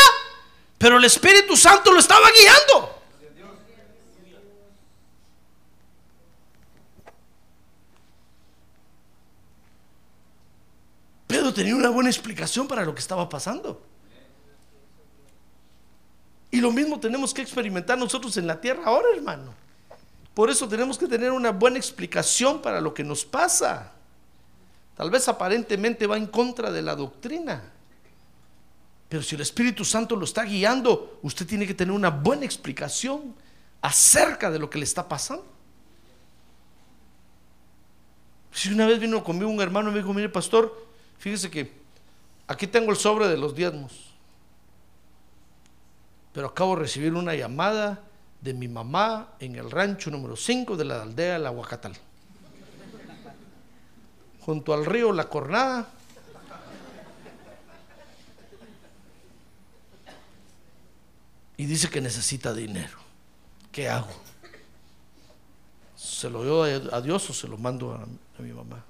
pero 0.79 0.99
el 0.99 1.05
Espíritu 1.05 1.57
Santo 1.57 1.91
lo 1.91 1.99
estaba 1.99 2.29
guiando. 2.31 3.00
Pedro 11.31 11.55
tenía 11.55 11.77
una 11.77 11.91
buena 11.91 12.11
explicación 12.11 12.67
para 12.67 12.85
lo 12.85 12.93
que 12.93 13.01
estaba 13.01 13.29
pasando. 13.29 13.81
Y 16.51 16.61
lo 16.61 16.73
mismo 16.73 16.99
tenemos 16.99 17.33
que 17.33 17.41
experimentar 17.41 17.97
nosotros 17.97 18.37
en 18.37 18.49
la 18.49 18.61
tierra 18.61 18.83
ahora, 18.85 19.07
hermano. 19.15 19.55
Por 20.35 20.51
eso 20.51 20.69
tenemos 20.69 20.99
que 20.99 21.07
tener 21.07 21.31
una 21.31 21.53
buena 21.53 21.79
explicación 21.79 22.61
para 22.61 22.81
lo 22.81 22.93
que 22.93 23.05
nos 23.05 23.25
pasa. 23.25 23.93
Tal 24.97 25.09
vez 25.09 25.29
aparentemente 25.29 26.09
va 26.09 26.17
en 26.17 26.27
contra 26.27 26.73
de 26.73 26.83
la 26.83 26.97
doctrina. 26.97 27.63
Pero 29.09 29.23
si 29.23 29.37
el 29.37 29.43
Espíritu 29.43 29.85
Santo 29.85 30.17
lo 30.17 30.25
está 30.25 30.43
guiando, 30.43 31.21
usted 31.23 31.47
tiene 31.47 31.65
que 31.65 31.75
tener 31.75 31.95
una 31.95 32.11
buena 32.11 32.45
explicación 32.45 33.37
acerca 33.81 34.51
de 34.51 34.59
lo 34.59 34.69
que 34.69 34.79
le 34.79 34.85
está 34.85 35.09
pasando. 35.09 35.47
Si 38.51 38.73
una 38.73 38.89
vez 38.89 38.99
vino 38.99 39.23
conmigo 39.23 39.49
un 39.49 39.61
hermano 39.61 39.91
y 39.91 39.93
me 39.93 39.99
dijo, 40.01 40.13
mire 40.13 40.29
pastor, 40.29 40.90
Fíjese 41.21 41.51
que 41.51 41.71
aquí 42.47 42.67
tengo 42.67 42.91
el 42.91 42.97
sobre 42.97 43.29
de 43.29 43.37
los 43.37 43.55
diezmos, 43.55 43.93
pero 46.33 46.47
acabo 46.47 46.75
de 46.75 46.81
recibir 46.81 47.13
una 47.13 47.35
llamada 47.35 48.03
de 48.41 48.55
mi 48.55 48.69
mamá 48.69 49.35
en 49.39 49.55
el 49.55 49.71
rancho 49.71 50.11
número 50.11 50.35
5 50.35 50.79
de 50.79 50.85
la 50.87 51.03
aldea 51.03 51.39
La 51.39 51.51
Huacatal, 51.51 51.93
junto 54.41 54.73
al 54.73 54.87
río 54.87 55.13
La 55.13 55.29
Cornada. 55.29 55.91
Y 61.59 61.67
dice 61.67 61.91
que 61.91 62.01
necesita 62.01 62.55
dinero. 62.55 62.97
¿Qué 63.71 63.91
hago? 63.91 64.09
¿Se 65.95 66.31
lo 66.31 66.43
doy 66.43 66.89
a 66.91 67.01
Dios 67.03 67.29
o 67.29 67.35
se 67.35 67.47
lo 67.47 67.59
mando 67.59 67.93
a 67.93 68.41
mi 68.41 68.53
mamá? 68.55 68.83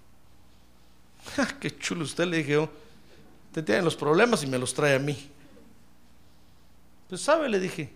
qué 1.61 1.77
chulo 1.79 2.05
usted, 2.05 2.27
le 2.27 2.39
dije, 2.39 2.59
usted 2.59 3.65
tiene 3.65 3.83
los 3.83 3.97
problemas 3.97 4.43
y 4.43 4.47
me 4.47 4.59
los 4.59 4.75
trae 4.75 4.97
a 4.97 4.99
mí. 4.99 5.31
Pues 7.09 7.21
sabe, 7.21 7.49
le 7.49 7.59
dije, 7.59 7.93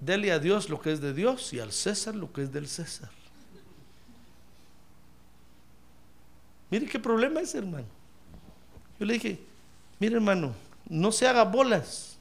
dele 0.00 0.32
a 0.32 0.38
Dios 0.38 0.68
lo 0.68 0.80
que 0.80 0.92
es 0.92 1.00
de 1.00 1.12
Dios 1.12 1.52
y 1.52 1.60
al 1.60 1.72
César 1.72 2.14
lo 2.14 2.32
que 2.32 2.42
es 2.42 2.52
del 2.52 2.68
César. 2.68 3.10
Mire 6.70 6.86
qué 6.86 6.98
problema 6.98 7.40
es, 7.40 7.54
hermano. 7.54 7.86
Yo 9.00 9.06
le 9.06 9.14
dije, 9.14 9.40
mire 9.98 10.16
hermano, 10.16 10.54
no 10.88 11.12
se 11.12 11.26
haga 11.26 11.44
bolas. 11.44 12.18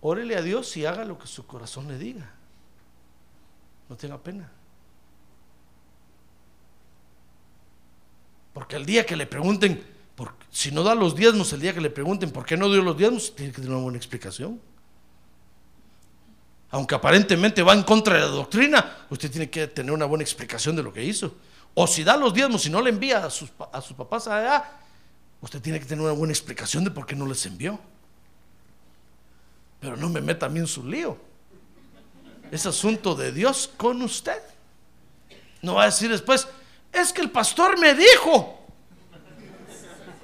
Órele 0.00 0.36
a 0.36 0.42
Dios 0.42 0.76
y 0.76 0.86
haga 0.86 1.04
lo 1.04 1.18
que 1.18 1.26
su 1.26 1.44
corazón 1.46 1.88
le 1.88 1.98
diga. 1.98 2.30
No 3.88 3.96
tenga 3.96 4.18
pena. 4.18 4.50
Porque 8.58 8.74
el 8.74 8.84
día 8.84 9.06
que 9.06 9.14
le 9.14 9.24
pregunten, 9.24 9.80
si 10.50 10.72
no 10.72 10.82
da 10.82 10.96
los 10.96 11.14
diezmos, 11.14 11.52
el 11.52 11.60
día 11.60 11.72
que 11.72 11.80
le 11.80 11.90
pregunten 11.90 12.32
por 12.32 12.44
qué 12.44 12.56
no 12.56 12.68
dio 12.68 12.82
los 12.82 12.98
diezmos, 12.98 13.32
tiene 13.36 13.52
que 13.52 13.60
tener 13.60 13.70
una 13.70 13.84
buena 13.84 13.98
explicación. 13.98 14.60
Aunque 16.70 16.96
aparentemente 16.96 17.62
va 17.62 17.72
en 17.72 17.84
contra 17.84 18.14
de 18.14 18.20
la 18.22 18.26
doctrina, 18.26 19.06
usted 19.10 19.30
tiene 19.30 19.48
que 19.48 19.68
tener 19.68 19.92
una 19.92 20.06
buena 20.06 20.24
explicación 20.24 20.74
de 20.74 20.82
lo 20.82 20.92
que 20.92 21.04
hizo. 21.04 21.36
O 21.72 21.86
si 21.86 22.02
da 22.02 22.16
los 22.16 22.34
diezmos 22.34 22.66
y 22.66 22.70
no 22.70 22.82
le 22.82 22.90
envía 22.90 23.24
a 23.24 23.30
sus, 23.30 23.52
a 23.72 23.80
sus 23.80 23.96
papás 23.96 24.26
allá, 24.26 24.68
usted 25.40 25.62
tiene 25.62 25.78
que 25.78 25.86
tener 25.86 26.04
una 26.04 26.14
buena 26.14 26.32
explicación 26.32 26.82
de 26.82 26.90
por 26.90 27.06
qué 27.06 27.14
no 27.14 27.26
les 27.26 27.46
envió. 27.46 27.78
Pero 29.78 29.96
no 29.96 30.08
me 30.08 30.20
meta 30.20 30.46
a 30.46 30.48
mí 30.48 30.58
en 30.58 30.66
su 30.66 30.84
lío. 30.84 31.16
Es 32.50 32.66
asunto 32.66 33.14
de 33.14 33.30
Dios 33.30 33.70
con 33.76 34.02
usted. 34.02 34.42
No 35.62 35.74
va 35.74 35.84
a 35.84 35.86
decir 35.86 36.10
después, 36.10 36.48
es 36.92 37.12
que 37.12 37.20
el 37.20 37.30
pastor 37.30 37.78
me 37.78 37.94
dijo. 37.94 38.66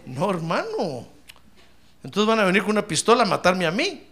No, 0.06 0.30
hermano. 0.30 1.06
Entonces 2.02 2.26
van 2.26 2.40
a 2.40 2.44
venir 2.44 2.62
con 2.62 2.72
una 2.72 2.86
pistola 2.86 3.22
a 3.22 3.26
matarme 3.26 3.66
a 3.66 3.70
mí. 3.70 4.06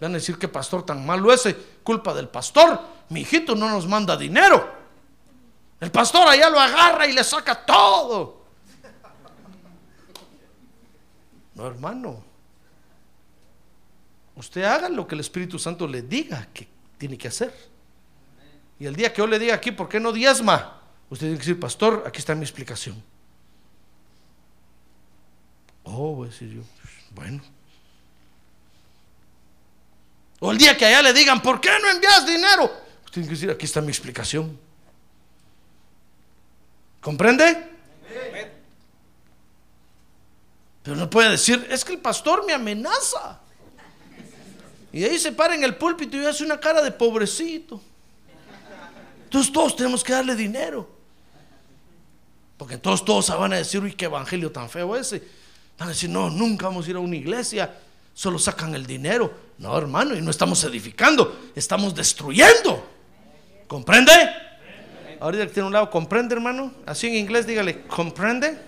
Van 0.00 0.12
a 0.12 0.14
decir 0.14 0.38
que 0.38 0.46
pastor 0.46 0.86
tan 0.86 1.04
malo 1.04 1.32
ese, 1.32 1.56
culpa 1.82 2.14
del 2.14 2.28
pastor. 2.28 2.80
Mi 3.08 3.22
hijito 3.22 3.54
no 3.54 3.68
nos 3.68 3.86
manda 3.86 4.16
dinero. 4.16 4.78
El 5.80 5.90
pastor 5.90 6.28
allá 6.28 6.48
lo 6.50 6.60
agarra 6.60 7.06
y 7.06 7.12
le 7.12 7.24
saca 7.24 7.64
todo. 7.64 8.44
No, 11.54 11.66
hermano. 11.66 12.22
Usted 14.36 14.62
haga 14.62 14.88
lo 14.88 15.08
que 15.08 15.16
el 15.16 15.20
Espíritu 15.20 15.58
Santo 15.58 15.88
le 15.88 16.02
diga 16.02 16.46
que 16.52 16.68
tiene 16.96 17.18
que 17.18 17.26
hacer. 17.26 17.52
Y 18.78 18.86
el 18.86 18.94
día 18.94 19.12
que 19.12 19.18
yo 19.18 19.26
le 19.26 19.40
diga 19.40 19.54
aquí, 19.54 19.72
¿por 19.72 19.88
qué 19.88 19.98
no 19.98 20.12
diezma? 20.12 20.77
Usted 21.10 21.26
tiene 21.26 21.34
que 21.36 21.46
decir, 21.46 21.60
pastor, 21.60 22.04
aquí 22.06 22.18
está 22.18 22.34
mi 22.34 22.42
explicación. 22.42 23.02
Oh, 25.84 26.14
voy 26.16 26.28
a 26.28 26.30
decir 26.30 26.50
yo, 26.50 26.62
bueno. 27.12 27.42
O 30.40 30.52
el 30.52 30.58
día 30.58 30.76
que 30.76 30.84
allá 30.84 31.02
le 31.02 31.12
digan, 31.12 31.40
¿por 31.42 31.60
qué 31.60 31.70
no 31.80 31.88
envías 31.90 32.26
dinero? 32.26 32.64
Usted 33.04 33.12
tiene 33.12 33.28
que 33.28 33.34
decir, 33.34 33.50
aquí 33.50 33.64
está 33.64 33.80
mi 33.80 33.88
explicación. 33.88 34.58
¿Comprende? 37.00 37.68
Pero 40.82 40.96
no 40.96 41.08
puede 41.08 41.30
decir, 41.30 41.66
es 41.70 41.84
que 41.84 41.94
el 41.94 42.00
pastor 42.00 42.46
me 42.46 42.52
amenaza. 42.52 43.40
Y 44.92 45.04
ahí 45.04 45.18
se 45.18 45.32
para 45.32 45.54
en 45.54 45.64
el 45.64 45.76
púlpito 45.76 46.16
y 46.16 46.24
hace 46.24 46.44
una 46.44 46.60
cara 46.60 46.82
de 46.82 46.90
pobrecito. 46.90 47.80
Entonces 49.24 49.52
todos 49.52 49.76
tenemos 49.76 50.04
que 50.04 50.12
darle 50.12 50.34
dinero. 50.34 50.97
Porque 52.58 52.76
todos, 52.76 53.04
todos 53.04 53.28
van 53.38 53.52
a 53.52 53.56
decir, 53.56 53.80
uy, 53.80 53.94
qué 53.94 54.06
evangelio 54.06 54.50
tan 54.50 54.68
feo 54.68 54.96
ese. 54.96 55.22
Van 55.78 55.88
a 55.88 55.92
decir, 55.92 56.10
no, 56.10 56.28
nunca 56.28 56.66
vamos 56.66 56.86
a 56.86 56.90
ir 56.90 56.96
a 56.96 56.98
una 56.98 57.14
iglesia, 57.14 57.72
solo 58.12 58.36
sacan 58.38 58.74
el 58.74 58.84
dinero. 58.84 59.32
No, 59.58 59.78
hermano, 59.78 60.16
y 60.16 60.20
no 60.20 60.30
estamos 60.30 60.62
edificando, 60.64 61.50
estamos 61.54 61.94
destruyendo. 61.94 62.84
¿Comprende? 63.68 64.12
Ahorita 65.20 65.46
que 65.46 65.52
tiene 65.52 65.68
un 65.68 65.72
lado, 65.72 65.88
¿comprende, 65.88 66.34
hermano? 66.34 66.72
Así 66.84 67.06
en 67.06 67.14
inglés, 67.14 67.46
dígale, 67.46 67.82
¿comprende? 67.86 68.58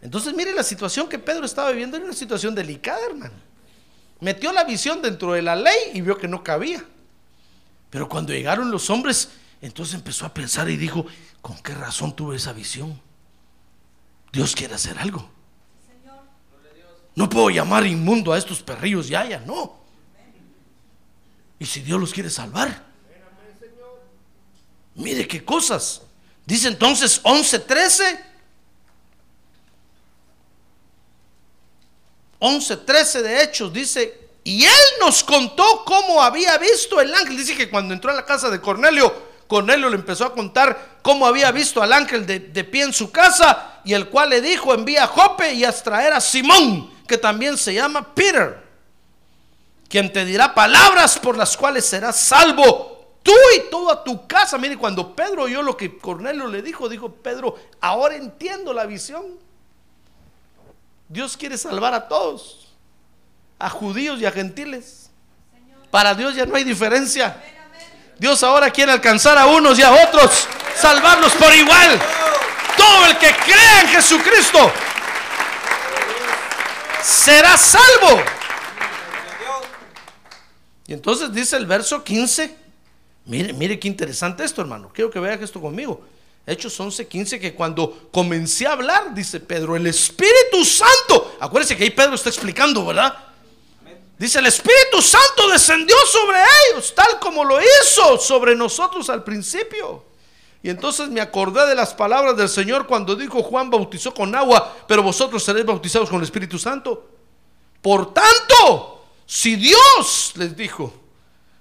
Entonces, 0.00 0.34
mire 0.34 0.54
la 0.54 0.62
situación 0.62 1.08
que 1.08 1.18
Pedro 1.18 1.44
estaba 1.44 1.70
viviendo, 1.70 1.96
era 1.96 2.06
una 2.06 2.14
situación 2.14 2.54
delicada, 2.54 3.00
hermano. 3.06 3.34
Metió 4.20 4.52
la 4.52 4.64
visión 4.64 5.02
dentro 5.02 5.32
de 5.32 5.42
la 5.42 5.54
ley 5.54 5.90
y 5.92 6.00
vio 6.00 6.16
que 6.16 6.28
no 6.28 6.42
cabía. 6.42 6.84
Pero 7.90 8.08
cuando 8.08 8.32
llegaron 8.32 8.70
los 8.70 8.88
hombres, 8.88 9.30
Entonces 9.62 9.94
empezó 9.94 10.26
a 10.26 10.34
pensar 10.34 10.68
y 10.68 10.76
dijo, 10.76 11.06
¿con 11.40 11.56
qué 11.62 11.72
razón 11.72 12.14
tuve 12.16 12.36
esa 12.36 12.52
visión? 12.52 13.00
Dios 14.32 14.56
quiere 14.56 14.74
hacer 14.74 14.98
algo. 14.98 15.30
No 17.14 17.28
puedo 17.28 17.48
llamar 17.48 17.86
inmundo 17.86 18.32
a 18.32 18.38
estos 18.38 18.60
perrillos 18.60 19.08
ya, 19.08 19.24
ya 19.24 19.38
no. 19.40 19.80
Y 21.60 21.66
si 21.66 21.80
Dios 21.80 22.00
los 22.00 22.12
quiere 22.12 22.28
salvar, 22.28 22.84
mire 24.96 25.28
qué 25.28 25.44
cosas. 25.44 26.02
Dice 26.44 26.66
entonces 26.66 27.20
11, 27.22 27.58
13. 27.60 28.24
11, 32.40 32.76
13 32.78 33.22
de 33.22 33.42
Hechos 33.44 33.72
dice, 33.72 34.28
y 34.42 34.64
él 34.64 34.84
nos 34.98 35.22
contó 35.22 35.84
cómo 35.84 36.20
había 36.20 36.58
visto 36.58 37.00
el 37.00 37.14
ángel. 37.14 37.36
Dice 37.36 37.56
que 37.56 37.70
cuando 37.70 37.94
entró 37.94 38.10
a 38.10 38.14
la 38.14 38.26
casa 38.26 38.50
de 38.50 38.60
Cornelio, 38.60 39.30
Cornelio 39.52 39.90
le 39.90 39.96
empezó 39.96 40.24
a 40.24 40.32
contar 40.32 40.96
cómo 41.02 41.26
había 41.26 41.52
visto 41.52 41.82
al 41.82 41.92
ángel 41.92 42.24
de, 42.24 42.64
pie 42.64 42.84
en 42.84 42.92
su 42.94 43.12
casa 43.12 43.80
y 43.84 43.92
el 43.92 44.08
cual 44.08 44.30
le 44.30 44.40
dijo, 44.40 44.72
envía 44.72 45.04
a 45.04 45.06
Jope 45.06 45.52
y 45.52 45.62
a 45.62 45.72
traer 45.72 46.14
a 46.14 46.22
Simón, 46.22 46.90
que 47.06 47.18
también 47.18 47.58
se 47.58 47.74
llama 47.74 48.14
Peter, 48.14 48.64
quien 49.90 50.10
te 50.10 50.24
dirá 50.24 50.54
palabras 50.54 51.18
por 51.18 51.36
las 51.36 51.54
cuales 51.54 51.84
serás 51.84 52.18
salvo 52.18 53.18
tú 53.22 53.34
y 53.54 53.70
toda 53.70 54.02
tu 54.02 54.26
casa. 54.26 54.56
Mire, 54.56 54.78
cuando 54.78 55.14
Pedro 55.14 55.42
oyó 55.42 55.60
lo 55.60 55.76
que 55.76 55.98
Cornelio 55.98 56.46
le 56.46 56.62
dijo, 56.62 56.88
dijo 56.88 57.12
Pedro, 57.12 57.56
ahora 57.82 58.16
entiendo 58.16 58.72
la 58.72 58.86
visión. 58.86 59.38
Dios 61.10 61.36
quiere 61.36 61.58
salvar 61.58 61.92
a 61.92 62.08
todos, 62.08 62.72
a 63.58 63.68
judíos 63.68 64.18
y 64.18 64.24
a 64.24 64.30
gentiles. 64.30 65.10
Para 65.90 66.14
Dios 66.14 66.34
ya 66.34 66.46
no 66.46 66.56
hay 66.56 66.64
diferencia. 66.64 67.36
Dios 68.22 68.40
ahora 68.44 68.70
quiere 68.70 68.92
alcanzar 68.92 69.36
a 69.36 69.46
unos 69.46 69.76
y 69.80 69.82
a 69.82 69.90
otros, 69.90 70.46
salvarlos 70.76 71.32
por 71.32 71.52
igual. 71.52 72.00
Todo 72.76 73.06
el 73.06 73.18
que 73.18 73.34
cree 73.34 73.80
en 73.80 73.88
Jesucristo 73.88 74.70
será 77.02 77.56
salvo. 77.56 78.22
Y 80.86 80.92
entonces 80.92 81.32
dice 81.32 81.56
el 81.56 81.66
verso 81.66 82.04
15. 82.04 82.56
Mire, 83.24 83.52
mire 83.54 83.80
qué 83.80 83.88
interesante 83.88 84.44
esto, 84.44 84.60
hermano. 84.60 84.92
Quiero 84.94 85.10
que 85.10 85.18
vean 85.18 85.42
esto 85.42 85.60
conmigo. 85.60 86.00
Hechos 86.46 86.78
11, 86.78 87.08
15, 87.08 87.40
que 87.40 87.54
cuando 87.54 88.08
comencé 88.12 88.68
a 88.68 88.74
hablar, 88.74 89.12
dice 89.12 89.40
Pedro, 89.40 89.74
el 89.74 89.88
Espíritu 89.88 90.64
Santo, 90.64 91.38
acuérdense 91.40 91.76
que 91.76 91.82
ahí 91.82 91.90
Pedro 91.90 92.14
está 92.14 92.28
explicando, 92.28 92.86
¿verdad? 92.86 93.31
Dice, 94.18 94.38
el 94.38 94.46
Espíritu 94.46 95.02
Santo 95.02 95.48
descendió 95.48 95.96
sobre 96.06 96.38
ellos, 96.70 96.94
tal 96.94 97.18
como 97.18 97.44
lo 97.44 97.58
hizo 97.60 98.18
sobre 98.18 98.54
nosotros 98.54 99.10
al 99.10 99.24
principio. 99.24 100.04
Y 100.62 100.70
entonces 100.70 101.08
me 101.08 101.20
acordé 101.20 101.66
de 101.66 101.74
las 101.74 101.92
palabras 101.92 102.36
del 102.36 102.48
Señor 102.48 102.86
cuando 102.86 103.16
dijo, 103.16 103.42
Juan 103.42 103.68
bautizó 103.68 104.14
con 104.14 104.34
agua, 104.34 104.76
pero 104.86 105.02
vosotros 105.02 105.42
seréis 105.42 105.66
bautizados 105.66 106.08
con 106.08 106.18
el 106.18 106.24
Espíritu 106.24 106.58
Santo. 106.58 107.08
Por 107.80 108.14
tanto, 108.14 109.04
si 109.26 109.56
Dios 109.56 110.32
les 110.36 110.56
dijo, 110.56 110.92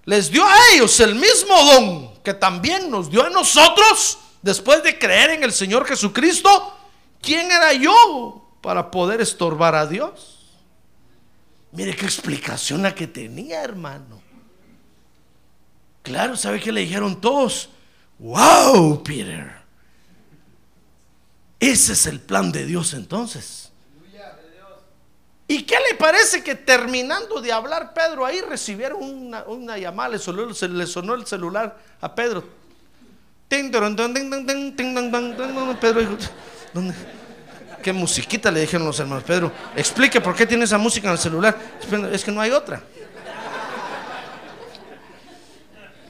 les 0.06 0.30
dio 0.30 0.46
a 0.46 0.56
ellos 0.74 1.00
el 1.00 1.16
mismo 1.16 1.56
don 1.64 2.22
que 2.22 2.36
también 2.36 2.92
nos 2.92 3.10
dio 3.10 3.26
a 3.26 3.30
nosotros, 3.32 4.20
después 4.42 4.84
de 4.84 5.00
creer 5.00 5.32
en 5.32 5.44
el 5.44 5.52
Señor 5.52 5.86
Jesucristo, 5.88 6.78
¿quién 7.22 7.52
era 7.52 7.74
yo 7.74 8.46
para 8.62 8.92
poder 8.92 9.22
estorbar 9.22 9.74
a 9.74 9.88
Dios? 9.88 10.41
Mire 11.72 11.96
qué 11.96 12.06
explicación 12.06 12.82
la 12.82 12.94
que 12.94 13.08
tenía, 13.08 13.64
hermano. 13.64 14.22
Claro, 16.04 16.36
¿sabe 16.36 16.60
qué 16.60 16.72
le 16.72 16.82
dijeron 16.82 17.22
todos? 17.22 17.70
Wow, 18.20 19.04
Peter. 19.04 19.62
Ese 21.60 21.94
es 21.94 22.06
el 22.08 22.20
plan 22.20 22.52
de 22.52 22.66
Dios 22.66 22.94
entonces. 22.94 23.72
¿Y 25.48 25.64
qué 25.64 25.76
le 25.90 25.98
parece 25.98 26.44
que 26.44 26.56
terminando 26.56 27.42
de 27.42 27.52
hablar 27.52 27.94
Pedro 27.94 28.26
ahí 28.26 28.40
recibieron 28.40 29.04
una, 29.04 29.44
una 29.44 29.78
llamada, 29.78 30.10
le 30.10 30.20
sonó, 30.20 30.54
se 30.54 30.70
le 30.70 30.88
sonó 30.88 31.14
el 31.14 31.28
celular 31.28 31.78
a 32.00 32.16
Pedro? 32.16 32.46
Pedro 35.78 36.00
dijo, 36.00 36.18
¿dónde? 36.74 36.96
¿Qué 37.82 37.92
musiquita 37.94 38.52
le 38.52 38.62
dijeron 38.62 38.86
los 38.86 39.00
hermanos? 39.00 39.24
Pedro, 39.24 39.52
explique 39.76 40.22
por 40.22 40.36
qué 40.36 40.46
tiene 40.46 40.66
esa 40.66 40.78
música 40.78 41.08
en 41.08 41.14
el 41.14 41.20
celular. 41.20 41.58
Es 42.12 42.24
que 42.24 42.32
no 42.32 42.42
hay 42.42 42.52
otra. 42.52 42.82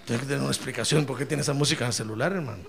Tiene 0.06 0.20
que 0.20 0.28
tener 0.28 0.42
una 0.42 0.50
explicación 0.50 1.06
por 1.06 1.18
qué 1.18 1.26
tiene 1.26 1.42
esa 1.42 1.54
música 1.54 1.86
en 1.86 1.88
el 1.88 1.94
celular, 1.94 2.34
hermano. 2.34 2.64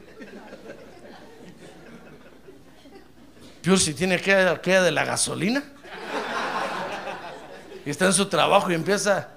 Peor 3.63 3.79
si 3.79 3.95
tiene 3.95 4.17
aquella, 4.17 4.53
aquella 4.53 4.83
de 4.83 4.91
la 4.91 5.05
gasolina. 5.05 5.63
Y 7.85 7.91
está 7.91 8.07
en 8.07 8.13
su 8.13 8.27
trabajo 8.27 8.71
y 8.71 8.75
empieza, 8.75 9.29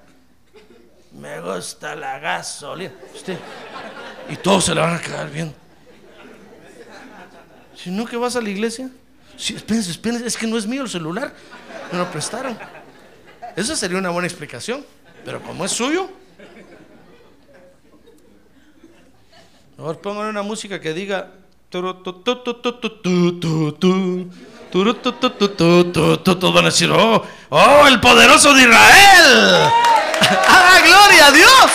me 1.12 1.40
gusta 1.40 1.96
la 1.96 2.18
gasolina. 2.20 2.92
Usted, 3.14 3.38
y 4.28 4.36
todos 4.36 4.64
se 4.64 4.74
le 4.74 4.80
van 4.80 4.94
a 4.94 5.00
quedar 5.00 5.30
bien. 5.30 5.54
Si 7.76 7.90
no, 7.90 8.04
que 8.04 8.16
vas 8.16 8.36
a 8.36 8.40
la 8.40 8.48
iglesia. 8.48 8.90
Si, 9.36 9.54
espérense, 9.54 9.90
espérense, 9.90 10.26
es 10.26 10.36
que 10.36 10.46
no 10.46 10.56
es 10.56 10.66
mío 10.66 10.82
el 10.82 10.88
celular. 10.88 11.34
Me 11.92 11.98
lo 11.98 12.10
prestaron. 12.10 12.58
Esa 13.54 13.76
sería 13.76 13.98
una 13.98 14.10
buena 14.10 14.26
explicación. 14.26 14.84
Pero 15.24 15.42
como 15.42 15.64
es 15.64 15.72
suyo. 15.72 16.08
Mejor 19.76 20.00
pongan 20.00 20.28
una 20.28 20.42
música 20.42 20.80
que 20.80 20.94
diga. 20.94 21.32
Todos 21.68 22.02
van 26.54 26.64
a 26.64 26.68
decir, 26.68 26.90
oh, 26.90 27.22
oh, 27.50 27.86
el 27.86 28.00
poderoso 28.00 28.54
de 28.54 28.62
Israel. 28.62 29.70
¡Ah, 30.48 30.78
gloria 30.84 31.26
a 31.26 31.32
Dios! 31.32 31.72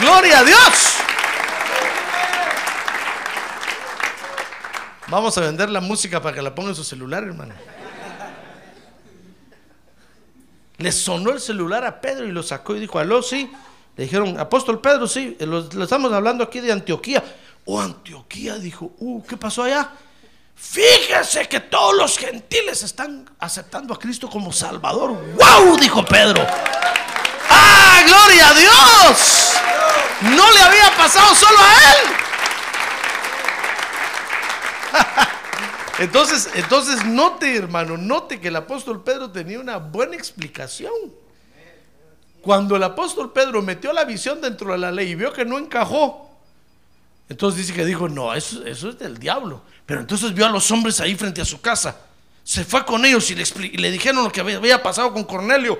¡Gloria 0.00 0.38
a 0.38 0.44
Dios! 0.44 0.95
Vamos 5.08 5.38
a 5.38 5.40
vender 5.40 5.70
la 5.70 5.80
música 5.80 6.20
para 6.20 6.34
que 6.34 6.42
la 6.42 6.54
ponga 6.54 6.70
en 6.70 6.74
su 6.74 6.84
celular, 6.84 7.22
hermano. 7.22 7.54
Le 10.78 10.92
sonó 10.92 11.30
el 11.30 11.40
celular 11.40 11.84
a 11.84 12.00
Pedro 12.00 12.26
y 12.26 12.32
lo 12.32 12.42
sacó 12.42 12.74
y 12.76 12.80
dijo, 12.80 12.98
aló, 12.98 13.22
sí. 13.22 13.50
Le 13.96 14.04
dijeron, 14.04 14.38
apóstol 14.38 14.80
Pedro, 14.80 15.06
sí, 15.06 15.36
lo, 15.40 15.60
estamos 15.82 16.12
hablando 16.12 16.44
aquí 16.44 16.60
de 16.60 16.72
Antioquía. 16.72 17.22
Oh, 17.64 17.80
Antioquía, 17.80 18.56
dijo, 18.56 18.92
uh, 18.98 19.22
¿qué 19.24 19.36
pasó 19.36 19.62
allá? 19.62 19.90
Fíjese 20.54 21.48
que 21.48 21.60
todos 21.60 21.94
los 21.96 22.18
gentiles 22.18 22.82
están 22.82 23.30
aceptando 23.38 23.94
a 23.94 23.98
Cristo 23.98 24.28
como 24.28 24.52
Salvador. 24.52 25.12
¡Wow! 25.36 25.78
Dijo 25.78 26.04
Pedro. 26.04 26.44
¡Ah, 27.48 28.02
gloria 28.06 28.48
a 28.48 28.54
Dios! 28.54 29.52
No 30.22 30.50
le 30.50 30.60
había 30.60 30.96
pasado 30.96 31.34
solo 31.34 31.58
a 31.58 31.72
él. 31.92 32.25
Entonces, 35.98 36.50
entonces 36.54 37.06
note, 37.06 37.56
hermano, 37.56 37.96
note 37.96 38.38
que 38.38 38.48
el 38.48 38.56
apóstol 38.56 39.02
Pedro 39.02 39.30
tenía 39.30 39.58
una 39.58 39.78
buena 39.78 40.14
explicación. 40.14 40.92
Cuando 42.42 42.76
el 42.76 42.82
apóstol 42.82 43.32
Pedro 43.32 43.62
metió 43.62 43.92
la 43.92 44.04
visión 44.04 44.40
dentro 44.40 44.72
de 44.72 44.78
la 44.78 44.92
ley 44.92 45.12
y 45.12 45.14
vio 45.14 45.32
que 45.32 45.44
no 45.44 45.58
encajó, 45.58 46.30
entonces 47.28 47.66
dice 47.66 47.72
que 47.72 47.84
dijo, 47.84 48.08
no, 48.08 48.34
eso, 48.34 48.64
eso 48.66 48.90
es 48.90 48.98
del 48.98 49.18
diablo. 49.18 49.62
Pero 49.84 50.00
entonces 50.00 50.34
vio 50.34 50.46
a 50.46 50.50
los 50.50 50.70
hombres 50.70 51.00
ahí 51.00 51.14
frente 51.14 51.40
a 51.40 51.44
su 51.44 51.60
casa. 51.60 51.96
Se 52.44 52.64
fue 52.64 52.84
con 52.84 53.04
ellos 53.04 53.30
y 53.30 53.34
le, 53.34 53.44
y 53.72 53.78
le 53.78 53.90
dijeron 53.90 54.22
lo 54.22 54.30
que 54.30 54.40
había 54.40 54.82
pasado 54.82 55.12
con 55.12 55.24
Cornelio. 55.24 55.78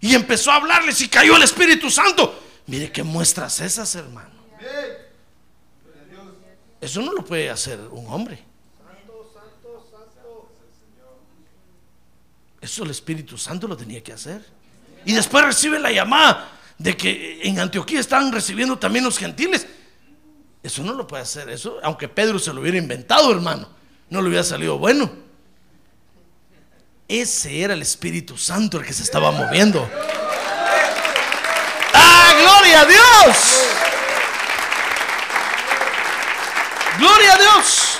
Y 0.00 0.14
empezó 0.14 0.50
a 0.50 0.56
hablarles 0.56 1.00
y 1.02 1.08
cayó 1.08 1.36
el 1.36 1.42
Espíritu 1.42 1.90
Santo. 1.90 2.42
Mire 2.66 2.90
qué 2.90 3.02
muestras 3.02 3.60
esas, 3.60 3.94
hermano. 3.94 4.38
Eso 6.80 7.02
no 7.02 7.12
lo 7.12 7.24
puede 7.24 7.50
hacer 7.50 7.78
un 7.90 8.06
hombre. 8.08 8.47
Eso 12.60 12.84
el 12.84 12.90
Espíritu 12.90 13.38
Santo 13.38 13.68
lo 13.68 13.76
tenía 13.76 14.02
que 14.02 14.12
hacer. 14.12 14.44
Y 15.04 15.12
después 15.12 15.44
recibe 15.44 15.78
la 15.78 15.92
llamada 15.92 16.50
de 16.76 16.96
que 16.96 17.40
en 17.42 17.58
Antioquía 17.60 18.00
están 18.00 18.32
recibiendo 18.32 18.78
también 18.78 19.04
los 19.04 19.18
gentiles. 19.18 19.66
Eso 20.62 20.82
no 20.82 20.92
lo 20.92 21.06
puede 21.06 21.22
hacer. 21.22 21.48
Eso, 21.48 21.78
aunque 21.82 22.08
Pedro 22.08 22.38
se 22.38 22.52
lo 22.52 22.60
hubiera 22.60 22.78
inventado, 22.78 23.30
hermano, 23.30 23.68
no 24.10 24.20
le 24.20 24.28
hubiera 24.28 24.44
salido 24.44 24.78
bueno. 24.78 25.10
Ese 27.06 27.62
era 27.62 27.74
el 27.74 27.82
Espíritu 27.82 28.36
Santo 28.36 28.78
el 28.78 28.84
que 28.84 28.92
se 28.92 29.02
estaba 29.02 29.30
moviendo. 29.30 29.88
¡Ah, 31.94 32.34
gloria 32.42 32.80
a 32.82 32.84
Dios! 32.84 33.36
¡Gloria 36.98 37.34
a 37.34 37.38
Dios! 37.38 37.98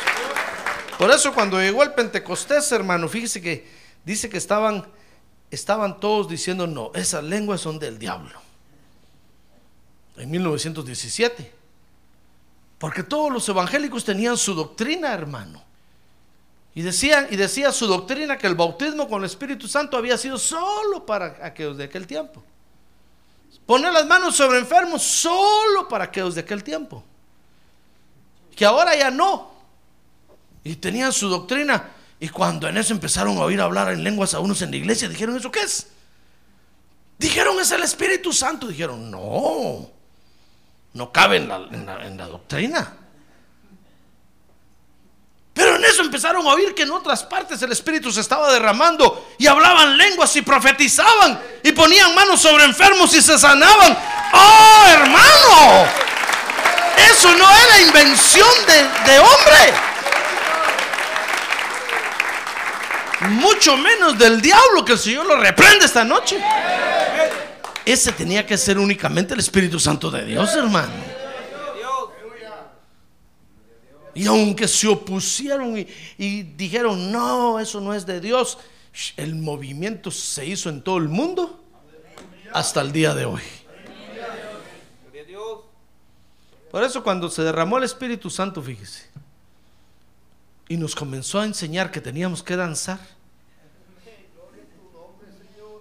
Por 0.98 1.10
eso 1.10 1.32
cuando 1.32 1.60
llegó 1.60 1.82
el 1.84 1.92
Pentecostés, 1.92 2.70
hermano, 2.72 3.08
fíjese 3.08 3.40
que 3.40 3.77
dice 4.04 4.28
que 4.28 4.38
estaban, 4.38 4.86
estaban 5.50 6.00
todos 6.00 6.28
diciendo, 6.28 6.66
no, 6.66 6.90
esas 6.94 7.24
lenguas 7.24 7.60
son 7.60 7.78
del 7.78 7.98
diablo. 7.98 8.40
En 10.16 10.30
1917. 10.30 11.54
Porque 12.78 13.02
todos 13.02 13.32
los 13.32 13.48
evangélicos 13.48 14.04
tenían 14.04 14.36
su 14.36 14.54
doctrina, 14.54 15.12
hermano. 15.12 15.62
Y 16.74 16.82
decían, 16.82 17.26
y 17.30 17.36
decía 17.36 17.72
su 17.72 17.86
doctrina 17.86 18.38
que 18.38 18.46
el 18.46 18.54
bautismo 18.54 19.08
con 19.08 19.22
el 19.22 19.26
Espíritu 19.26 19.66
Santo 19.66 19.96
había 19.96 20.16
sido 20.16 20.38
solo 20.38 21.04
para 21.04 21.38
aquellos 21.42 21.76
de 21.76 21.84
aquel 21.84 22.06
tiempo. 22.06 22.42
Poner 23.66 23.92
las 23.92 24.06
manos 24.06 24.36
sobre 24.36 24.58
enfermos 24.58 25.02
solo 25.02 25.88
para 25.88 26.04
aquellos 26.04 26.36
de 26.36 26.42
aquel 26.42 26.62
tiempo. 26.62 27.02
Que 28.54 28.64
ahora 28.64 28.96
ya 28.96 29.10
no. 29.10 29.50
Y 30.62 30.76
tenían 30.76 31.12
su 31.12 31.28
doctrina. 31.28 31.90
Y 32.20 32.28
cuando 32.28 32.68
en 32.68 32.76
eso 32.76 32.92
empezaron 32.92 33.36
a 33.38 33.42
oír 33.42 33.60
hablar 33.60 33.92
en 33.92 34.02
lenguas 34.02 34.34
a 34.34 34.40
unos 34.40 34.60
en 34.62 34.70
la 34.70 34.76
iglesia, 34.76 35.08
dijeron, 35.08 35.36
¿eso 35.36 35.50
qué 35.50 35.60
es? 35.60 35.86
Dijeron, 37.18 37.58
es 37.60 37.70
el 37.70 37.82
Espíritu 37.82 38.32
Santo. 38.32 38.66
Dijeron, 38.66 39.10
no, 39.10 39.88
no 40.94 41.12
cabe 41.12 41.36
en 41.36 41.48
la, 41.48 42.26
doctrina. 42.26 42.94
Pero 45.52 45.76
en 45.76 45.84
eso 45.84 46.02
empezaron 46.02 46.46
a 46.46 46.54
oír 46.54 46.74
que 46.74 46.82
en 46.82 46.92
otras 46.92 47.24
partes 47.24 47.60
el 47.62 47.72
Espíritu 47.72 48.12
se 48.12 48.20
estaba 48.20 48.52
derramando 48.52 49.28
y 49.38 49.48
hablaban 49.48 49.96
lenguas 49.96 50.34
y 50.36 50.42
profetizaban 50.42 51.40
y 51.64 51.72
ponían 51.72 52.14
manos 52.14 52.40
sobre 52.40 52.64
enfermos 52.64 53.12
y 53.14 53.20
se 53.20 53.36
sanaban. 53.36 53.98
¡Oh, 54.32 54.84
hermano! 54.88 55.86
Eso 57.10 57.34
no 57.36 57.50
era 57.50 57.80
invención 57.80 58.48
de, 58.66 59.12
de 59.12 59.18
hombre. 59.18 59.74
Mucho 63.20 63.76
menos 63.76 64.16
del 64.18 64.40
diablo 64.40 64.84
que 64.84 64.92
el 64.92 64.98
Señor 64.98 65.26
lo 65.26 65.36
reprende 65.36 65.84
esta 65.84 66.04
noche. 66.04 66.40
Ese 67.84 68.12
tenía 68.12 68.46
que 68.46 68.56
ser 68.56 68.78
únicamente 68.78 69.34
el 69.34 69.40
Espíritu 69.40 69.80
Santo 69.80 70.10
de 70.10 70.24
Dios, 70.24 70.54
hermano. 70.54 70.92
Y 74.14 74.26
aunque 74.26 74.68
se 74.68 74.88
opusieron 74.88 75.78
y, 76.18 76.42
dijeron, 76.42 77.12
no, 77.12 77.58
eso 77.58 77.80
no 77.80 77.94
es 77.94 78.04
de 78.04 78.20
Dios, 78.20 78.58
el 79.16 79.36
movimiento 79.36 80.10
se 80.10 80.44
hizo 80.44 80.68
en 80.68 80.82
todo 80.82 80.98
el 80.98 81.08
mundo 81.08 81.64
hasta 82.52 82.80
el 82.80 82.92
día 82.92 83.14
de 83.14 83.24
hoy. 83.24 83.42
Por 86.70 86.82
eso 86.82 87.02
cuando 87.02 87.30
se 87.30 87.42
derramó 87.42 87.78
el 87.78 87.84
Espíritu 87.84 88.28
Santo, 88.28 88.60
fíjese, 88.60 89.08
y 90.68 90.76
nos 90.76 90.94
comenzó 90.94 91.40
a 91.40 91.46
enseñar 91.46 91.90
que 91.90 92.00
teníamos 92.00 92.42
que 92.42 92.56
danzar. 92.56 92.98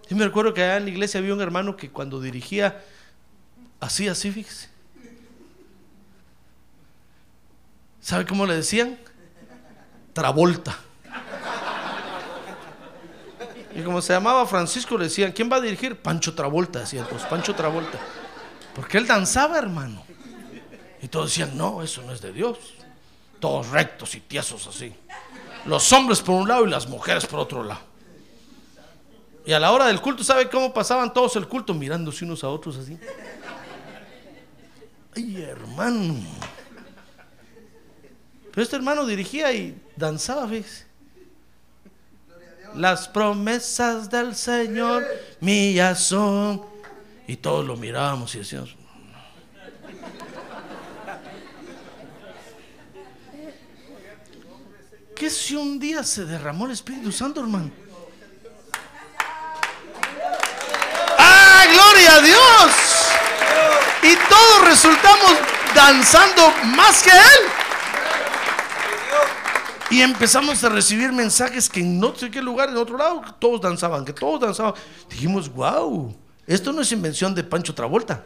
Yo 0.09 0.15
me 0.15 0.23
recuerdo 0.23 0.53
que 0.53 0.63
allá 0.63 0.77
en 0.77 0.85
la 0.85 0.91
iglesia 0.91 1.19
había 1.19 1.33
un 1.33 1.41
hermano 1.41 1.75
que 1.75 1.89
cuando 1.89 2.21
dirigía, 2.21 2.81
así, 3.81 4.07
así, 4.07 4.31
fíjese. 4.31 4.69
¿Sabe 7.99 8.25
cómo 8.25 8.45
le 8.45 8.55
decían? 8.55 8.97
Travolta. 10.13 10.79
Y 13.75 13.81
como 13.81 14.01
se 14.01 14.13
llamaba 14.13 14.47
Francisco, 14.47 14.97
le 14.97 15.03
decían, 15.03 15.33
¿quién 15.33 15.51
va 15.51 15.57
a 15.57 15.61
dirigir? 15.61 16.01
Pancho 16.01 16.33
Travolta, 16.33 16.79
decían, 16.79 17.05
pues 17.09 17.23
Pancho 17.23 17.53
Travolta. 17.53 17.99
Porque 18.73 18.97
él 18.97 19.05
danzaba, 19.05 19.57
hermano. 19.57 20.03
Y 21.01 21.09
todos 21.09 21.29
decían, 21.31 21.57
no, 21.57 21.83
eso 21.83 22.01
no 22.01 22.13
es 22.13 22.21
de 22.21 22.31
Dios. 22.31 22.76
Todos 23.39 23.69
rectos 23.69 24.15
y 24.15 24.19
tiesos 24.21 24.67
así. 24.67 24.93
Los 25.65 25.91
hombres 25.93 26.21
por 26.21 26.35
un 26.35 26.47
lado 26.47 26.65
y 26.65 26.69
las 26.69 26.87
mujeres 26.87 27.25
por 27.25 27.39
otro 27.39 27.63
lado. 27.63 27.81
Y 29.45 29.53
a 29.53 29.59
la 29.59 29.71
hora 29.71 29.87
del 29.87 30.01
culto, 30.01 30.23
¿sabe 30.23 30.49
cómo 30.49 30.73
pasaban 30.73 31.13
todos 31.13 31.35
el 31.37 31.47
culto? 31.47 31.73
Mirándose 31.73 32.25
unos 32.25 32.43
a 32.43 32.49
otros 32.49 32.77
así. 32.77 32.97
Ay, 35.15 35.41
hermano. 35.41 36.15
Pero 38.51 38.63
este 38.63 38.75
hermano 38.75 39.05
dirigía 39.05 39.51
y 39.53 39.79
danzaba, 39.95 40.47
fíjese. 40.47 40.85
Las 42.75 43.07
promesas 43.07 44.09
del 44.09 44.35
Señor 44.35 45.05
mías 45.39 46.03
son. 46.03 46.61
Y 47.27 47.37
todos 47.37 47.65
lo 47.65 47.77
mirábamos 47.77 48.35
y 48.35 48.39
decíamos. 48.39 48.75
¿Qué 55.17 55.31
si 55.31 55.55
un 55.55 55.79
día 55.79 56.03
se 56.03 56.25
derramó 56.25 56.67
el 56.67 56.73
Espíritu 56.73 57.11
Santo, 57.11 57.41
hermano? 57.41 57.71
¡Ah, 61.17 61.65
gloria 61.73 62.15
a 62.15 62.21
Dios! 62.21 62.71
Y 64.03 64.15
todos 64.29 64.67
resultamos 64.67 65.33
danzando 65.73 66.53
más 66.65 67.01
que 67.01 67.09
Él. 67.09 67.49
Y 69.89 70.01
empezamos 70.01 70.63
a 70.63 70.69
recibir 70.69 71.11
mensajes 71.11 71.67
que 71.67 71.79
en 71.79 71.99
no 71.99 72.13
sé 72.13 72.29
qué 72.29 72.41
lugar, 72.41 72.69
en 72.69 72.77
otro 72.77 72.97
lado, 72.97 73.23
todos 73.39 73.59
danzaban, 73.59 74.05
que 74.05 74.13
todos 74.13 74.39
danzaban. 74.39 74.75
Dijimos, 75.09 75.51
wow, 75.51 76.15
esto 76.45 76.71
no 76.71 76.81
es 76.81 76.91
invención 76.91 77.33
de 77.33 77.43
Pancho 77.43 77.73
Travolta. 77.73 78.23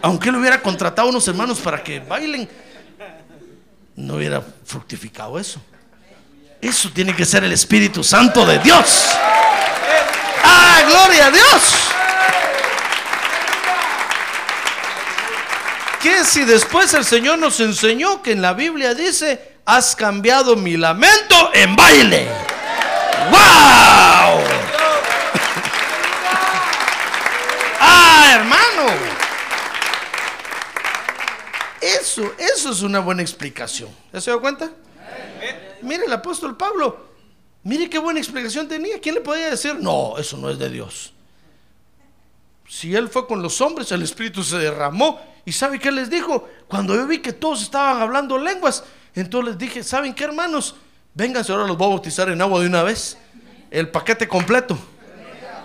Aunque 0.00 0.30
él 0.30 0.36
hubiera 0.36 0.62
contratado 0.62 1.08
a 1.08 1.10
unos 1.10 1.28
hermanos 1.28 1.60
para 1.60 1.82
que 1.82 2.00
bailen, 2.00 2.48
no 3.96 4.14
hubiera 4.14 4.42
fructificado 4.64 5.38
eso. 5.38 5.60
Eso 6.60 6.90
tiene 6.94 7.14
que 7.14 7.24
ser 7.24 7.44
el 7.44 7.52
Espíritu 7.52 8.04
Santo 8.04 8.46
de 8.46 8.58
Dios. 8.60 9.08
¡Ah, 10.44 10.82
gloria 10.86 11.26
a 11.26 11.30
Dios! 11.30 11.62
¿Qué 16.00 16.24
si 16.24 16.44
después 16.44 16.92
el 16.94 17.04
Señor 17.04 17.38
nos 17.38 17.60
enseñó 17.60 18.22
que 18.22 18.32
en 18.32 18.42
la 18.42 18.54
Biblia 18.54 18.94
dice, 18.94 19.56
has 19.64 19.94
cambiado 19.94 20.56
mi 20.56 20.76
lamento 20.76 21.50
en 21.54 21.76
baile? 21.76 22.28
¡Wow! 23.30 24.42
¡Ah, 27.80 28.26
hermano! 28.34 29.22
Eso, 32.62 32.70
es 32.70 32.82
una 32.82 33.00
buena 33.00 33.22
explicación. 33.22 33.90
¿Ya 34.12 34.20
se 34.20 34.30
dio 34.30 34.40
cuenta? 34.40 34.70
Mire 35.82 36.04
el 36.04 36.12
apóstol 36.12 36.56
Pablo, 36.56 37.08
mire 37.64 37.90
qué 37.90 37.98
buena 37.98 38.20
explicación 38.20 38.68
tenía. 38.68 39.00
¿Quién 39.00 39.16
le 39.16 39.20
podía 39.20 39.50
decir? 39.50 39.74
No, 39.80 40.16
eso 40.16 40.36
no 40.36 40.48
es 40.48 40.60
de 40.60 40.70
Dios. 40.70 41.12
Si 42.68 42.94
él 42.94 43.08
fue 43.08 43.26
con 43.26 43.42
los 43.42 43.60
hombres, 43.60 43.90
el 43.90 44.02
Espíritu 44.02 44.44
se 44.44 44.58
derramó. 44.58 45.20
¿Y 45.44 45.50
sabe 45.50 45.80
qué 45.80 45.90
les 45.90 46.08
dijo? 46.08 46.48
Cuando 46.68 46.94
yo 46.94 47.04
vi 47.04 47.18
que 47.18 47.32
todos 47.32 47.62
estaban 47.62 48.00
hablando 48.00 48.38
lenguas, 48.38 48.84
entonces 49.12 49.50
les 49.50 49.58
dije, 49.58 49.82
¿saben 49.82 50.14
qué 50.14 50.22
hermanos? 50.22 50.76
Vénganse, 51.14 51.50
ahora 51.50 51.66
los 51.66 51.76
voy 51.76 51.88
a 51.88 51.90
bautizar 51.90 52.28
en 52.28 52.40
agua 52.40 52.60
de 52.60 52.68
una 52.68 52.84
vez. 52.84 53.18
El 53.72 53.88
paquete 53.88 54.28
completo. 54.28 54.78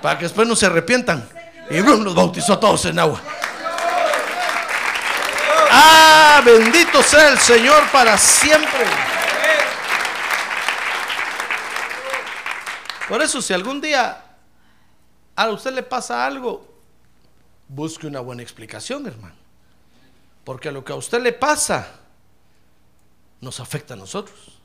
Para 0.01 0.17
que 0.17 0.25
después 0.25 0.47
no 0.47 0.55
se 0.55 0.65
arrepientan. 0.65 1.29
Y 1.69 1.77
los 1.77 2.15
bautizó 2.15 2.53
a 2.53 2.59
todos 2.59 2.85
en 2.85 2.97
agua. 2.97 3.21
Bendito 6.41 7.01
sea 7.03 7.29
el 7.29 7.37
Señor 7.37 7.83
para 7.91 8.17
siempre. 8.17 8.85
Por 13.07 13.21
eso, 13.21 13.41
si 13.41 13.53
algún 13.53 13.81
día 13.81 14.23
a 15.35 15.49
usted 15.49 15.73
le 15.73 15.83
pasa 15.83 16.25
algo, 16.25 16.67
busque 17.67 18.07
una 18.07 18.19
buena 18.19 18.43
explicación, 18.43 19.07
hermano. 19.07 19.35
Porque 20.43 20.71
lo 20.71 20.83
que 20.83 20.93
a 20.93 20.95
usted 20.95 21.21
le 21.21 21.33
pasa 21.33 21.87
nos 23.41 23.59
afecta 23.59 23.93
a 23.93 23.97
nosotros. 23.97 24.59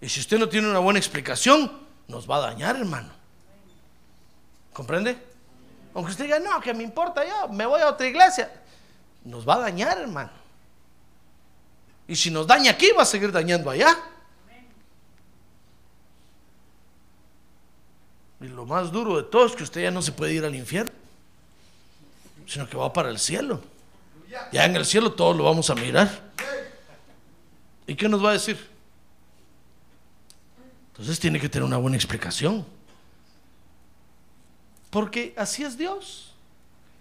Y 0.00 0.08
si 0.08 0.20
usted 0.20 0.38
no 0.38 0.48
tiene 0.48 0.68
una 0.68 0.78
buena 0.78 0.98
explicación, 0.98 1.86
nos 2.08 2.30
va 2.30 2.36
a 2.36 2.40
dañar, 2.40 2.76
hermano. 2.76 3.10
¿Comprende? 4.72 5.16
Aunque 5.94 6.10
usted 6.10 6.24
diga, 6.24 6.38
no, 6.38 6.60
que 6.60 6.74
me 6.74 6.82
importa 6.82 7.24
yo, 7.26 7.48
me 7.48 7.64
voy 7.64 7.80
a 7.80 7.88
otra 7.88 8.06
iglesia. 8.06 8.62
Nos 9.26 9.46
va 9.46 9.56
a 9.56 9.58
dañar, 9.58 9.98
hermano. 9.98 10.30
Y 12.06 12.14
si 12.14 12.30
nos 12.30 12.46
daña 12.46 12.70
aquí, 12.70 12.90
va 12.96 13.02
a 13.02 13.06
seguir 13.06 13.32
dañando 13.32 13.68
allá. 13.68 13.96
Y 18.40 18.46
lo 18.46 18.64
más 18.64 18.92
duro 18.92 19.16
de 19.16 19.24
todo 19.24 19.46
es 19.46 19.56
que 19.56 19.64
usted 19.64 19.82
ya 19.82 19.90
no 19.90 20.00
se 20.00 20.12
puede 20.12 20.32
ir 20.32 20.44
al 20.44 20.54
infierno, 20.54 20.92
sino 22.46 22.68
que 22.68 22.76
va 22.76 22.92
para 22.92 23.10
el 23.10 23.18
cielo. 23.18 23.60
Ya 24.52 24.64
en 24.64 24.76
el 24.76 24.84
cielo 24.84 25.12
todos 25.12 25.36
lo 25.36 25.44
vamos 25.44 25.70
a 25.70 25.74
mirar. 25.74 26.08
¿Y 27.86 27.96
qué 27.96 28.08
nos 28.08 28.24
va 28.24 28.30
a 28.30 28.32
decir? 28.34 28.68
Entonces 30.92 31.18
tiene 31.18 31.40
que 31.40 31.48
tener 31.48 31.64
una 31.64 31.78
buena 31.78 31.96
explicación. 31.96 32.64
Porque 34.90 35.34
así 35.36 35.64
es 35.64 35.76
Dios. 35.76 36.35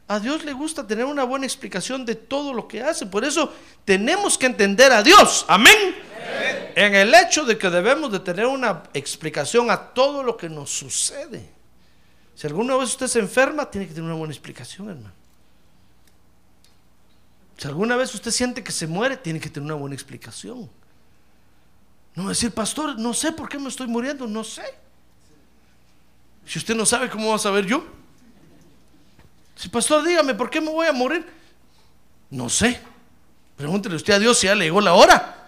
A 0.08 0.20
Dios 0.20 0.46
le 0.46 0.54
gusta 0.54 0.86
tener 0.86 1.06
una 1.06 1.24
buena 1.24 1.46
explicación 1.46 2.06
de 2.06 2.16
todo 2.16 2.54
lo 2.54 2.68
que 2.68 2.84
hace. 2.84 3.08
Por 3.08 3.26
eso 3.26 3.52
tenemos 3.84 4.38
que 4.38 4.46
entender 4.46 4.92
a 4.92 5.02
Dios. 5.02 5.46
Amén. 5.48 5.96
En 6.76 6.94
el 6.94 7.14
hecho 7.16 7.44
de 7.44 7.58
que 7.58 7.70
debemos 7.70 8.12
de 8.12 8.20
tener 8.20 8.46
una 8.46 8.84
explicación 8.94 9.72
a 9.72 9.78
todo 9.78 10.22
lo 10.22 10.38
que 10.38 10.48
nos 10.50 10.70
sucede. 10.70 11.50
Si 12.36 12.46
alguna 12.46 12.76
vez 12.76 12.90
usted 12.90 13.08
se 13.08 13.20
enferma, 13.20 13.70
tiene 13.72 13.88
que 13.88 13.94
tener 13.94 14.10
una 14.10 14.20
buena 14.20 14.34
explicación, 14.34 14.90
hermano. 14.90 15.14
Si 17.58 17.68
alguna 17.68 17.96
vez 17.96 18.14
usted 18.14 18.32
siente 18.32 18.64
que 18.64 18.72
se 18.72 18.86
muere, 18.86 19.18
tiene 19.18 19.40
que 19.40 19.50
tener 19.50 19.66
una 19.66 19.76
buena 19.76 19.96
explicación. 19.96 20.70
No 22.14 22.30
decir, 22.30 22.52
pastor, 22.52 23.00
no 23.00 23.14
sé 23.14 23.32
por 23.32 23.50
qué 23.50 23.58
me 23.58 23.70
estoy 23.70 23.88
muriendo, 23.88 24.28
no 24.28 24.44
sé. 24.44 24.66
Si 26.46 26.60
usted 26.60 26.76
no 26.76 26.86
sabe, 26.86 27.10
¿cómo 27.10 27.30
va 27.30 27.36
a 27.36 27.40
saber 27.40 27.66
yo? 27.66 27.86
Si, 29.56 29.70
pastor, 29.70 30.04
dígame, 30.06 30.36
¿por 30.36 30.50
qué 30.50 30.60
me 30.60 30.70
voy 30.70 30.88
a 30.88 30.94
morir? 30.94 31.26
No 32.30 32.50
sé. 32.50 32.80
Pregúntele 33.56 33.96
usted 33.96 34.14
a 34.14 34.20
Dios 34.20 34.38
si 34.38 34.48
ya 34.48 34.56
le 34.56 34.66
llegó 34.66 34.82
la 34.82 34.94
hora. 34.94 35.48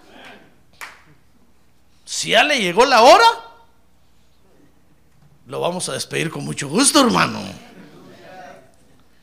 Si 2.05 2.30
ya 2.30 2.43
le 2.43 2.60
llegó 2.60 2.86
la 2.86 3.01
hora, 3.01 3.26
lo 5.45 5.60
vamos 5.60 5.89
a 5.89 5.93
despedir 5.93 6.30
con 6.30 6.45
mucho 6.45 6.70
gusto, 6.70 7.01
hermano. 7.01 7.41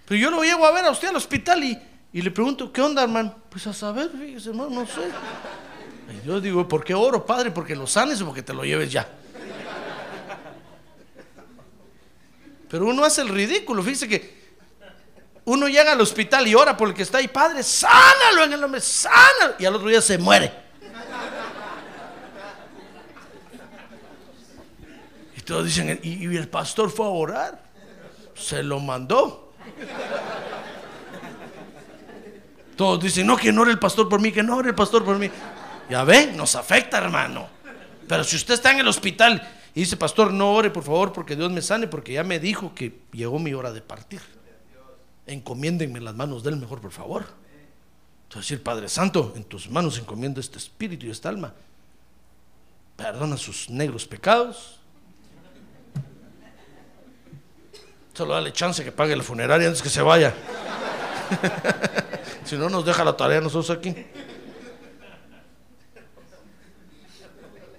Pero 0.06 0.20
yo 0.20 0.30
lo 0.30 0.42
llevo 0.42 0.66
a 0.66 0.72
ver 0.72 0.84
a 0.84 0.90
usted 0.90 1.08
al 1.08 1.16
hospital 1.16 1.64
y, 1.64 1.80
y 2.12 2.20
le 2.20 2.30
pregunto, 2.30 2.70
¿qué 2.70 2.82
onda, 2.82 3.02
hermano? 3.02 3.34
Pues 3.48 3.66
a 3.66 3.72
saber, 3.72 4.10
fíjese, 4.10 4.50
hermano, 4.50 4.68
no 4.68 4.86
sé. 4.86 5.10
Y 6.12 6.26
yo 6.26 6.42
digo, 6.42 6.68
¿por 6.68 6.84
qué 6.84 6.92
oro, 6.92 7.24
padre? 7.24 7.50
¿Porque 7.50 7.74
lo 7.74 7.86
sanes 7.86 8.20
o 8.20 8.26
porque 8.26 8.42
te 8.42 8.52
lo 8.52 8.64
lleves 8.64 8.92
ya? 8.92 9.08
Pero 12.68 12.86
uno 12.86 13.02
hace 13.02 13.22
el 13.22 13.28
ridículo, 13.28 13.82
fíjese 13.82 14.08
que 14.08 14.43
uno 15.46 15.68
llega 15.68 15.92
al 15.92 16.00
hospital 16.00 16.46
y 16.46 16.54
ora 16.54 16.76
por 16.76 16.88
el 16.88 16.94
que 16.94 17.02
está 17.02 17.18
ahí, 17.18 17.28
padre, 17.28 17.62
sánalo 17.62 18.44
en 18.44 18.52
el 18.54 18.60
nombre, 18.60 18.80
sánalo. 18.80 19.54
Y 19.58 19.66
al 19.66 19.74
otro 19.74 19.88
día 19.88 20.00
se 20.00 20.16
muere. 20.16 20.52
Y 25.36 25.40
todos 25.42 25.66
dicen, 25.66 26.00
¿y, 26.02 26.26
y 26.26 26.36
el 26.36 26.48
pastor 26.48 26.90
fue 26.90 27.06
a 27.06 27.10
orar? 27.10 27.62
Se 28.34 28.62
lo 28.62 28.80
mandó. 28.80 29.52
Todos 32.76 33.02
dicen, 33.02 33.26
no, 33.26 33.36
que 33.36 33.52
no 33.52 33.62
ore 33.62 33.70
el 33.70 33.78
pastor 33.78 34.08
por 34.08 34.20
mí, 34.20 34.32
que 34.32 34.42
no 34.42 34.56
ore 34.56 34.70
el 34.70 34.74
pastor 34.74 35.04
por 35.04 35.18
mí. 35.18 35.30
Ya 35.90 36.02
ve, 36.04 36.32
nos 36.34 36.56
afecta, 36.56 36.98
hermano. 36.98 37.48
Pero 38.08 38.24
si 38.24 38.36
usted 38.36 38.54
está 38.54 38.72
en 38.72 38.80
el 38.80 38.88
hospital 38.88 39.46
y 39.74 39.80
dice, 39.80 39.96
pastor, 39.96 40.32
no 40.32 40.52
ore, 40.52 40.70
por 40.70 40.82
favor, 40.82 41.12
porque 41.12 41.36
Dios 41.36 41.52
me 41.52 41.62
sane, 41.62 41.86
porque 41.86 42.14
ya 42.14 42.24
me 42.24 42.38
dijo 42.40 42.74
que 42.74 43.02
llegó 43.12 43.38
mi 43.38 43.52
hora 43.52 43.72
de 43.72 43.82
partir. 43.82 44.20
Encomiéndenme 45.26 45.98
en 45.98 46.04
las 46.04 46.14
manos 46.14 46.42
del 46.42 46.56
mejor, 46.56 46.80
por 46.80 46.92
favor. 46.92 47.24
Entonces 48.24 48.50
decir, 48.50 48.64
Padre 48.64 48.88
Santo, 48.88 49.32
en 49.36 49.44
tus 49.44 49.70
manos 49.70 49.98
encomiendo 49.98 50.40
este 50.40 50.58
espíritu 50.58 51.06
y 51.06 51.10
esta 51.10 51.28
alma. 51.28 51.54
Perdona 52.96 53.36
sus 53.36 53.70
negros 53.70 54.06
pecados. 54.06 54.80
Solo 58.12 58.34
dale 58.34 58.52
chance 58.52 58.84
que 58.84 58.92
pague 58.92 59.16
la 59.16 59.22
funeraria 59.22 59.66
antes 59.66 59.82
que 59.82 59.88
se 59.88 60.02
vaya. 60.02 60.34
si 62.44 62.56
no, 62.56 62.68
nos 62.68 62.84
deja 62.84 63.04
la 63.04 63.16
tarea 63.16 63.40
nosotros 63.40 63.76
aquí. 63.76 63.94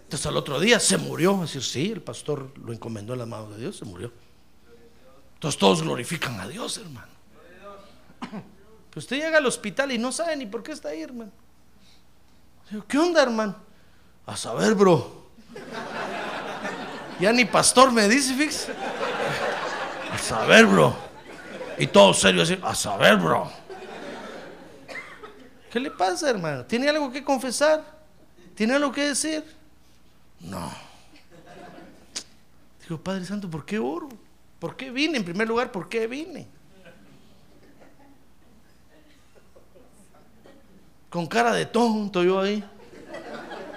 Entonces 0.04 0.26
al 0.26 0.38
otro 0.38 0.60
día 0.60 0.80
se 0.80 0.98
murió. 0.98 1.36
Es 1.44 1.54
decir, 1.54 1.64
sí, 1.64 1.92
el 1.92 2.02
pastor 2.02 2.58
lo 2.58 2.74
encomendó 2.74 3.14
en 3.14 3.20
las 3.20 3.28
manos 3.28 3.52
de 3.56 3.62
Dios, 3.62 3.78
se 3.78 3.86
murió. 3.86 4.12
Entonces 5.36 5.60
todos 5.60 5.82
glorifican 5.82 6.40
a 6.40 6.48
Dios, 6.48 6.78
hermano. 6.78 7.15
Pero 8.90 9.00
usted 9.00 9.18
llega 9.18 9.38
al 9.38 9.46
hospital 9.46 9.92
y 9.92 9.98
no 9.98 10.12
sabe 10.12 10.36
ni 10.36 10.46
por 10.46 10.64
qué 10.64 10.72
está 10.72 10.90
ahí, 10.90 11.02
hermano. 11.02 11.32
Digo, 12.70 12.86
¿qué 12.88 12.98
onda, 12.98 13.22
hermano? 13.22 13.56
A 14.26 14.36
saber, 14.36 14.74
bro. 14.74 15.26
Ya 17.18 17.32
ni 17.32 17.46
pastor 17.46 17.94
me 17.94 18.10
dice, 18.10 18.34
fix. 18.34 18.68
A 20.12 20.18
saber, 20.18 20.66
bro. 20.66 20.94
Y 21.78 21.88
todo 21.88 22.14
serio 22.14 22.44
así, 22.44 22.60
a 22.62 22.76
saber, 22.76 23.16
bro. 23.16 23.50
¿Qué 25.72 25.80
le 25.80 25.92
pasa, 25.92 26.30
hermano? 26.30 26.66
¿Tiene 26.66 26.90
algo 26.90 27.12
que 27.12 27.24
confesar? 27.24 27.84
¿Tiene 28.54 28.74
algo 28.74 28.92
que 28.92 29.04
decir? 29.04 29.44
No. 30.42 30.72
Digo, 32.82 33.00
Padre 33.02 33.26
Santo, 33.26 33.50
¿por 33.50 33.66
qué 33.66 33.80
oro? 33.80 34.10
¿Por 34.60 34.76
qué 34.76 34.92
vine? 34.92 35.18
En 35.18 35.26
primer 35.26 35.48
lugar, 35.48 35.72
¿por 35.72 35.90
qué 35.90 36.08
vine? 36.08 36.48
Con 41.16 41.28
cara 41.28 41.54
de 41.54 41.66
tonto 41.66 42.26
yo 42.26 42.42
ahí. 42.42 42.62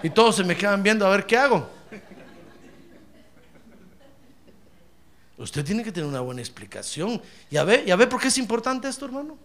Y 0.03 0.11
todos 0.11 0.35
se 0.35 0.43
me 0.43 0.57
quedan 0.57 0.83
viendo 0.83 1.07
a 1.07 1.11
ver 1.11 1.25
qué 1.25 1.37
hago. 1.37 1.71
Usted 5.37 5.65
tiene 5.65 5.85
que 5.85 5.93
tener 5.93 6.09
una 6.09 6.19
buena 6.19 6.41
explicación. 6.41 7.23
¿Ya 7.49 7.63
ve, 7.63 7.85
¿Ya 7.87 7.95
ve 7.95 8.09
por 8.09 8.21
qué 8.21 8.27
es 8.27 8.39
importante 8.39 8.89
esto, 8.89 9.05
hermano? 9.05 9.39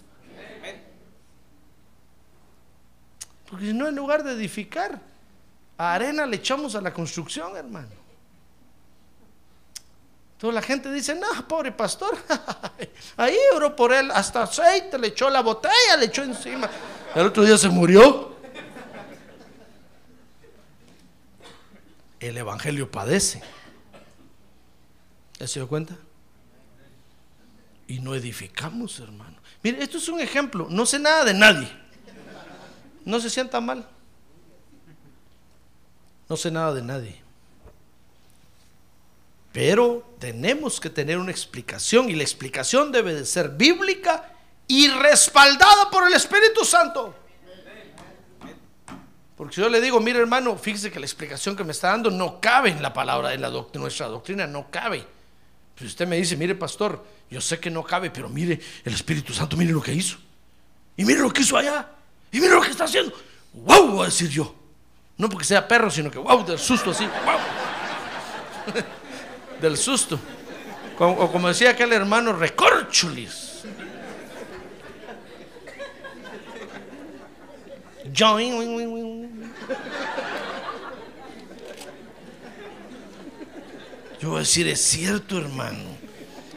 Porque 3.48 3.68
si 3.68 3.74
no, 3.76 3.88
en 3.88 3.96
lugar 3.96 4.24
de 4.24 4.32
edificar, 4.32 5.00
a 5.78 5.94
arena 5.94 6.26
le 6.26 6.38
echamos 6.38 6.74
a 6.74 6.82
la 6.82 6.92
construcción, 6.92 7.56
hermano. 7.56 7.90
Entonces 10.32 10.56
la 10.56 10.64
gente 10.64 10.92
dice, 10.92 11.14
no, 11.14 11.28
pobre 11.48 11.72
pastor, 11.72 12.18
ahí 13.18 13.38
oró 13.56 13.76
por 13.76 13.94
él, 13.94 14.10
hasta 14.10 14.42
aceite 14.42 14.98
le 14.98 15.10
echó 15.10 15.30
la 15.30 15.42
botella, 15.42 15.96
le 16.00 16.06
echó 16.06 16.24
encima. 16.24 16.68
El 17.16 17.28
otro 17.28 17.44
día 17.44 17.58
se 17.58 17.70
murió. 17.70 18.36
El 22.20 22.38
Evangelio 22.38 22.90
padece. 22.90 23.42
¿Ya 25.40 25.48
se 25.48 25.60
dio 25.60 25.68
cuenta? 25.68 25.96
Y 27.88 28.00
no 28.00 28.16
edificamos, 28.16 29.00
hermano. 29.00 29.38
Mire, 29.62 29.84
esto 29.84 29.98
es 29.98 30.08
un 30.08 30.20
ejemplo. 30.22 30.68
No 30.70 30.86
sé 30.86 31.00
nada 31.00 31.24
de 31.26 31.34
nadie. 31.34 31.70
No 33.06 33.20
se 33.20 33.30
sienta 33.30 33.62
mal. 33.62 33.88
No 36.30 36.38
sé 36.38 36.50
nada 36.50 36.74
de 36.74 36.82
nadie. 36.82 37.22
Pero 39.52 40.16
tenemos 40.18 40.80
que 40.80 40.90
tener 40.90 41.20
una 41.20 41.30
explicación 41.30 42.10
y 42.10 42.16
la 42.16 42.24
explicación 42.24 42.92
debe 42.92 43.14
de 43.14 43.26
ser 43.26 43.50
bíblica 43.50 44.33
y 44.68 44.88
respaldada 44.88 45.90
por 45.90 46.08
el 46.08 46.14
Espíritu 46.14 46.64
Santo. 46.64 47.16
Porque 49.36 49.56
si 49.56 49.62
yo 49.62 49.70
le 49.70 49.82
digo, 49.82 50.00
mire 50.00 50.20
hermano, 50.20 50.56
fíjese 50.58 50.92
que 50.92 51.00
la 51.00 51.06
explicación 51.06 51.56
que 51.56 51.64
me 51.64 51.72
está 51.72 51.90
dando 51.90 52.12
no 52.12 52.40
cabe 52.40 52.70
en 52.70 52.82
la 52.82 52.94
palabra, 52.94 53.34
en 53.34 53.42
la 53.42 53.52
nuestra 53.74 54.08
doctrina, 54.08 54.48
no 54.48 54.70
cabe. 54.70 55.06
Si 55.76 55.86
usted 55.86 56.08
me 56.08 56.18
dice, 56.18 56.38
mire 56.38 56.56
pastor, 56.56 57.04
yo 57.30 57.42
sé 57.42 57.60
que 57.60 57.72
no 57.72 57.84
cabe, 57.84 58.12
pero 58.12 58.30
mire 58.30 58.60
el 58.86 58.94
Espíritu 58.94 59.34
Santo, 59.34 59.58
mire 59.58 59.72
lo 59.72 59.82
que 59.82 59.94
hizo. 59.94 60.18
Y 60.96 61.04
mire 61.04 61.20
lo 61.20 61.32
que 61.32 61.42
hizo 61.42 61.58
allá. 61.58 61.90
Y 62.32 62.40
mire 62.40 62.54
lo 62.54 62.62
que 62.62 62.70
está 62.70 62.84
haciendo. 62.84 63.14
¡Wow! 63.54 63.88
Voy 63.88 64.02
a 64.04 64.06
decir 64.06 64.30
yo. 64.30 64.54
No 65.18 65.30
porque 65.30 65.46
sea 65.46 65.68
perro, 65.68 65.90
sino 65.90 66.12
que 66.12 66.20
wow, 66.20 66.46
del 66.46 66.60
susto 66.60 66.92
así. 66.92 67.06
¡Wow! 67.06 67.40
del 69.62 69.78
susto. 69.78 70.20
o 71.00 71.32
como 71.32 71.48
decía 71.48 71.72
aquel 71.72 71.92
hermano, 71.92 72.34
recorchulis. 72.34 73.53
Yo 84.22 84.30
voy 84.30 84.38
a 84.38 84.40
decir, 84.40 84.68
es 84.68 84.82
cierto, 84.82 85.38
hermano. 85.38 85.84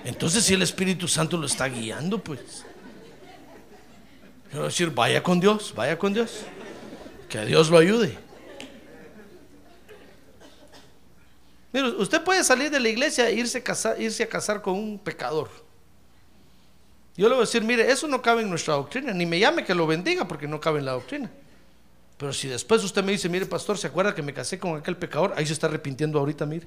Entonces, 0.05 0.45
si 0.45 0.55
el 0.55 0.63
Espíritu 0.63 1.09
Santo 1.09 1.37
lo 1.37 1.47
está 1.47 1.69
guiando, 1.69 2.19
pues. 2.23 2.65
Yo 4.53 4.59
voy 4.59 4.61
a 4.61 4.65
decir, 4.67 4.91
vaya 4.91 5.23
con 5.23 5.41
Dios, 5.41 5.73
vaya 5.75 5.99
con 5.99 6.15
Dios. 6.15 6.43
Que 7.29 7.45
Dios 7.45 7.71
lo 7.71 7.79
ayude. 7.79 8.17
Mire, 11.73 11.89
usted 11.89 12.23
puede 12.23 12.45
salir 12.45 12.71
de 12.71 12.81
la 12.81 12.89
iglesia 12.89 13.29
e 13.29 13.35
irse 13.35 13.59
a 13.59 13.65
casar, 13.65 14.01
irse 14.01 14.23
a 14.23 14.29
casar 14.29 14.63
con 14.63 14.75
un 14.75 14.99
pecador. 14.99 15.66
Yo 17.17 17.29
le 17.29 17.35
voy 17.35 17.43
a 17.43 17.47
decir, 17.47 17.65
mire, 17.65 17.91
eso 17.91 18.07
no 18.07 18.21
cabe 18.21 18.43
en 18.43 18.51
nuestra 18.51 18.75
doctrina, 18.75 19.13
ni 19.13 19.25
me 19.25 19.39
llame 19.39 19.65
que 19.65 19.75
lo 19.75 19.87
bendiga 19.87 20.29
porque 20.29 20.47
no 20.47 20.61
cabe 20.61 20.81
en 20.81 20.85
la 20.85 20.93
doctrina. 20.93 21.31
Pero 22.19 22.33
si 22.33 22.49
después 22.49 22.83
usted 22.85 23.03
me 23.03 23.13
dice, 23.13 23.29
mire, 23.29 23.47
pastor, 23.47 23.79
¿se 23.79 23.87
acuerda 23.87 24.15
que 24.15 24.23
me 24.23 24.33
casé 24.33 24.59
con 24.59 24.77
aquel 24.77 24.97
pecador? 24.97 25.33
Ahí 25.37 25.47
se 25.47 25.53
está 25.53 25.67
arrepintiendo 25.67 26.19
ahorita, 26.19 26.45
mire. 26.47 26.67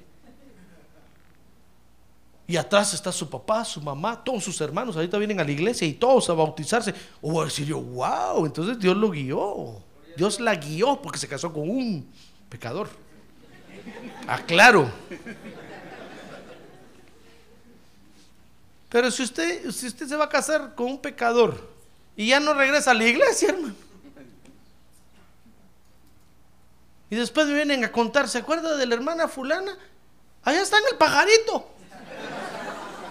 Y 2.46 2.56
atrás 2.56 2.94
está 2.94 3.12
su 3.12 3.30
papá, 3.30 3.64
su 3.64 3.80
mamá, 3.80 4.24
todos 4.24 4.42
sus 4.42 4.60
hermanos. 4.60 4.96
Ahorita 4.96 5.18
vienen 5.18 5.38
a 5.38 5.44
la 5.44 5.52
iglesia 5.52 5.86
y 5.86 5.92
todos 5.92 6.28
a 6.30 6.32
bautizarse. 6.32 6.92
O 7.22 7.30
voy 7.30 7.42
a 7.42 7.44
decir 7.44 7.66
yo, 7.66 7.80
wow, 7.80 8.44
entonces 8.44 8.76
Dios 8.78 8.96
lo 8.96 9.10
guió. 9.10 9.76
Dios 10.16 10.40
la 10.40 10.56
guió 10.56 11.00
porque 11.00 11.18
se 11.18 11.28
casó 11.28 11.52
con 11.52 11.70
un 11.70 12.08
pecador. 12.48 12.88
Aclaro. 14.26 14.90
Pero 18.90 19.10
si 19.10 19.22
usted, 19.22 19.70
si 19.70 19.86
usted 19.86 20.06
se 20.06 20.16
va 20.16 20.24
a 20.24 20.28
casar 20.28 20.74
con 20.74 20.86
un 20.86 21.00
pecador 21.00 21.70
y 22.16 22.28
ya 22.28 22.40
no 22.40 22.52
regresa 22.54 22.90
a 22.90 22.94
la 22.94 23.06
iglesia, 23.06 23.50
hermano. 23.50 23.74
Y 27.08 27.16
después 27.16 27.46
me 27.46 27.54
vienen 27.54 27.84
a 27.84 27.90
contar, 27.90 28.28
¿se 28.28 28.38
acuerda 28.38 28.76
de 28.76 28.86
la 28.86 28.94
hermana 28.94 29.26
fulana? 29.26 29.76
Allá 30.42 30.62
está 30.62 30.78
en 30.78 30.84
el 30.92 30.96
pajarito. 30.96 31.68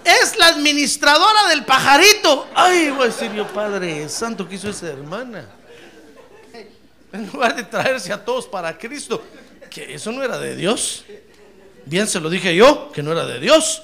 es 0.04 0.38
la 0.38 0.48
administradora 0.48 1.48
del 1.50 1.66
pajarito. 1.66 2.48
Ay, 2.56 2.90
voy 2.92 3.04
a 3.04 3.06
decir 3.08 3.32
yo, 3.34 3.48
Padre 3.48 4.08
Santo, 4.10 4.48
¿qué 4.48 4.56
hizo 4.56 4.70
esa 4.70 4.88
hermana? 4.88 5.48
En 7.12 7.26
lugar 7.32 7.56
de 7.56 7.64
traerse 7.64 8.14
a 8.14 8.24
todos 8.24 8.48
para 8.48 8.78
Cristo, 8.78 9.24
que 9.70 9.94
eso 9.94 10.12
no 10.12 10.24
era 10.24 10.38
de 10.40 10.56
Dios. 10.56 11.04
Bien 11.86 12.08
se 12.08 12.20
lo 12.20 12.30
dije 12.30 12.56
yo, 12.56 12.92
que 12.92 13.02
no 13.02 13.12
era 13.12 13.26
de 13.26 13.40
Dios. 13.40 13.84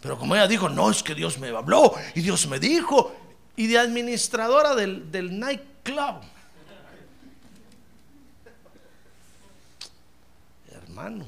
Pero 0.00 0.18
como 0.18 0.34
ella 0.34 0.48
dijo, 0.48 0.68
no, 0.68 0.90
es 0.90 1.02
que 1.02 1.14
Dios 1.14 1.38
me 1.38 1.48
habló 1.48 1.94
y 2.14 2.20
Dios 2.20 2.46
me 2.46 2.58
dijo. 2.58 3.14
Y 3.56 3.66
de 3.66 3.78
administradora 3.78 4.74
del, 4.74 5.10
del 5.12 5.38
nightclub. 5.38 6.22
Hermano. 10.72 11.26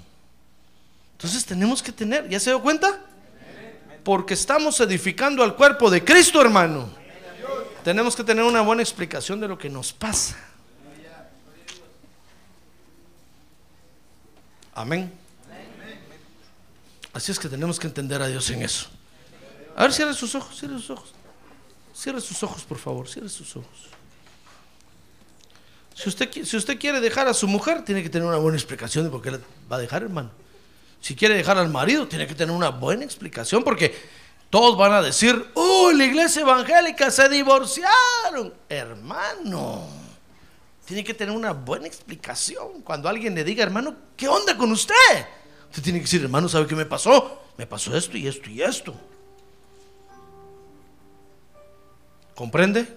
Entonces 1.12 1.44
tenemos 1.44 1.82
que 1.82 1.92
tener, 1.92 2.28
¿ya 2.28 2.40
se 2.40 2.50
dio 2.50 2.62
cuenta? 2.62 2.98
Porque 4.02 4.34
estamos 4.34 4.80
edificando 4.80 5.44
al 5.44 5.54
cuerpo 5.54 5.90
de 5.90 6.02
Cristo, 6.02 6.40
hermano. 6.40 6.88
Tenemos 7.84 8.16
que 8.16 8.24
tener 8.24 8.44
una 8.44 8.60
buena 8.62 8.82
explicación 8.82 9.38
de 9.40 9.48
lo 9.48 9.58
que 9.58 9.68
nos 9.68 9.92
pasa. 9.92 10.36
Amén. 14.74 15.21
Así 17.12 17.30
es 17.32 17.38
que 17.38 17.48
tenemos 17.48 17.78
que 17.78 17.86
entender 17.86 18.22
a 18.22 18.28
Dios 18.28 18.48
en 18.50 18.62
eso. 18.62 18.88
A 19.76 19.82
ver, 19.82 19.92
cierre 19.92 20.14
sus 20.14 20.34
ojos, 20.34 20.58
cierre 20.58 20.74
sus 20.74 20.90
ojos. 20.90 21.12
Cierre 21.94 22.20
sus 22.20 22.42
ojos, 22.42 22.62
por 22.62 22.78
favor, 22.78 23.08
cierre 23.08 23.28
sus 23.28 23.54
ojos. 23.56 23.88
Si 25.94 26.08
usted, 26.08 26.30
si 26.44 26.56
usted 26.56 26.78
quiere 26.78 27.00
dejar 27.00 27.28
a 27.28 27.34
su 27.34 27.46
mujer, 27.46 27.84
tiene 27.84 28.02
que 28.02 28.08
tener 28.08 28.26
una 28.26 28.38
buena 28.38 28.56
explicación 28.56 29.04
de 29.04 29.10
por 29.10 29.20
qué 29.20 29.30
la 29.30 29.40
va 29.70 29.76
a 29.76 29.78
dejar, 29.78 30.02
hermano. 30.02 30.30
Si 31.00 31.14
quiere 31.14 31.34
dejar 31.34 31.58
al 31.58 31.68
marido, 31.68 32.08
tiene 32.08 32.26
que 32.26 32.34
tener 32.34 32.54
una 32.54 32.70
buena 32.70 33.04
explicación, 33.04 33.62
porque 33.62 33.94
todos 34.48 34.76
van 34.76 34.92
a 34.92 35.02
decir, 35.02 35.50
¡Oh, 35.54 35.92
la 35.92 36.04
iglesia 36.04 36.42
evangélica 36.42 37.10
se 37.10 37.28
divorciaron! 37.28 38.54
Hermano, 38.68 39.86
tiene 40.86 41.04
que 41.04 41.12
tener 41.12 41.34
una 41.34 41.52
buena 41.52 41.86
explicación. 41.86 42.82
Cuando 42.82 43.08
alguien 43.08 43.34
le 43.34 43.44
diga, 43.44 43.62
hermano, 43.62 43.96
¿qué 44.16 44.28
onda 44.28 44.56
con 44.56 44.72
usted? 44.72 44.94
Usted 45.72 45.84
tiene 45.84 46.00
que 46.00 46.04
decir, 46.04 46.22
hermano, 46.22 46.50
¿sabe 46.50 46.66
qué 46.66 46.76
me 46.76 46.84
pasó? 46.84 47.44
Me 47.56 47.66
pasó 47.66 47.96
esto 47.96 48.18
y 48.18 48.28
esto 48.28 48.50
y 48.50 48.60
esto. 48.60 48.94
¿Comprende? 52.34 52.94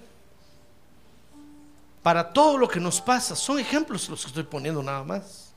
Para 2.03 2.34
todo 2.34 2.57
lo 2.57 2.67
que 2.67 2.82
nos 2.82 2.99
pasa, 2.99 3.34
son 3.34 3.59
ejemplos 3.59 4.09
los 4.09 4.23
que 4.23 4.28
estoy 4.28 4.43
poniendo 4.43 4.84
nada 4.84 5.05
más. 5.05 5.53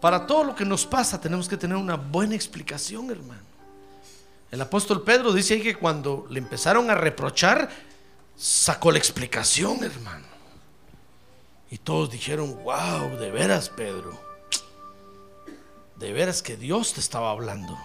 Para 0.00 0.24
todo 0.24 0.44
lo 0.44 0.54
que 0.54 0.64
nos 0.64 0.86
pasa 0.86 1.20
tenemos 1.20 1.48
que 1.48 1.56
tener 1.56 1.76
una 1.76 1.96
buena 1.96 2.36
explicación, 2.36 3.10
hermano. 3.10 3.42
El 4.52 4.60
apóstol 4.60 5.02
Pedro 5.02 5.32
dice 5.32 5.54
ahí 5.54 5.62
que 5.62 5.74
cuando 5.74 6.28
le 6.30 6.38
empezaron 6.38 6.90
a 6.90 6.94
reprochar, 6.94 7.68
sacó 8.36 8.92
la 8.92 8.98
explicación, 8.98 9.82
hermano. 9.82 10.26
Y 11.72 11.78
todos 11.78 12.08
dijeron, 12.08 12.62
wow, 12.62 13.18
de 13.18 13.32
veras, 13.32 13.68
Pedro. 13.68 14.31
De 16.02 16.12
veras 16.12 16.42
que 16.42 16.56
Dios 16.56 16.94
te 16.94 16.98
estaba 16.98 17.30
hablando. 17.30 17.78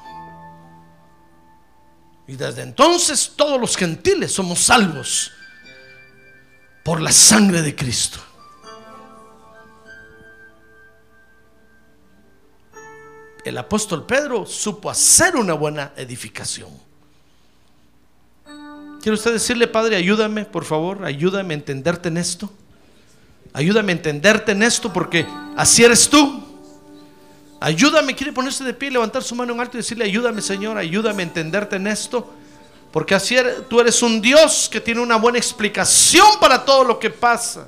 Y 2.28 2.36
desde 2.36 2.64
entonces 2.64 3.34
todos 3.36 3.62
los 3.62 3.78
gentiles 3.78 4.32
somos 4.32 4.58
salvos 4.58 5.32
por 6.84 7.00
la 7.00 7.12
sangre 7.12 7.62
de 7.62 7.76
Cristo. 7.76 8.18
El 13.46 13.56
apóstol 13.60 14.08
Pedro 14.08 14.48
supo 14.48 14.90
hacer 14.90 15.36
una 15.36 15.54
buena 15.54 15.94
edificación. 15.96 16.72
¿Quiere 19.00 19.14
usted 19.14 19.34
decirle, 19.34 19.68
Padre, 19.68 19.96
ayúdame, 19.96 20.44
por 20.44 20.66
favor, 20.66 21.06
ayúdame 21.06 21.54
a 21.54 21.58
entenderte 21.58 22.10
en 22.10 22.18
esto? 22.18 22.52
Ayúdame 23.54 23.92
a 23.92 23.96
entenderte 23.96 24.54
en 24.54 24.64
esto 24.64 24.92
porque 24.92 25.28
así 25.56 25.84
eres 25.84 26.10
tú. 26.10 26.47
Ayúdame, 27.60 28.16
quiere 28.16 28.32
ponerse 28.34 28.64
de 28.64 28.74
pie, 28.74 28.92
levantar 28.92 29.24
su 29.24 29.34
mano 29.36 29.54
en 29.54 29.60
alto 29.60 29.78
y 29.78 29.80
decirle, 29.82 30.06
ayúdame 30.06 30.42
Señor, 30.42 30.78
ayúdame 30.78 31.24
a 31.24 31.26
entenderte 31.26 31.76
en 31.78 31.88
esto. 31.88 32.32
Porque 32.92 33.16
así 33.16 33.36
eres- 33.36 33.68
tú 33.68 33.80
eres 33.80 34.02
un 34.02 34.22
Dios 34.22 34.70
que 34.72 34.80
tiene 34.80 35.02
una 35.02 35.18
buena 35.18 35.38
explicación 35.40 36.28
para 36.40 36.64
todo 36.64 36.84
lo 36.84 37.00
que 37.00 37.10
pasa. 37.10 37.68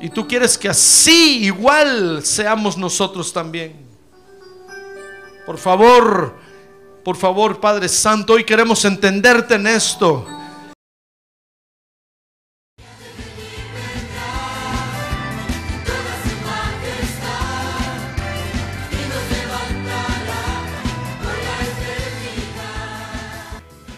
Y 0.00 0.08
tú 0.08 0.26
quieres 0.26 0.56
que 0.56 0.68
así 0.68 1.44
igual 1.44 2.24
seamos 2.24 2.78
nosotros 2.78 3.32
también. 3.32 3.74
Por 5.44 5.58
favor, 5.58 6.34
por 7.04 7.16
favor, 7.16 7.60
Padre 7.60 7.88
Santo, 7.88 8.34
hoy 8.34 8.44
queremos 8.44 8.84
entenderte 8.84 9.56
en 9.56 9.66
esto. 9.66 10.26